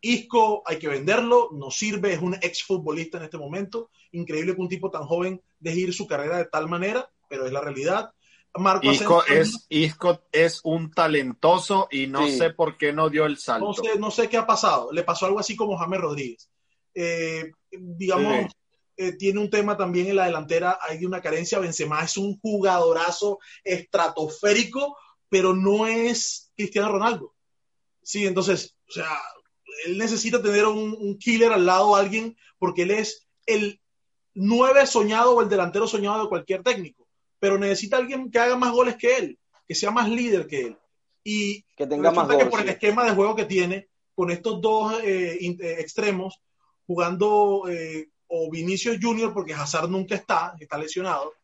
Isco 0.00 0.62
hay 0.66 0.78
que 0.78 0.88
venderlo, 0.88 1.50
no 1.52 1.70
sirve, 1.70 2.12
es 2.12 2.20
un 2.20 2.34
exfutbolista 2.34 3.18
en 3.18 3.24
este 3.24 3.38
momento. 3.38 3.90
Increíble 4.12 4.54
que 4.54 4.60
un 4.60 4.68
tipo 4.68 4.90
tan 4.90 5.04
joven 5.04 5.42
deje 5.58 5.80
ir 5.80 5.94
su 5.94 6.06
carrera 6.06 6.38
de 6.38 6.44
tal 6.44 6.68
manera, 6.68 7.10
pero 7.28 7.46
es 7.46 7.52
la 7.52 7.60
realidad. 7.60 8.12
Marco 8.58 8.90
Isco, 8.90 9.24
es, 9.26 9.66
Isco 9.68 10.22
es 10.32 10.60
un 10.64 10.90
talentoso 10.90 11.88
y 11.90 12.06
no 12.06 12.26
sí. 12.26 12.38
sé 12.38 12.50
por 12.50 12.76
qué 12.76 12.92
no 12.92 13.08
dio 13.08 13.26
el 13.26 13.38
salto. 13.38 13.66
No 13.66 13.74
sé, 13.74 13.98
no 13.98 14.10
sé 14.10 14.28
qué 14.28 14.36
ha 14.36 14.46
pasado. 14.46 14.90
Le 14.92 15.02
pasó 15.02 15.26
algo 15.26 15.38
así 15.38 15.56
como 15.56 15.76
James 15.76 16.00
Rodríguez. 16.00 16.50
Eh, 16.94 17.52
digamos, 17.70 18.44
sí. 18.44 18.58
eh, 18.96 19.12
tiene 19.12 19.40
un 19.40 19.50
tema 19.50 19.76
también 19.76 20.08
en 20.08 20.16
la 20.16 20.26
delantera, 20.26 20.78
hay 20.80 21.04
una 21.04 21.20
carencia. 21.20 21.58
Benzema 21.58 22.02
es 22.02 22.16
un 22.16 22.38
jugadorazo 22.38 23.38
estratosférico, 23.64 24.96
pero 25.28 25.54
no 25.54 25.86
es 25.86 26.50
Cristiano 26.56 26.92
Ronaldo. 26.92 27.34
Sí, 28.02 28.26
entonces, 28.26 28.76
o 28.88 28.92
sea, 28.92 29.10
él 29.86 29.98
necesita 29.98 30.40
tener 30.40 30.66
un, 30.66 30.96
un 30.98 31.18
killer 31.18 31.52
al 31.52 31.66
lado, 31.66 31.96
alguien, 31.96 32.36
porque 32.58 32.82
él 32.82 32.92
es 32.92 33.26
el 33.46 33.80
nueve 34.34 34.86
soñado 34.86 35.34
o 35.34 35.42
el 35.42 35.48
delantero 35.48 35.86
soñado 35.86 36.22
de 36.22 36.28
cualquier 36.28 36.62
técnico 36.62 37.05
pero 37.46 37.58
necesita 37.58 37.98
alguien 37.98 38.28
que 38.28 38.40
haga 38.40 38.56
más 38.56 38.72
goles 38.72 38.96
que 38.96 39.18
él, 39.18 39.38
que 39.68 39.76
sea 39.76 39.92
más 39.92 40.08
líder 40.08 40.48
que 40.48 40.62
él. 40.62 40.76
Y 41.22 41.62
que 41.76 41.86
tenga 41.86 42.10
más 42.10 42.26
goles. 42.26 42.42
Que 42.42 42.50
por 42.50 42.58
el 42.58 42.68
esquema 42.70 43.04
de 43.04 43.12
juego 43.12 43.36
que 43.36 43.44
tiene, 43.44 43.88
con 44.16 44.32
estos 44.32 44.60
dos 44.60 45.00
eh, 45.04 45.38
eh, 45.40 45.76
extremos, 45.78 46.40
jugando 46.88 47.68
eh, 47.68 48.08
o 48.26 48.50
Vinicius 48.50 48.98
Junior, 49.00 49.32
porque 49.32 49.54
Hazard 49.54 49.88
nunca 49.88 50.16
está, 50.16 50.56
está 50.58 50.76
lesionado, 50.76 51.34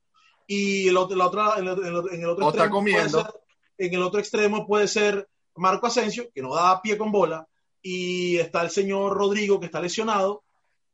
y 0.45 0.89
el 0.89 0.97
otro, 0.97 1.17
la 1.17 1.27
otra, 1.29 1.55
en, 1.59 1.69
el, 1.69 1.85
en 2.11 2.23
el 2.23 2.31
otro 2.31 2.49
extremo 2.49 2.83
puede 2.83 3.09
ser, 3.09 3.27
en 3.79 3.95
el 3.95 4.03
otro 4.03 4.19
extremo 4.19 4.67
puede 4.67 4.89
ser 4.89 5.29
Marco 5.55 5.87
Asensio, 5.87 6.33
que 6.35 6.43
no 6.43 6.53
da 6.53 6.83
pie 6.83 6.99
con 6.99 7.13
bola, 7.13 7.47
y 7.81 8.39
está 8.39 8.63
el 8.63 8.71
señor 8.71 9.17
Rodrigo, 9.17 9.61
que 9.61 9.67
está 9.67 9.81
lesionado. 9.81 10.43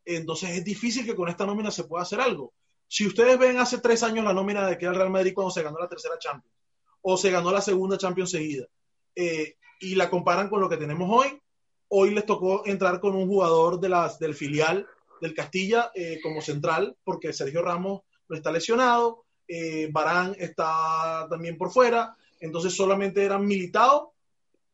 Entonces 0.05 0.51
es 0.51 0.65
difícil 0.65 1.07
que 1.07 1.17
con 1.17 1.31
esta 1.31 1.47
nómina 1.47 1.71
se 1.71 1.85
pueda 1.85 2.03
hacer 2.03 2.21
algo. 2.21 2.53
Si 2.89 3.07
ustedes 3.07 3.39
ven 3.39 3.59
hace 3.59 3.79
tres 3.79 4.03
años 4.03 4.25
la 4.25 4.33
nómina 4.33 4.67
de 4.67 4.79
que 4.79 4.87
era 4.87 4.93
el 4.93 4.99
Real 4.99 5.11
Madrid 5.11 5.35
cuando 5.35 5.51
se 5.51 5.63
ganó 5.63 5.79
la 5.79 5.89
tercera 5.89 6.19
Champions 6.19 6.57
o 7.03 7.17
se 7.17 7.31
ganó 7.31 7.53
la 7.53 7.61
segunda 7.61 7.99
Champions 7.99 8.31
seguida 8.31 8.67
eh, 9.15 9.57
y 9.81 9.95
la 9.95 10.11
comparan 10.11 10.49
con 10.49 10.61
lo 10.61 10.69
que 10.69 10.79
tenemos 10.79 11.09
hoy, 11.11 11.41
hoy 11.89 12.11
les 12.11 12.27
tocó 12.27 12.67
entrar 12.67 12.99
con 12.99 13.15
un 13.15 13.29
jugador 13.29 13.79
de 13.79 13.91
las, 13.91 14.19
del 14.19 14.35
filial 14.35 14.87
del 15.21 15.35
Castilla 15.35 15.93
eh, 15.95 16.19
como 16.23 16.41
central 16.41 16.97
porque 17.05 17.33
Sergio 17.33 17.63
Ramos 17.63 18.03
no 18.29 18.37
está 18.37 18.51
lesionado, 18.51 19.25
eh, 19.47 19.89
Barán 19.93 20.35
está 20.39 21.27
también 21.29 21.57
por 21.57 21.71
fuera, 21.71 22.17
entonces 22.41 22.75
solamente 22.75 23.25
eran 23.25 23.47
militados 23.47 24.09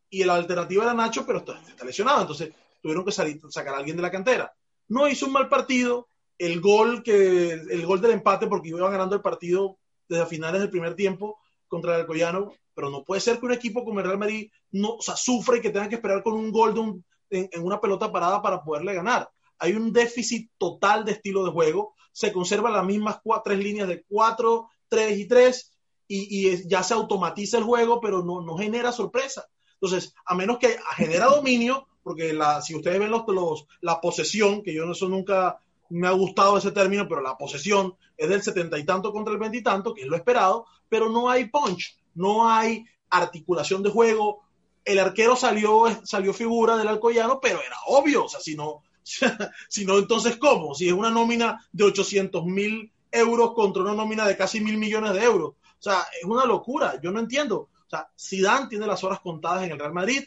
y 0.09 0.25
la 0.25 0.35
alternativa 0.35 0.85
era 0.85 0.95
Nacho, 0.95 1.27
pero 1.27 1.39
está, 1.39 1.61
está 1.69 1.85
lesionado, 1.85 2.21
entonces 2.21 2.53
tuvieron 2.81 3.05
que 3.05 3.13
salir, 3.13 3.41
sacar 3.51 3.75
a 3.75 3.79
alguien 3.79 3.97
de 3.97 4.03
la 4.03 4.11
cantera. 4.11 4.55
No 4.89 5.09
hizo 5.09 5.27
un 5.27 5.33
mal 5.33 5.49
partido, 5.49 6.09
el 6.39 6.61
gol 6.61 7.03
que 7.03 7.53
el 7.53 7.87
gol 7.87 8.01
del 8.01 8.13
empate 8.13 8.47
porque 8.47 8.69
iban 8.69 8.91
ganando 8.91 9.15
el 9.15 9.23
partido 9.23 9.79
desde 10.09 10.27
finales 10.27 10.61
del 10.61 10.71
primer 10.71 10.95
tiempo 10.95 11.39
contra 11.69 11.95
el 11.95 12.01
Alcoyano, 12.03 12.53
pero 12.75 12.91
no 12.91 13.05
puede 13.05 13.21
ser 13.21 13.39
que 13.39 13.47
un 13.47 13.53
equipo 13.53 13.85
como 13.85 14.01
el 14.01 14.07
Real 14.07 14.19
Madrid 14.19 14.51
no, 14.73 14.95
o 14.95 15.03
sufre 15.03 15.59
y 15.59 15.61
que 15.61 15.71
tenga 15.71 15.89
que 15.89 15.97
esperar 15.97 16.23
con 16.23 16.35
un 16.35 16.51
gol 16.51 16.75
de 16.75 16.81
un, 16.81 17.05
en, 17.31 17.63
una 17.63 17.81
pelota 17.81 18.13
parada 18.13 18.43
para 18.43 18.63
poderle 18.63 18.95
ganar. 18.95 19.29
Hay 19.59 19.73
un 19.73 19.93
déficit 19.93 20.51
total 20.59 21.05
de 21.05 21.13
estilo 21.13 21.45
de 21.45 21.51
juego, 21.51 21.95
se 22.13 22.33
conservan 22.33 22.73
las 22.73 22.85
mismas 22.85 23.21
tres 23.45 23.59
líneas 23.59 23.89
de 23.89 24.05
4, 24.05 24.69
3 24.89 25.19
y 25.19 25.27
3 25.27 25.73
y, 26.07 26.69
ya 26.69 26.83
se 26.83 26.95
automatiza 26.95 27.59
el 27.59 27.65
juego, 27.65 28.01
pero 28.01 28.23
no, 28.23 28.41
no 28.41 28.57
genera 28.57 28.93
sorpresa. 28.93 29.47
Entonces, 29.75 30.15
a 30.25 30.35
menos 30.35 30.59
que 30.59 30.77
genera 30.97 31.27
dominio, 31.27 31.87
porque 32.03 32.33
la, 32.33 32.61
si 32.61 32.75
ustedes 32.75 32.99
ven 32.99 33.11
los, 33.11 33.25
los, 33.29 33.67
la 33.81 34.01
posesión, 34.01 34.63
que 34.63 34.75
yo 34.75 34.85
no 34.85 34.93
eso 34.93 35.09
nunca 35.09 35.59
me 35.95 36.09
ha 36.09 36.11
gustado 36.11 36.59
ese 36.59 36.73
término, 36.73 37.07
pero 37.09 37.21
la 37.21 37.39
posesión 37.39 37.95
es 38.17 38.29
del 38.29 38.43
setenta 38.43 38.77
y 38.77 38.85
tanto 38.85 39.13
contra 39.13 39.33
el 39.33 39.39
veintitanto, 39.39 39.95
que 39.95 40.03
es 40.03 40.09
lo 40.09 40.17
esperado, 40.17 40.67
pero 40.89 41.09
no 41.09 41.31
hay 41.31 41.49
punch, 41.49 41.97
no 42.15 42.49
hay 42.49 42.85
articulación 43.11 43.81
de 43.81 43.91
juego. 43.91 44.43
El 44.85 44.99
arquero 44.99 45.37
salió, 45.37 45.85
salió 46.05 46.35
figura 46.35 46.77
del 46.77 46.89
Alcoyano, 46.89 47.39
pero 47.41 47.61
era 47.61 47.77
obvio, 47.87 48.25
o 48.25 48.29
sea, 48.29 48.41
si 48.41 48.57
no, 48.57 48.83
si 49.69 49.85
no, 49.85 49.99
entonces 49.99 50.37
¿cómo? 50.37 50.75
Si 50.75 50.89
es 50.89 50.93
una 50.93 51.11
nómina 51.11 51.65
de 51.71 51.85
800 51.85 52.45
mil 52.45 52.91
euros 53.13 53.53
contra 53.55 53.83
una 53.83 53.95
nómina 53.95 54.27
de 54.27 54.37
casi 54.37 54.61
mil 54.61 54.77
millones 54.77 55.13
de 55.13 55.23
euros. 55.23 55.51
O 55.51 55.83
sea, 55.83 56.05
es 56.21 56.25
una 56.25 56.45
locura, 56.45 57.01
yo 57.01 57.13
no 57.13 57.21
entiendo. 57.21 57.69
O 57.87 57.89
sea, 57.89 58.09
Zidane 58.19 58.67
tiene 58.67 58.89
las 58.89 59.05
horas 59.05 59.21
contadas 59.21 59.63
en 59.63 59.71
el 59.71 59.79
Real 59.79 59.93
Madrid, 59.93 60.25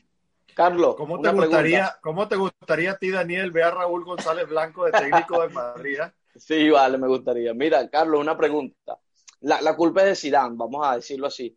Carlos, 0.58 0.96
¿cómo 0.96 1.22
te, 1.22 1.30
gustaría, 1.30 2.00
¿cómo 2.02 2.28
te 2.28 2.36
gustaría 2.36 2.94
a 2.94 2.98
ti, 2.98 3.12
Daniel, 3.12 3.52
ver 3.52 3.66
a 3.66 3.72
Raúl 3.72 4.04
González 4.04 4.50
Blanco 4.50 4.86
de 4.86 4.92
técnico 4.92 5.40
de 5.44 5.50
Madrid? 5.50 6.00
Sí, 6.36 6.72
vale, 6.72 6.98
me 6.98 7.08
gustaría. 7.08 7.54
Mira, 7.54 7.88
Carlos, 7.92 8.20
una 8.20 8.36
pregunta. 8.36 8.98
La, 9.42 9.62
la 9.62 9.76
culpa 9.76 10.02
es 10.02 10.08
de 10.08 10.16
Zidane, 10.16 10.56
vamos 10.58 10.84
a 10.84 10.96
decirlo 10.96 11.28
así. 11.28 11.56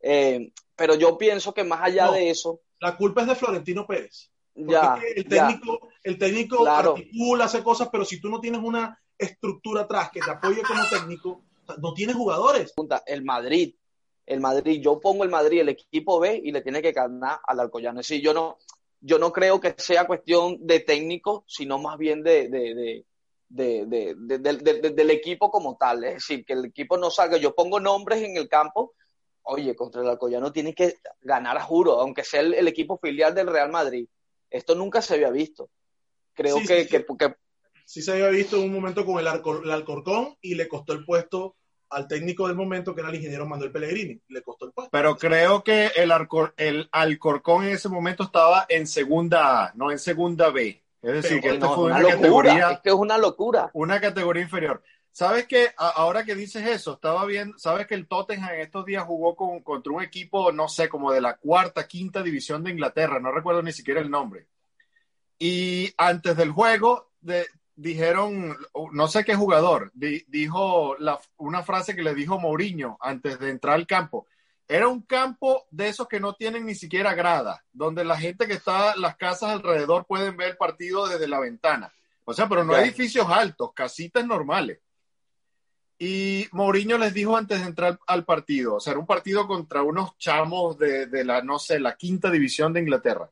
Eh, 0.00 0.52
pero 0.76 0.94
yo 0.96 1.16
pienso 1.16 1.54
que 1.54 1.64
más 1.64 1.80
allá 1.80 2.04
no, 2.04 2.12
de 2.12 2.28
eso... 2.28 2.60
La 2.78 2.94
culpa 2.94 3.22
es 3.22 3.28
de 3.28 3.36
Florentino 3.36 3.86
Pérez. 3.86 4.30
Ya, 4.54 5.00
el 5.16 5.26
técnico, 5.26 5.88
el 6.02 6.18
técnico 6.18 6.68
articula, 6.68 7.46
hace 7.46 7.62
cosas, 7.62 7.88
pero 7.90 8.04
si 8.04 8.20
tú 8.20 8.28
no 8.28 8.38
tienes 8.38 8.60
una 8.62 9.00
estructura 9.16 9.82
atrás 9.82 10.10
que 10.10 10.20
te 10.20 10.30
apoye 10.30 10.60
como 10.60 10.86
técnico, 10.90 11.40
no 11.78 11.94
tienes 11.94 12.16
jugadores. 12.16 12.74
El 13.06 13.24
Madrid, 13.24 13.74
el 14.26 14.40
Madrid, 14.40 14.80
yo 14.82 15.00
pongo 15.00 15.24
el 15.24 15.30
Madrid, 15.30 15.60
el 15.60 15.68
equipo 15.70 16.20
B 16.20 16.40
y 16.42 16.52
le 16.52 16.62
tiene 16.62 16.80
que 16.80 16.92
ganar 16.92 17.40
al 17.44 17.60
Alcoyano. 17.60 18.00
Es 18.00 18.08
decir, 18.08 18.22
yo 18.22 18.32
no, 18.32 18.58
yo 19.00 19.18
no 19.18 19.32
creo 19.32 19.60
que 19.60 19.74
sea 19.76 20.06
cuestión 20.06 20.58
de 20.60 20.80
técnico, 20.80 21.44
sino 21.46 21.78
más 21.78 21.98
bien 21.98 22.22
de, 22.22 22.48
de, 22.48 23.04
de, 23.48 24.90
del 24.94 25.10
equipo 25.10 25.50
como 25.50 25.76
tal. 25.76 26.04
Es 26.04 26.14
decir, 26.14 26.44
que 26.44 26.52
el 26.52 26.66
equipo 26.66 26.96
no 26.96 27.10
salga. 27.10 27.36
Yo 27.36 27.54
pongo 27.54 27.80
nombres 27.80 28.22
en 28.22 28.36
el 28.36 28.48
campo. 28.48 28.94
Oye, 29.42 29.74
contra 29.74 30.02
el 30.02 30.08
Alcoyano 30.08 30.52
tiene 30.52 30.72
que 30.72 30.98
ganar 31.20 31.56
a 31.56 31.62
juro, 31.62 32.00
aunque 32.00 32.22
sea 32.22 32.40
el, 32.40 32.68
equipo 32.68 32.98
filial 32.98 33.34
del 33.34 33.48
Real 33.48 33.70
Madrid. 33.72 34.06
Esto 34.48 34.76
nunca 34.76 35.02
se 35.02 35.14
había 35.14 35.30
visto. 35.30 35.68
Creo 36.34 36.58
que, 36.66 36.86
que, 36.86 37.04
sí 37.84 38.02
se 38.02 38.12
había 38.12 38.28
visto 38.28 38.56
en 38.56 38.64
un 38.64 38.72
momento 38.72 39.04
con 39.04 39.18
el, 39.18 39.26
el 39.26 39.70
Alcorcón 39.70 40.36
y 40.40 40.54
le 40.54 40.68
costó 40.68 40.92
el 40.92 41.04
puesto 41.04 41.56
al 41.92 42.08
técnico 42.08 42.48
del 42.48 42.56
momento, 42.56 42.94
que 42.94 43.00
era 43.00 43.10
el 43.10 43.16
ingeniero 43.16 43.46
Manuel 43.46 43.70
Pellegrini. 43.70 44.20
Le 44.28 44.42
costó 44.42 44.66
el 44.66 44.72
puesto. 44.72 44.90
Pero 44.90 45.16
creo 45.16 45.62
que 45.62 45.92
el, 45.96 46.12
el 46.56 46.88
Alcorcón 46.90 47.64
en 47.64 47.72
ese 47.72 47.88
momento 47.88 48.24
estaba 48.24 48.66
en 48.68 48.86
segunda 48.86 49.64
A, 49.64 49.72
no 49.74 49.90
en 49.90 49.98
segunda 49.98 50.50
B. 50.50 50.82
Es 51.02 51.12
decir, 51.12 51.40
que 51.40 51.50
esto 51.50 51.74
fue 51.74 51.84
una, 51.86 52.02
categoría. 52.02 52.70
Es 52.72 52.80
que 52.80 52.88
es 52.90 52.94
una 52.94 53.18
locura. 53.18 53.70
Una 53.74 54.00
categoría 54.00 54.42
inferior. 54.42 54.82
¿Sabes 55.10 55.46
que 55.46 55.68
Ahora 55.76 56.24
que 56.24 56.34
dices 56.34 56.66
eso, 56.66 56.94
estaba 56.94 57.26
viendo, 57.26 57.58
¿sabes 57.58 57.86
que 57.86 57.94
el 57.94 58.06
Tottenham 58.06 58.54
en 58.54 58.60
estos 58.60 58.86
días 58.86 59.04
jugó 59.04 59.36
con, 59.36 59.60
contra 59.60 59.92
un 59.92 60.02
equipo, 60.02 60.52
no 60.52 60.68
sé, 60.68 60.88
como 60.88 61.12
de 61.12 61.20
la 61.20 61.36
cuarta, 61.36 61.86
quinta 61.86 62.22
división 62.22 62.64
de 62.64 62.70
Inglaterra, 62.70 63.20
no 63.20 63.30
recuerdo 63.30 63.62
ni 63.62 63.72
siquiera 63.72 64.00
el 64.00 64.10
nombre. 64.10 64.46
Y 65.38 65.92
antes 65.98 66.36
del 66.36 66.52
juego, 66.52 67.10
de, 67.20 67.46
dijeron, 67.82 68.56
no 68.92 69.08
sé 69.08 69.24
qué 69.24 69.34
jugador, 69.34 69.90
dijo 69.94 70.96
una 71.36 71.62
frase 71.62 71.94
que 71.96 72.02
le 72.02 72.14
dijo 72.14 72.38
Mourinho 72.38 72.96
antes 73.00 73.38
de 73.38 73.50
entrar 73.50 73.74
al 73.74 73.86
campo. 73.86 74.26
Era 74.68 74.88
un 74.88 75.02
campo 75.02 75.66
de 75.70 75.88
esos 75.88 76.08
que 76.08 76.20
no 76.20 76.34
tienen 76.34 76.64
ni 76.64 76.74
siquiera 76.74 77.14
grada, 77.14 77.64
donde 77.72 78.04
la 78.04 78.16
gente 78.16 78.46
que 78.46 78.54
está, 78.54 78.96
las 78.96 79.16
casas 79.16 79.50
alrededor 79.50 80.06
pueden 80.06 80.36
ver 80.36 80.50
el 80.50 80.56
partido 80.56 81.08
desde 81.08 81.28
la 81.28 81.40
ventana. 81.40 81.92
O 82.24 82.32
sea, 82.32 82.48
pero 82.48 82.64
no 82.64 82.76
edificios 82.76 83.26
altos, 83.28 83.72
casitas 83.74 84.24
normales. 84.24 84.78
Y 85.98 86.46
Mourinho 86.52 86.96
les 86.98 87.12
dijo 87.12 87.36
antes 87.36 87.60
de 87.60 87.66
entrar 87.66 87.98
al 88.06 88.24
partido, 88.24 88.76
o 88.76 88.80
sea, 88.80 88.92
era 88.92 89.00
un 89.00 89.06
partido 89.06 89.46
contra 89.46 89.82
unos 89.82 90.16
chamos 90.18 90.78
de, 90.78 91.06
de 91.06 91.24
la, 91.24 91.42
no 91.42 91.58
sé, 91.58 91.78
la 91.80 91.96
quinta 91.96 92.30
división 92.30 92.72
de 92.72 92.80
Inglaterra. 92.80 93.28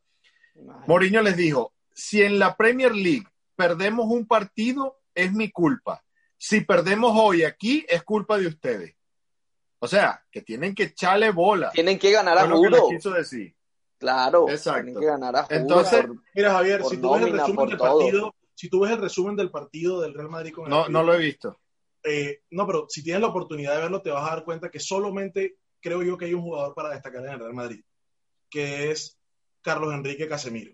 Mourinho 0.87 1.23
les 1.23 1.37
dijo, 1.37 1.73
si 1.93 2.23
en 2.23 2.39
la 2.39 2.57
Premier 2.57 2.95
League 2.95 3.27
perdemos 3.61 4.07
un 4.07 4.27
partido, 4.27 5.03
es 5.15 5.35
mi 5.35 5.51
culpa. 5.51 6.03
Si 6.39 6.63
perdemos 6.63 7.13
hoy 7.15 7.45
aquí, 7.45 7.85
es 7.87 8.03
culpa 8.05 8.39
de 8.39 8.47
ustedes. 8.47 8.97
O 9.81 9.87
sea, 9.87 10.25
que 10.31 10.41
tienen 10.41 10.75
que 10.75 10.85
echarle 10.85 11.31
bola. 11.31 11.71
Tienen 11.71 11.99
que 11.99 12.11
ganar 12.11 12.39
a 12.39 12.49
juro. 12.49 12.89
quiso 12.89 13.11
decir. 13.11 13.55
Claro, 13.99 14.49
Exacto. 14.49 14.85
tienen 14.85 14.99
que 14.99 15.07
ganar 15.07 15.37
a 15.37 15.43
juro. 15.43 15.57
Entonces, 15.61 16.07
mira 16.35 16.53
Javier, 16.53 16.83
si 16.85 16.97
tú 16.97 17.13
ves 17.13 17.23
el 17.23 17.33
resumen 17.33 17.69
del 17.69 17.79
partido, 17.79 18.35
si 18.55 18.71
tú 18.71 18.81
ves 18.81 18.93
el 18.93 18.99
resumen 18.99 19.37
del 19.37 19.51
partido 19.51 20.01
del 20.01 20.15
Real 20.15 20.31
Madrid 20.31 20.55
con 20.55 20.65
el 20.65 20.71
No, 20.71 20.89
no 20.89 21.03
lo 21.03 21.13
he 21.13 21.19
visto. 21.19 21.61
Eh, 22.03 22.45
no, 22.53 22.67
pero 22.67 22.87
si 22.89 23.03
tienes 23.03 23.21
la 23.21 23.29
oportunidad 23.29 23.75
de 23.75 23.83
verlo, 23.83 24.01
te 24.01 24.11
vas 24.11 24.27
a 24.27 24.37
dar 24.37 24.45
cuenta 24.45 24.71
que 24.71 24.81
solamente 24.81 25.59
creo 25.83 26.03
yo 26.03 26.17
que 26.17 26.25
hay 26.25 26.33
un 26.33 26.43
jugador 26.43 26.75
para 26.75 26.89
destacar 26.89 27.27
en 27.27 27.33
el 27.33 27.41
Real 27.41 27.53
Madrid, 27.53 27.85
que 28.49 28.91
es 28.91 29.19
Carlos 29.61 29.93
Enrique 29.93 30.27
Casemiro. 30.27 30.73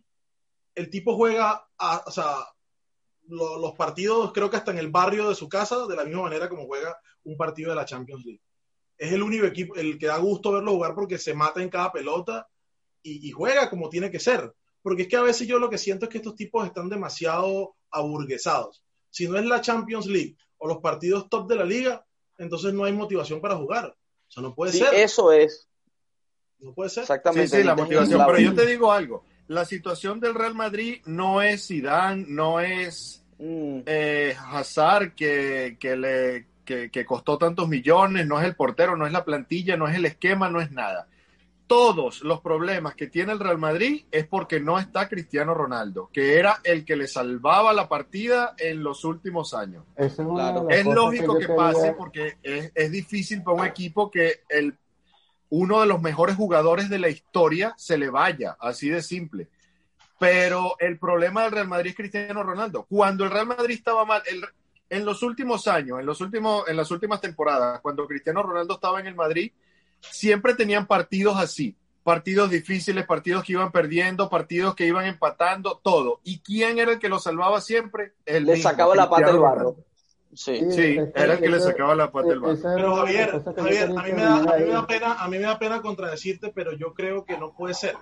El 0.77 0.89
tipo 0.89 1.17
juega, 1.17 1.67
a, 1.79 2.05
o 2.07 2.11
sea, 2.13 2.47
los 3.29 3.75
partidos, 3.75 4.33
creo 4.33 4.51
que 4.51 4.57
hasta 4.57 4.71
en 4.71 4.79
el 4.79 4.91
barrio 4.91 5.29
de 5.29 5.35
su 5.35 5.49
casa, 5.49 5.87
de 5.87 5.97
la 5.97 6.05
misma 6.05 6.23
manera 6.23 6.49
como 6.49 6.67
juega 6.67 6.97
un 7.25 7.37
partido 7.37 7.71
de 7.71 7.77
la 7.77 7.85
Champions 7.85 8.25
League. 8.25 8.43
Es 8.99 9.13
el 9.13 9.23
único 9.23 9.47
equipo, 9.47 9.75
el 9.75 9.99
que 9.99 10.07
da 10.07 10.17
gusto 10.19 10.53
verlo 10.53 10.73
jugar 10.73 10.95
porque 10.95 11.19
se 11.19 11.35
mata 11.35 11.63
en 11.63 11.69
cada 11.69 11.93
pelota 11.93 12.49
y, 13.03 13.31
juega 13.31 13.71
como 13.71 13.89
tiene 13.89 14.11
que 14.11 14.19
ser. 14.19 14.53
Porque 14.83 15.03
es 15.03 15.09
que 15.09 15.17
a 15.17 15.23
veces 15.23 15.47
yo 15.47 15.59
lo 15.59 15.71
que 15.71 15.79
siento 15.79 16.07
es 16.07 16.11
que 16.11 16.19
estos 16.19 16.35
tipos 16.35 16.67
están 16.67 16.89
demasiado 16.89 17.77
aburguesados. 17.91 18.85
Si 19.11 19.29
no 19.29 19.39
es 19.39 19.45
la 19.45 19.61
Champions 19.61 20.07
League 20.07 20.37
o 20.59 20.67
los 20.67 20.79
partidos 20.79 21.29
top 21.29 21.49
de 21.49 21.57
la 21.57 21.65
liga, 21.65 22.05
entonces 22.39 22.73
no 22.73 22.85
hay 22.85 22.93
motivación 22.93 23.41
para 23.41 23.57
jugar. 23.57 23.87
O 23.87 24.31
sea, 24.31 24.43
no 24.43 24.55
puede 24.55 24.73
sí, 24.73 24.79
ser. 24.79 24.95
Eso 24.95 25.31
es. 25.31 25.69
No 26.59 26.75
puede 26.75 26.91
ser. 26.91 27.03
Exactamente. 27.03 27.49
Sí, 27.49 27.57
sí, 27.59 27.63
la 27.63 27.77
motivación. 27.77 28.23
Pero 28.27 28.39
yo 28.39 28.55
te 28.55 28.67
digo 28.67 28.91
algo 28.91 29.25
la 29.49 29.65
situación 29.65 30.21
del 30.21 30.35
Real 30.35 30.55
Madrid 30.55 31.01
no 31.07 31.43
es 31.43 31.69
Zidane, 31.69 32.25
no 32.29 32.61
es 32.61 33.25
mm. 33.39 33.81
eh, 33.87 34.35
Hazard 34.51 35.15
que, 35.15 35.77
le, 35.81 36.47
que, 36.65 37.07
costó 37.07 37.39
tantos 37.39 37.69
millones, 37.69 38.27
no 38.27 38.41
es 38.41 38.47
el 38.47 38.57
portero, 38.57 38.97
no 38.97 39.07
es 39.07 39.13
la 39.13 39.25
plantilla, 39.25 39.77
no 39.77 39.89
es 39.89 39.97
el 39.97 40.05
esquema, 40.05 40.51
no 40.51 40.61
es 40.61 40.73
nada. 40.73 41.07
Todos 41.69 42.23
los 42.23 42.41
problemas 42.43 42.95
que 42.95 43.09
tiene 43.09 43.33
el 43.33 43.41
Real 43.41 43.59
Madrid 43.59 44.05
es 44.13 44.25
porque 44.27 44.61
no 44.61 44.79
está 44.79 45.09
Cristiano 45.09 45.53
Ronaldo, 45.53 46.11
que 46.13 46.39
era 46.39 46.61
el 46.63 46.85
que 46.85 46.95
le 46.95 47.09
salvaba 47.09 47.73
la 47.73 47.89
partida 47.89 48.55
en 48.57 48.85
los 48.85 49.05
últimos 49.05 49.53
años. 49.53 49.85
Es, 49.97 50.17
lógico 50.19 51.39
que, 51.39 51.49
pase 51.49 51.93
porque 51.99 52.37
es, 52.41 52.71
es 52.73 52.91
difícil 52.93 53.43
para 53.43 53.57
un 53.57 53.67
equipo 53.67 54.13
que 54.13 54.43
el 54.49 54.79
uno 55.51 55.81
de 55.81 55.87
los 55.87 56.01
mejores 56.03 56.37
jugadores 56.37 56.89
de 56.89 56.99
la 56.99 57.09
historia 57.09 57.75
se 57.77 57.99
le 57.99 58.11
vaya, 58.11 58.57
así 58.61 58.89
de 58.89 59.03
simple. 59.03 59.49
Pero 60.19 60.77
el 60.79 60.99
problema 60.99 61.43
del 61.43 61.53
Real 61.53 61.69
Madrid 61.69 61.91
es 61.91 61.97
Cristiano 61.97 62.43
Ronaldo. 62.43 62.87
Cuando 62.89 63.25
el 63.25 63.31
Real 63.31 63.47
Madrid 63.47 63.77
estaba 63.77 64.05
mal, 64.05 64.23
en 64.89 65.05
los 65.05 65.23
últimos 65.23 65.67
años, 65.69 66.01
en, 66.01 66.07
los 66.07 66.21
últimos, 66.21 66.69
en 66.69 66.77
las 66.77 66.91
últimas 66.91 67.21
temporadas, 67.21 67.81
cuando 67.81 68.07
Cristiano 68.07 68.43
Ronaldo 68.43 68.75
estaba 68.75 69.01
en 69.01 69.07
el 69.07 69.15
Madrid, 69.15 69.53
siempre 70.01 70.55
tenían 70.55 70.87
partidos 70.87 71.37
así, 71.37 71.77
partidos 72.03 72.51
difíciles, 72.51 73.05
partidos 73.05 73.45
que 73.45 73.53
iban 73.53 73.73
perdiendo, 73.73 74.29
partidos 74.29 74.75
que 74.75 74.87
iban 74.87 75.07
empatando, 75.07 75.81
todo. 75.83 76.21
¿Y 76.25 76.39
quién 76.39 76.79
era 76.79 76.93
el 76.93 76.99
que 76.99 77.09
lo 77.09 77.19
salvaba 77.19 77.61
siempre? 77.61 78.13
El 78.25 78.47
Le 78.47 78.57
sacaba 78.57 78.95
la 78.95 79.11
pata 79.11 79.27
del 79.27 79.41
barro. 79.41 79.77
Sí, 80.37 80.71
sí, 80.71 80.99
era 81.15 81.35
el 81.35 81.41
que 81.41 81.49
le 81.49 81.61
sacaba 81.61 81.95
la 81.95 82.13
pata 82.13 82.29
del 82.29 82.41
barro. 82.41 82.59
Pero 82.63 82.97
Javier, 82.97 83.43
Javier 83.57 83.91
a, 83.97 84.03
mí 84.03 84.13
me 84.13 84.23
da, 84.23 84.37
a, 84.37 84.59
mí 84.59 84.65
me 84.65 84.71
da 84.71 84.87
pena, 84.87 85.15
a 85.15 85.29
mí 85.29 85.39
me 85.39 85.45
da 85.45 85.59
pena 85.59 85.81
contradecirte, 85.81 86.53
pero 86.55 86.73
yo 86.73 86.93
creo 86.93 87.25
que 87.25 87.39
no 87.39 87.55
puede 87.55 87.73
ser. 87.73 87.97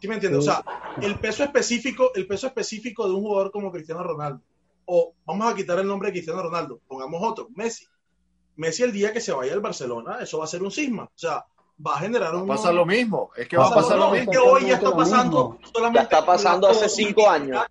¿Sí 0.00 0.08
me 0.08 0.14
entiendes? 0.14 0.40
O 0.40 0.42
sea, 0.42 0.64
el 1.00 1.18
peso 1.18 1.44
específico, 1.44 2.10
el 2.14 2.26
peso 2.26 2.48
específico 2.48 3.08
de 3.08 3.14
un 3.14 3.22
jugador 3.22 3.52
como 3.52 3.70
Cristiano 3.70 4.02
Ronaldo, 4.02 4.42
o 4.84 5.14
vamos 5.24 5.52
a 5.52 5.54
quitar 5.54 5.78
el 5.78 5.86
nombre 5.86 6.08
de 6.08 6.14
Cristiano 6.14 6.42
Ronaldo, 6.42 6.80
pongamos 6.88 7.22
otro, 7.22 7.48
Messi. 7.54 7.86
Messi 8.56 8.82
el 8.82 8.92
día 8.92 9.12
que 9.12 9.20
se 9.20 9.32
vaya 9.32 9.52
al 9.52 9.60
Barcelona, 9.60 10.18
eso 10.20 10.38
va 10.38 10.44
a 10.44 10.48
ser 10.48 10.62
un 10.62 10.72
cisma. 10.72 11.04
O 11.04 11.18
sea, 11.18 11.44
va 11.84 11.96
a 11.96 11.98
generar 12.00 12.34
un. 12.34 12.46
Pasa 12.46 12.72
lo 12.72 12.86
mismo, 12.86 13.30
es 13.36 13.48
que 13.48 13.56
va 13.56 13.68
a 13.68 13.74
pasar 13.74 13.98
lo 13.98 14.10
mismo. 14.10 14.32
Es 14.32 14.38
que 14.38 14.44
hoy 14.44 14.66
ya 14.66 14.74
está 14.74 14.94
pasando 14.94 15.58
solamente. 15.72 16.02
está 16.02 16.26
pasando 16.26 16.68
hace 16.68 16.88
cinco 16.88 17.28
años. 17.28 17.64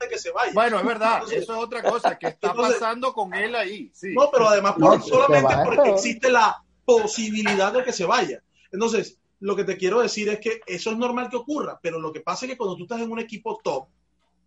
Bueno, 0.53 0.79
es 0.79 0.85
verdad, 0.85 1.23
eso 1.31 1.53
es 1.53 1.63
otra 1.63 1.83
cosa, 1.83 2.17
que 2.17 2.27
está 2.27 2.53
pasando 2.53 3.13
con 3.13 3.33
él 3.33 3.55
ahí. 3.55 3.91
Sí. 3.93 4.13
No, 4.13 4.29
pero 4.31 4.47
además 4.47 4.75
solamente 5.05 5.55
porque 5.63 5.89
existe 5.91 6.29
la 6.29 6.63
posibilidad 6.83 7.73
de 7.73 7.83
que 7.83 7.91
se 7.91 8.05
vaya. 8.05 8.41
Entonces, 8.71 9.17
lo 9.39 9.55
que 9.55 9.63
te 9.63 9.77
quiero 9.77 10.01
decir 10.01 10.29
es 10.29 10.39
que 10.39 10.61
eso 10.65 10.91
es 10.91 10.97
normal 10.97 11.29
que 11.29 11.37
ocurra, 11.37 11.79
pero 11.81 11.99
lo 11.99 12.11
que 12.11 12.21
pasa 12.21 12.45
es 12.45 12.51
que 12.51 12.57
cuando 12.57 12.75
tú 12.75 12.83
estás 12.83 13.01
en 13.01 13.11
un 13.11 13.19
equipo 13.19 13.59
top 13.63 13.87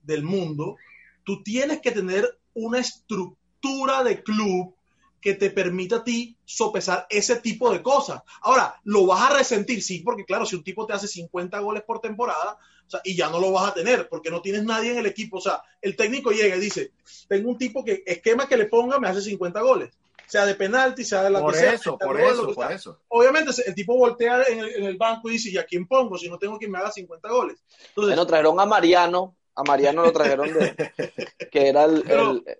del 0.02 0.22
mundo, 0.22 0.76
tú 1.24 1.42
tienes 1.42 1.80
que 1.80 1.90
tener 1.90 2.38
una 2.54 2.78
estructura 2.78 4.02
de 4.04 4.22
club 4.22 4.74
que 5.21 5.35
te 5.35 5.51
permita 5.51 5.97
a 5.97 6.05
ti 6.05 6.37
sopesar 6.45 7.07
ese 7.11 7.37
tipo 7.37 7.73
de 7.73 7.83
cosas. 7.83 8.23
Ahora, 8.43 8.81
lo 8.85 9.07
vas 9.07 9.31
a 9.31 9.37
resentir, 9.37 9.83
sí, 9.83 10.01
porque 10.01 10.25
claro, 10.25 10.47
si 10.47 10.57
un 10.57 10.64
tipo 10.64 10.87
te 10.87 10.93
hace 10.93 11.09
50 11.09 11.59
goles 11.61 11.83
por 11.83 12.01
temporada, 12.01 12.59
o 12.87 12.91
sea, 12.91 13.01
y 13.05 13.16
ya 13.16 13.29
no 13.29 13.39
lo 13.39 13.53
vas 13.53 13.71
a 13.71 13.75
tener, 13.75 14.09
porque 14.09 14.31
no 14.31 14.41
tienes 14.41 14.64
nadie 14.64 14.93
en 14.93 14.99
el 14.99 15.07
equipo. 15.07 15.39
O 15.39 15.41
sea, 15.41 15.62
el 15.83 15.95
técnico 15.97 16.31
llega 16.31 16.57
y 16.57 16.61
dice, 16.61 16.93
tengo 17.29 17.51
un 17.51 17.59
tipo 17.59 17.85
que 17.85 18.03
esquema 18.07 18.49
que 18.49 18.57
le 18.57 18.66
ponga 18.66 18.99
me 18.99 19.09
hace 19.09 19.21
50 19.21 19.61
goles. 19.61 19.91
Sea 20.27 20.45
de 20.45 20.55
penalti, 20.55 21.05
sea 21.05 21.23
de 21.23 21.31
la 21.31 21.41
por 21.41 21.57
eso, 21.57 21.97
por 21.97 22.21
eso, 22.21 22.55
por 22.55 22.73
eso. 22.73 23.01
Obviamente 23.09 23.51
el 23.66 23.75
tipo 23.75 23.97
voltea 23.97 24.43
en 24.45 24.85
el, 24.85 24.97
banco 24.97 25.29
y 25.29 25.33
dice, 25.33 25.51
¿y 25.51 25.59
a 25.59 25.64
quién 25.64 25.87
pongo? 25.87 26.19
Si 26.19 26.29
no 26.29 26.39
tengo 26.39 26.59
quien 26.59 26.71
me 26.71 26.79
haga 26.79 26.91
50 26.91 27.29
goles. 27.29 27.57
Entonces, 27.89 28.14
bueno, 28.14 28.27
trajeron 28.27 28.61
a 28.61 28.66
Mariano, 28.66 29.37
a 29.55 29.62
Mariano 29.64 30.03
lo 30.03 30.12
trajeron 30.12 30.53
de, 30.53 30.75
que 31.51 31.69
era 31.69 31.85
el, 31.85 32.05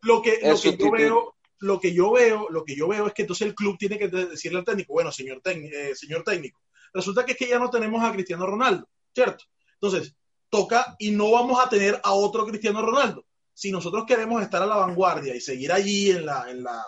lo 0.03 0.23
que, 0.23 0.41
lo 0.43 0.59
que 0.59 0.77
yo 0.77 0.91
veo 0.91 1.38
lo 1.61 1.81
que 1.81 1.93
yo 1.93 2.13
veo, 2.13 2.49
lo 2.51 2.65
que 2.65 2.77
yo 2.77 2.89
veo 2.89 3.07
es 3.07 3.13
que 3.13 3.23
entonces 3.23 3.47
el 3.47 3.55
club 3.55 3.77
tiene 3.79 3.99
que 3.99 4.09
decirle 4.09 4.59
al 4.59 4.65
técnico, 4.65 4.93
bueno, 4.93 5.11
señor, 5.11 5.41
eh, 5.45 5.95
señor 5.95 6.23
técnico, 6.23 6.61
resulta 6.93 7.25
que 7.25 7.33
es 7.33 7.39
que 7.39 7.49
ya 7.49 7.59
no 7.59 7.71
tenemos 7.71 8.03
a 8.03 8.13
Cristiano 8.13 8.47
Ronaldo, 8.47 8.89
¿cierto? 9.15 9.45
Entonces, 9.75 10.15
toca 10.49 10.97
y 10.99 11.11
no 11.11 11.31
vamos 11.31 11.65
a 11.65 11.69
tener 11.69 12.01
a 12.03 12.13
otro 12.13 12.47
Cristiano 12.47 12.83
Ronaldo. 12.83 13.25
Si 13.53 13.73
nosotros 13.73 14.05
queremos 14.07 14.43
estar 14.43 14.63
a 14.63 14.67
la 14.67 14.77
vanguardia 14.77 15.35
y 15.35 15.41
seguir 15.41 15.73
allí 15.73 16.11
en 16.11 16.27
la, 16.27 16.51
en 16.51 16.63
la, 16.63 16.83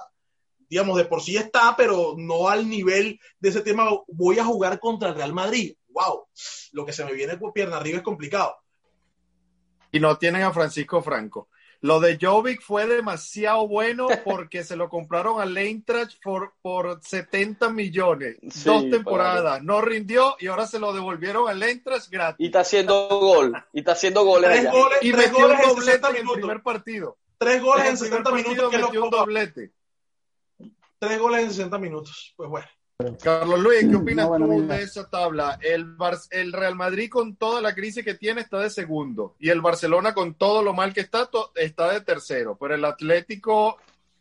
digamos, 0.68 0.97
de 0.97 1.05
por 1.05 1.21
sí 1.21 1.37
está, 1.37 1.75
pero 1.77 2.14
no 2.16 2.49
al 2.49 2.68
nivel 2.68 3.18
de 3.41 3.49
ese 3.49 3.61
tema, 3.61 3.91
voy 4.07 4.39
a 4.39 4.45
jugar 4.45 4.79
contra 4.79 5.09
el 5.09 5.16
Real 5.16 5.33
Madrid. 5.33 5.75
¡Wow! 5.89 6.29
Lo 6.73 6.87
que 6.87 6.93
se 6.93 7.05
me 7.05 7.12
viene 7.12 7.37
por 7.37 7.53
pierna 7.53 7.77
arriba 7.77 7.99
es 7.99 8.05
complicado. 8.05 8.57
y 9.93 9.99
no 9.99 10.16
tienen 10.18 10.43
a 10.43 10.53
Francisco 10.53 11.03
Franco. 11.03 11.49
Lo 11.83 11.99
de 11.99 12.18
Jovic 12.20 12.61
fue 12.61 12.87
demasiado 12.87 13.66
bueno 13.66 14.07
porque 14.22 14.64
se 14.64 14.76
lo 14.76 14.91
compraron 14.91 15.41
al 15.41 15.57
Eintracht 15.57 16.20
por, 16.22 16.53
por 16.61 17.01
70 17.03 17.70
millones. 17.70 18.37
dos 18.64 18.91
temporadas. 18.91 19.62
No 19.62 19.81
rindió 19.81 20.37
y 20.39 20.49
ahora 20.49 20.66
se 20.66 20.78
lo 20.78 20.93
devolvieron 20.93 21.49
al 21.49 21.62
Eintracht 21.62 22.11
gratis. 22.11 22.37
Y 22.45 22.47
está 22.47 22.61
haciendo 22.61 23.09
gol. 23.09 23.55
Y 23.72 23.78
está 23.78 23.93
haciendo 23.93 24.24
goles. 24.24 24.51
Tres 24.51 24.70
goles, 24.70 24.99
y 25.01 25.12
tres 25.12 25.26
metió 25.31 25.47
goles 25.47 25.59
un 25.59 25.62
en 25.62 25.68
doblete 25.70 25.87
60 25.87 26.09
en 26.09 26.14
el 26.16 26.20
minutos. 26.22 26.39
primer 26.41 26.62
partido. 26.62 27.18
Tres 27.39 27.62
goles 27.62 27.81
En 27.81 27.87
en 27.87 27.93
el 27.93 27.99
60 27.99 28.22
primer 28.31 28.45
partido 28.45 28.70
minutos. 28.70 28.70
Que 28.70 28.87
metió 28.87 29.05
un 29.05 29.11
doblete. 29.11 29.72
tres 30.99 31.18
goles 31.18 31.41
en 31.45 31.49
60 31.51 31.78
minutos. 31.78 32.35
Pues 32.37 32.51
bueno. 32.51 32.66
Carlos 33.22 33.61
Luis, 33.61 33.86
¿qué 33.88 33.96
opinas 33.96 34.24
No, 34.26 34.28
bueno, 34.30 34.46
tú 34.46 34.53
mira. 34.62 34.76
de 34.76 34.82
esa 34.82 35.09
tabla? 35.09 35.59
El, 35.62 35.94
Bar- 35.96 36.18
el 36.30 36.53
Real 36.53 36.74
Madrid 36.74 37.11
con 37.11 37.36
toda 37.36 37.61
la 37.61 37.74
crisis 37.74 38.05
que 38.05 38.14
tiene 38.14 38.40
está 38.40 38.59
de 38.59 38.70
segundo 38.70 39.34
y 39.38 39.48
el 39.51 39.61
Barcelona 39.61 40.14
con 40.14 40.34
todo 40.34 40.62
lo 40.62 40.72
mal 40.72 40.92
que 40.94 41.01
está 41.01 41.28
está 41.57 41.92
de 41.92 42.01
tercero, 42.01 42.57
pero 42.61 42.74
el 42.74 42.84
Atlético 42.84 43.76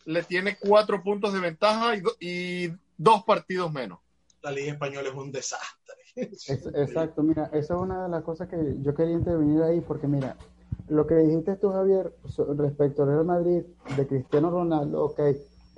le 0.06 0.24
tiene 0.24 0.58
cuatro 0.60 1.02
puntos 1.04 1.34
de 1.34 1.40
ventaja 1.40 1.96
y, 1.96 2.02
do- 2.02 2.16
y 2.20 2.70
dos 2.98 3.24
partidos 3.24 3.72
menos. 3.72 4.00
La 4.42 4.52
Liga 4.52 4.74
Española 4.74 5.10
es 5.10 5.16
un 5.16 5.32
desastre. 5.32 5.96
Es- 6.16 6.48
exacto, 6.48 7.22
mira, 7.24 7.50
eso 7.54 7.76
es 7.76 7.80
una 7.82 8.04
de 8.04 8.10
las 8.10 8.24
cosas 8.24 8.48
que 8.50 8.58
yo 8.82 8.94
quería 8.96 9.14
intervenir 9.14 9.62
ahí, 9.64 9.82
porque 9.82 10.08
mira, 10.08 10.36
lo 10.88 11.06
que 11.06 11.16
dijiste 11.16 11.56
tú, 11.58 11.72
Javier, 11.72 12.12
respecto 12.58 13.04
al 13.04 13.10
Real 13.10 13.26
Madrid, 13.26 13.62
de 13.96 14.08
Cristiano 14.08 14.50
Ronaldo, 14.50 15.04
ok, 15.04 15.20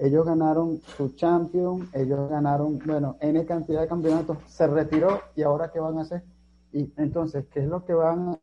ellos 0.01 0.25
ganaron 0.25 0.79
su 0.97 1.09
Champions, 1.15 1.89
ellos 1.93 2.29
ganaron, 2.29 2.79
bueno, 2.85 3.17
N 3.21 3.45
cantidad 3.45 3.81
de 3.81 3.87
campeonatos, 3.87 4.37
se 4.47 4.67
retiró 4.67 5.19
y 5.35 5.43
ahora 5.43 5.71
qué 5.71 5.79
van 5.79 5.97
a 5.99 6.01
hacer? 6.01 6.23
Y 6.73 6.91
entonces, 6.97 7.45
¿qué 7.51 7.61
es 7.61 7.67
lo 7.67 7.85
que 7.85 7.93
van 7.93 8.39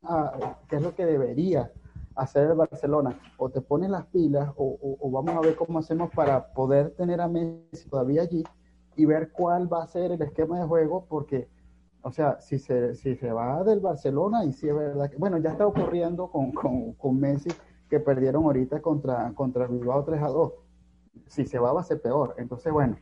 qué 0.68 0.76
es 0.76 0.82
lo 0.82 0.94
que 0.94 1.06
debería 1.06 1.70
hacer 2.14 2.50
el 2.50 2.54
Barcelona? 2.56 3.18
O 3.38 3.50
te 3.50 3.60
pones 3.60 3.90
las 3.90 4.06
pilas 4.06 4.50
o, 4.56 4.64
o- 4.80 4.96
o 5.00 5.10
vamos 5.10 5.36
a 5.36 5.40
ver 5.40 5.56
cómo 5.56 5.78
hacemos 5.78 6.10
para 6.14 6.52
poder 6.52 6.90
tener 6.96 7.20
a 7.20 7.28
Messi 7.28 7.88
todavía 7.88 8.22
allí 8.22 8.44
y 8.96 9.04
ver 9.06 9.30
cuál 9.32 9.72
va 9.72 9.82
a 9.84 9.86
ser 9.86 10.12
el 10.12 10.22
esquema 10.22 10.58
de 10.60 10.66
juego, 10.66 11.06
porque 11.08 11.48
o 12.02 12.12
sea, 12.12 12.40
si 12.40 12.58
se, 12.58 12.94
si 12.94 13.16
se 13.16 13.32
va 13.32 13.62
del 13.64 13.80
Barcelona, 13.80 14.44
y 14.44 14.52
si 14.52 14.68
es 14.68 14.74
verdad 14.74 15.10
que, 15.10 15.16
bueno, 15.16 15.38
ya 15.38 15.50
está 15.50 15.66
ocurriendo 15.66 16.28
con, 16.30 16.52
con, 16.52 16.92
con 16.94 17.18
Messi, 17.20 17.50
que 17.90 18.00
perdieron 18.00 18.44
ahorita 18.44 18.80
contra, 18.80 19.32
contra 19.34 19.66
Bilbao 19.66 20.04
3 20.04 20.22
a 20.22 20.28
2. 20.28 20.52
Si 21.26 21.46
se 21.46 21.58
va, 21.58 21.72
va 21.72 21.80
a 21.80 21.84
ser 21.84 22.00
peor. 22.00 22.34
Entonces, 22.38 22.72
bueno, 22.72 22.96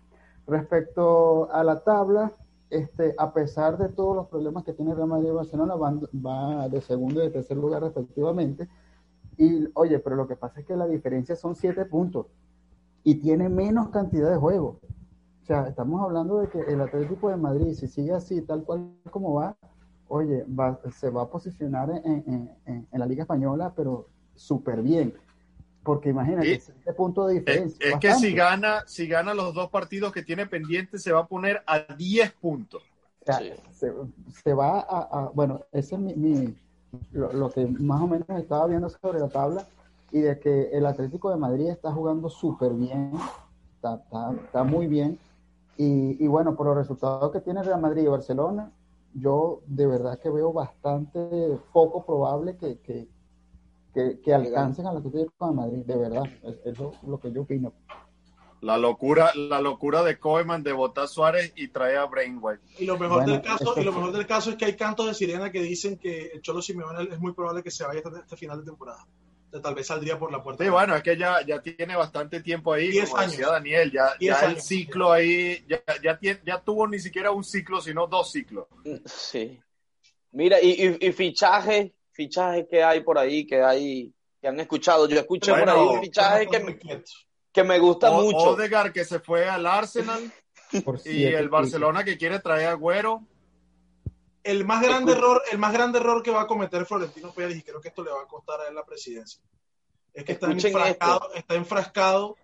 respecto 0.47 1.51
a 1.53 1.63
la 1.65 1.83
tabla, 1.83 2.33
este, 2.71 3.15
a 3.19 3.33
pesar 3.33 3.79
de 3.79 3.89
todos 3.91 4.17
los 4.17 4.27
problemas 4.29 4.65
que 4.65 4.73
tiene 4.73 4.95
Real 4.95 5.09
Madrid 5.09 5.29
y 5.29 5.33
Barcelona, 5.33 5.75
van, 5.77 6.01
va 6.15 6.69
de 6.69 6.81
segundo 6.81 7.21
y 7.21 7.27
de 7.27 7.31
tercer 7.31 7.57
lugar 7.57 7.83
respectivamente. 7.83 8.69
Y, 9.37 9.69
oye, 9.75 9.99
pero 9.99 10.17
lo 10.17 10.27
que 10.27 10.37
pasa 10.37 10.61
es 10.61 10.67
que 10.67 10.77
la 10.77 10.87
diferencia 10.87 11.37
son 11.37 11.55
siete 11.55 11.85
puntos 11.85 12.27
y 13.05 13.17
tiene 13.17 13.49
menos 13.49 13.91
cantidad 13.91 14.31
de 14.31 14.37
juegos. 14.37 14.77
O 15.43 15.45
sea, 15.47 15.69
estamos 15.69 16.03
hablando 16.03 16.39
de 16.39 16.49
que 16.49 16.61
el 16.61 16.81
Atlético 16.81 17.29
de 17.29 17.37
Madrid, 17.37 17.73
si 17.75 17.87
sigue 17.87 18.13
así, 18.13 18.43
tal 18.43 18.65
cual 18.65 18.91
como 19.11 19.35
va, 19.35 19.57
oye, 20.09 20.45
va- 20.45 20.81
se 20.91 21.11
va 21.11 21.23
a 21.23 21.31
posicionar 21.31 21.91
en, 21.91 22.25
en- 22.27 22.51
en- 22.65 22.89
en 22.91 22.99
la 23.01 23.07
Liga 23.07 23.23
Española, 23.23 23.73
pero 23.77 24.09
súper 24.35 24.83
bien. 24.83 25.15
Porque 25.87 26.11
imagínate, 26.11 26.49
Y- 26.49 26.53
este 26.55 26.93
punto 26.93 27.27
de 27.27 27.37
Es, 27.39 27.41
diferencia. 27.47 27.77
es 27.87 27.99
que 28.01 28.09
bastante. 28.09 28.29
si 28.29 28.35
gana, 28.35 28.83
si 28.87 29.07
gana 29.07 29.33
los 29.33 29.55
dos 29.55 29.71
partidos 29.71 30.13
que 30.13 30.23
tiene 30.23 30.47
pendientes, 30.47 31.03
se 31.03 31.13
va 31.13 31.21
a 31.21 31.27
poner 31.27 31.63
a 31.67 31.79
10 31.95 32.33
puntos. 32.33 32.83
O 33.23 33.25
sea, 33.25 33.39
Sí. 33.39 33.53
se, 33.73 33.93
se 34.43 34.53
va 34.53 34.81
a, 34.81 35.09
a- 35.11 35.31
bueno, 35.33 35.63
ese 35.73 35.95
es 35.95 36.01
mi, 36.01 36.15
mi- 36.15 36.55
lo, 37.13 37.33
lo 37.33 37.51
que 37.51 37.67
más 37.67 38.03
o 38.03 38.07
menos 38.07 38.29
estaba 38.31 38.67
viendo 38.67 38.89
sobre 38.91 39.21
la 39.21 39.29
tabla 39.29 39.67
y 40.13 40.21
de 40.21 40.39
que 40.39 40.71
el 40.73 40.87
Atlético 40.87 41.31
de 41.31 41.37
Madrid 41.37 41.69
está 41.71 41.93
jugando 41.93 42.29
súper 42.29 42.73
bien, 42.73 43.13
está, 43.77 43.97
está, 43.97 44.33
está 44.45 44.65
muy 44.65 44.87
bien. 44.89 45.19
Y, 45.77 46.23
y 46.25 46.27
bueno, 46.27 46.57
por 46.57 46.67
los 46.67 46.77
resultados 46.77 47.31
que 47.33 47.41
tiene 47.41 47.63
Real 47.63 47.81
Madrid 47.81 48.03
y 48.03 48.07
Barcelona, 48.09 48.73
yo 49.15 49.61
de 49.67 49.87
verdad 49.87 50.19
que 50.19 50.31
veo 50.31 50.53
bastante 50.53 51.59
poco 51.73 52.05
probable 52.05 52.57
que, 52.57 52.79
que, 52.79 53.09
que, 53.97 54.21
que 54.21 54.35
alcancen 54.35 54.87
al 54.87 54.99
Atlético 54.99 55.49
de 55.49 55.55
Madrid, 55.55 55.83
de 55.87 55.97
verdad. 55.97 56.23
Es, 56.43 56.57
es 56.67 56.79
lo, 56.79 57.19
que 57.19 57.33
yo 57.33 57.43
opino. 57.43 57.73
La 58.61 58.77
locura, 58.77 59.31
la 59.35 59.61
locura 59.61 60.03
de 60.03 60.19
Koeman 60.19 60.63
de 60.63 60.73
votar 60.73 61.05
a 61.05 61.07
Suárez 61.07 61.53
y 61.57 61.69
traer 61.69 61.99
a 61.99 62.05
Brainwhite. 62.07 62.61
Y 62.79 62.85
lo 62.85 62.99
mejor 62.99 63.19
Bueno, 63.23 63.33
del 63.33 63.43
caso, 63.43 63.73
eso 63.73 63.81
y 63.81 63.85
lo 63.85 63.93
mejor 63.93 64.13
del 64.13 64.27
caso 64.27 64.51
es 64.51 64.57
que 64.57 64.67
hay 64.67 64.77
cantos 64.77 65.07
de 65.07 65.15
sirena 65.15 65.51
que 65.51 65.63
dicen 65.63 65.97
que 65.99 66.27
el 66.35 66.43
Cholo 66.43 66.61
Simeone 66.61 67.09
es 67.11 67.19
muy 67.19 67.33
probable 67.33 67.63
que 67.63 67.71
se 67.71 67.85
vaya 67.85 68.01
hasta 68.05 68.21
este 68.21 68.37
final 68.37 68.59
de 68.61 68.65
temporada. 68.67 69.07
Entonces, 69.47 69.63
tal 69.63 69.75
vez 69.75 69.87
saldría 69.87 70.19
por 70.19 70.33
la 70.33 70.43
puerta. 70.43 70.63
Sí, 70.65 70.69
bueno, 70.71 70.95
es 70.97 71.03
que 71.03 71.17
ya, 71.17 71.41
ya 71.47 71.63
tiene 71.63 71.95
bastante 71.97 72.41
tiempo 72.43 72.73
ahí, 72.73 72.89
Diez 72.89 73.09
como 73.09 73.23
años. 73.23 73.33
decía 73.33 73.49
Daniel, 73.49 73.93
ya, 73.93 74.09
ya 74.21 74.39
el 74.41 74.47
años. 74.53 74.65
ciclo 74.65 75.13
ahí, 75.13 75.65
ya, 75.69 75.81
ya, 76.03 76.19
tiene- 76.19 76.41
ya 76.45 76.61
tuvo 76.61 76.87
ni 76.89 76.99
siquiera 76.99 77.31
un 77.31 77.45
ciclo, 77.45 77.81
sino 77.81 78.07
dos 78.07 78.33
ciclos. 78.33 78.67
Sí. 79.05 79.59
Mira, 80.33 80.61
y, 80.61 80.97
y, 81.01 81.07
y 81.07 81.13
fichajes, 81.13 81.93
fichajes 82.17 82.67
que 82.69 82.83
hay 82.83 83.01
por 83.05 83.19
ahí, 83.19 83.47
que 83.47 83.63
hay, 83.63 84.13
que 84.41 84.49
han 84.49 84.59
escuchado. 84.59 85.07
Yo 85.09 85.19
escuché 85.21 85.53
por 85.53 85.69
ahí 85.69 85.79
un 85.79 86.01
fichaje 86.01 86.47
que, 86.49 86.61
me- 86.61 86.79
quieto. 86.79 87.11
que 87.53 87.63
me 87.63 87.79
gusta 87.79 88.11
O- 88.11 88.23
mucho. 88.23 88.51
Odegaard 88.51 88.93
que 88.93 89.05
se 89.05 89.21
fue 89.21 89.49
al 89.49 89.67
Arsenal 89.67 90.33
Por 90.85 90.99
y 91.05 91.25
el 91.25 91.49
Barcelona 91.49 92.03
que 92.03 92.17
quiere 92.19 92.41
traer 92.41 92.69
a 92.69 92.71
Agüero. 92.73 93.23
El 94.43 94.65
más 94.65 94.81
grande 94.83 95.13
error, 95.13 95.43
el 95.51 95.59
más 95.59 95.73
grande 95.73 95.99
error 95.99 96.23
que 96.23 96.31
va 96.31 96.43
a 96.43 96.47
cometer 96.47 96.87
Florentino 96.87 97.33
Pérez, 97.33 97.57
y 97.59 97.63
creo 97.63 97.81
que 97.81 97.89
esto 97.89 98.03
le 98.05 98.13
va 98.13 98.23
a 98.23 98.27
costar 98.27 98.61
a 98.61 98.69
él 98.69 98.75
la 98.77 98.85
presidencia, 98.85 99.41
es 100.15 100.23
que 100.25 100.33
está 100.33 100.47
Escuchen 100.47 100.71
enfrascado, 100.71 101.33
está 101.35 101.55
enfrascado 101.57 102.37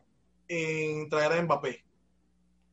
en 0.49 1.09
traer 1.09 1.33
a 1.33 1.43
Mbappé. 1.43 1.85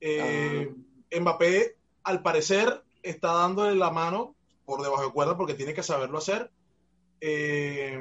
Eh, 0.01 0.73
Mbappé, 1.19 1.75
al 2.03 2.21
parecer, 2.23 2.83
está 3.03 3.33
dándole 3.33 3.75
la 3.75 3.91
mano 3.91 4.35
por 4.65 4.81
debajo 4.81 5.03
de 5.05 5.11
cuerda 5.11 5.37
porque 5.37 5.53
tiene 5.53 5.73
que 5.75 5.83
saberlo 5.83 6.17
hacer. 6.17 6.49
Eh, 7.21 7.97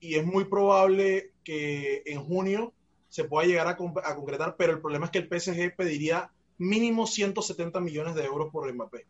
y 0.00 0.14
es 0.16 0.24
muy 0.24 0.44
probable 0.44 1.32
que 1.44 2.02
en 2.06 2.22
junio 2.24 2.72
se 3.08 3.24
pueda 3.24 3.46
llegar 3.46 3.66
a, 3.68 3.76
con- 3.76 3.94
a 4.04 4.14
concretar, 4.16 4.56
pero 4.56 4.72
el 4.72 4.80
problema 4.80 5.06
es 5.06 5.12
que 5.12 5.18
el 5.18 5.28
PSG 5.28 5.76
pediría 5.76 6.30
mínimo 6.58 7.06
170 7.06 7.80
millones 7.80 8.14
de 8.14 8.24
euros 8.24 8.50
por 8.52 8.72
Mbappé. 8.72 9.06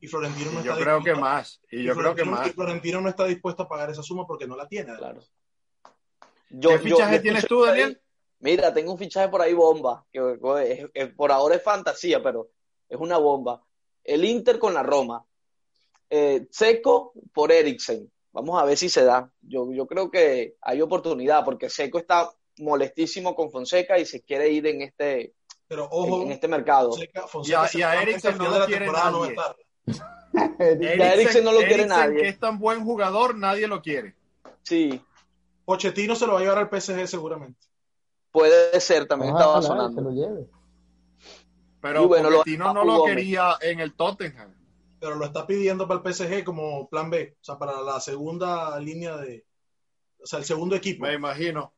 Y 0.00 0.08
Florentino 0.08 0.50
no 0.52 0.60
Y 0.60 0.64
yo 0.64 0.72
está 0.72 0.82
creo 0.82 1.02
que 1.04 1.14
más. 1.14 1.60
Y 1.70 1.80
y 1.80 1.82
yo 1.84 1.94
creo 1.94 2.14
que 2.14 2.24
más. 2.24 2.46
y 2.48 2.50
Florentino 2.50 3.00
no 3.00 3.08
está 3.08 3.24
dispuesto 3.24 3.62
a 3.64 3.68
pagar 3.68 3.90
esa 3.90 4.02
suma 4.02 4.26
porque 4.26 4.46
no 4.48 4.56
la 4.56 4.66
tiene. 4.68 4.96
Claro. 4.96 5.20
¿Qué 6.60 6.78
fichaje 6.78 7.20
tienes 7.20 7.46
tú, 7.46 7.62
Daniel? 7.64 8.00
Mira, 8.40 8.74
tengo 8.74 8.92
un 8.92 8.98
fichaje 8.98 9.28
por 9.28 9.40
ahí 9.40 9.52
bomba, 9.54 10.04
que 10.12 10.18
que 10.42 10.72
es- 10.72 10.90
es- 10.92 11.14
por 11.14 11.30
ahora 11.30 11.54
es 11.54 11.62
fantasía, 11.62 12.22
pero 12.22 12.48
es 12.88 12.98
una 12.98 13.16
bomba. 13.18 13.62
El 14.02 14.24
Inter 14.24 14.58
con 14.58 14.74
la 14.74 14.82
Roma. 14.82 15.24
Eh, 16.10 16.46
Seco 16.50 17.12
por 17.32 17.52
Eriksen. 17.52 18.10
Vamos 18.32 18.60
a 18.60 18.64
ver 18.64 18.76
si 18.78 18.88
se 18.88 19.04
da. 19.04 19.30
Yo, 19.42 19.70
yo 19.72 19.86
creo 19.86 20.10
que 20.10 20.56
hay 20.62 20.80
oportunidad, 20.80 21.44
porque 21.44 21.68
Seco 21.68 21.98
está 21.98 22.30
molestísimo 22.58 23.34
con 23.34 23.50
Fonseca 23.50 23.98
y 23.98 24.06
se 24.06 24.22
quiere 24.22 24.48
ir 24.50 24.66
en 24.66 24.82
este, 24.82 25.34
Pero 25.68 25.84
en, 25.84 25.88
ojo, 25.92 26.22
en 26.22 26.32
este 26.32 26.48
mercado. 26.48 26.90
Fonseca, 26.92 27.20
Y 27.20 27.22
a- 27.22 27.26
Fonseca 27.28 27.52
y 27.52 27.62
a 27.62 27.68
seguramente 27.68 28.10
Eriksen 28.28 28.38
no 28.38 28.58
lo 28.58 28.66
quiere 28.66 28.86
a 28.86 28.92
nadie. 28.92 29.36
Ya 30.98 31.12
Eriksen 31.14 31.44
no 31.44 31.52
lo 31.52 31.58
quiere 31.58 31.86
nadie. 31.86 32.22
que 32.22 32.28
es 32.28 32.38
tan 32.38 32.58
buen 32.58 32.84
jugador, 32.84 33.34
nadie 33.36 33.66
lo 33.66 33.82
quiere. 33.82 34.14
Sí, 34.62 35.00
Pochettino 35.64 36.14
se 36.14 36.26
lo 36.26 36.34
va 36.34 36.38
a 36.38 36.42
llevar 36.42 36.58
al 36.58 36.68
PSG 36.80 37.06
seguramente. 37.06 37.60
puede 38.30 38.80
ser, 38.80 39.06
también 39.06 39.32
Ojalá 39.34 39.44
estaba 39.44 39.62
se 39.62 39.68
sonando. 39.68 40.00
lo 40.02 40.10
lleve. 40.10 40.46
Pero 41.82 42.04
Y 42.04 42.06
bueno, 42.06 42.30
lo- 42.30 42.38
Pochettino 42.38 42.72
no 42.72 42.84
lo 42.84 43.04
quería 43.04 43.56
en 43.60 43.80
el 43.80 43.94
Tottenham. 43.94 44.54
Pero 45.02 45.16
lo 45.16 45.24
está 45.24 45.44
pidiendo 45.44 45.88
para 45.88 46.00
el 46.00 46.14
PSG 46.14 46.44
como 46.44 46.88
plan 46.88 47.10
B, 47.10 47.36
o 47.40 47.44
sea, 47.44 47.58
para 47.58 47.80
la 47.80 47.98
segunda 47.98 48.78
línea 48.78 49.16
de, 49.16 49.44
o 50.22 50.26
sea, 50.26 50.38
el 50.38 50.44
segundo 50.44 50.76
equipo. 50.76 51.04
Me 51.04 51.14
imagino. 51.14 51.74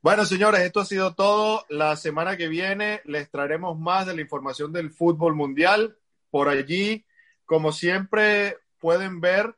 Bueno, 0.00 0.24
señores, 0.24 0.60
esto 0.60 0.78
ha 0.78 0.84
sido 0.84 1.12
todo. 1.12 1.64
La 1.70 1.96
semana 1.96 2.36
que 2.36 2.46
viene 2.46 3.00
les 3.04 3.28
traeremos 3.32 3.76
más 3.76 4.06
de 4.06 4.14
la 4.14 4.20
información 4.20 4.72
del 4.72 4.92
fútbol 4.92 5.34
mundial. 5.34 5.98
Por 6.30 6.48
allí, 6.48 7.04
como 7.46 7.72
siempre, 7.72 8.58
pueden 8.78 9.20
ver 9.20 9.56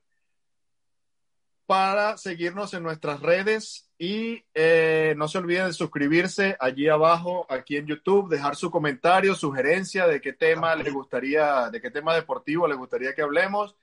para 1.67 2.17
seguirnos 2.17 2.73
en 2.73 2.85
nuestras 2.85 3.21
redes 3.21 3.90
y 4.03 4.43
eh, 4.55 5.13
no 5.19 5.29
se 5.29 5.37
olviden 5.37 5.67
de 5.67 5.75
suscribirse 5.75 6.57
allí 6.59 6.89
abajo, 6.89 7.45
aquí 7.51 7.77
en 7.77 7.87
YouTube, 7.87 8.31
dejar 8.31 8.57
su 8.57 8.71
comentario, 8.71 9.35
sugerencia 9.35 10.07
de 10.07 10.23
qué 10.23 10.33
tema 10.33 10.75
les 10.75 10.91
gustaría, 10.91 11.69
de 11.69 11.83
qué 11.83 11.91
tema 11.91 12.15
deportivo 12.15 12.67
les 12.67 12.79
gustaría 12.79 13.15
que 13.15 13.21
hablemos. 13.21 13.77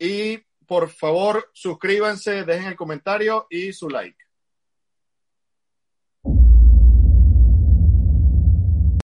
Y 0.00 0.38
por 0.66 0.88
favor, 0.88 1.48
suscríbanse, 1.52 2.42
dejen 2.42 2.66
el 2.66 2.74
comentario 2.74 3.46
y 3.50 3.72
su 3.72 3.88
like. 3.88 4.18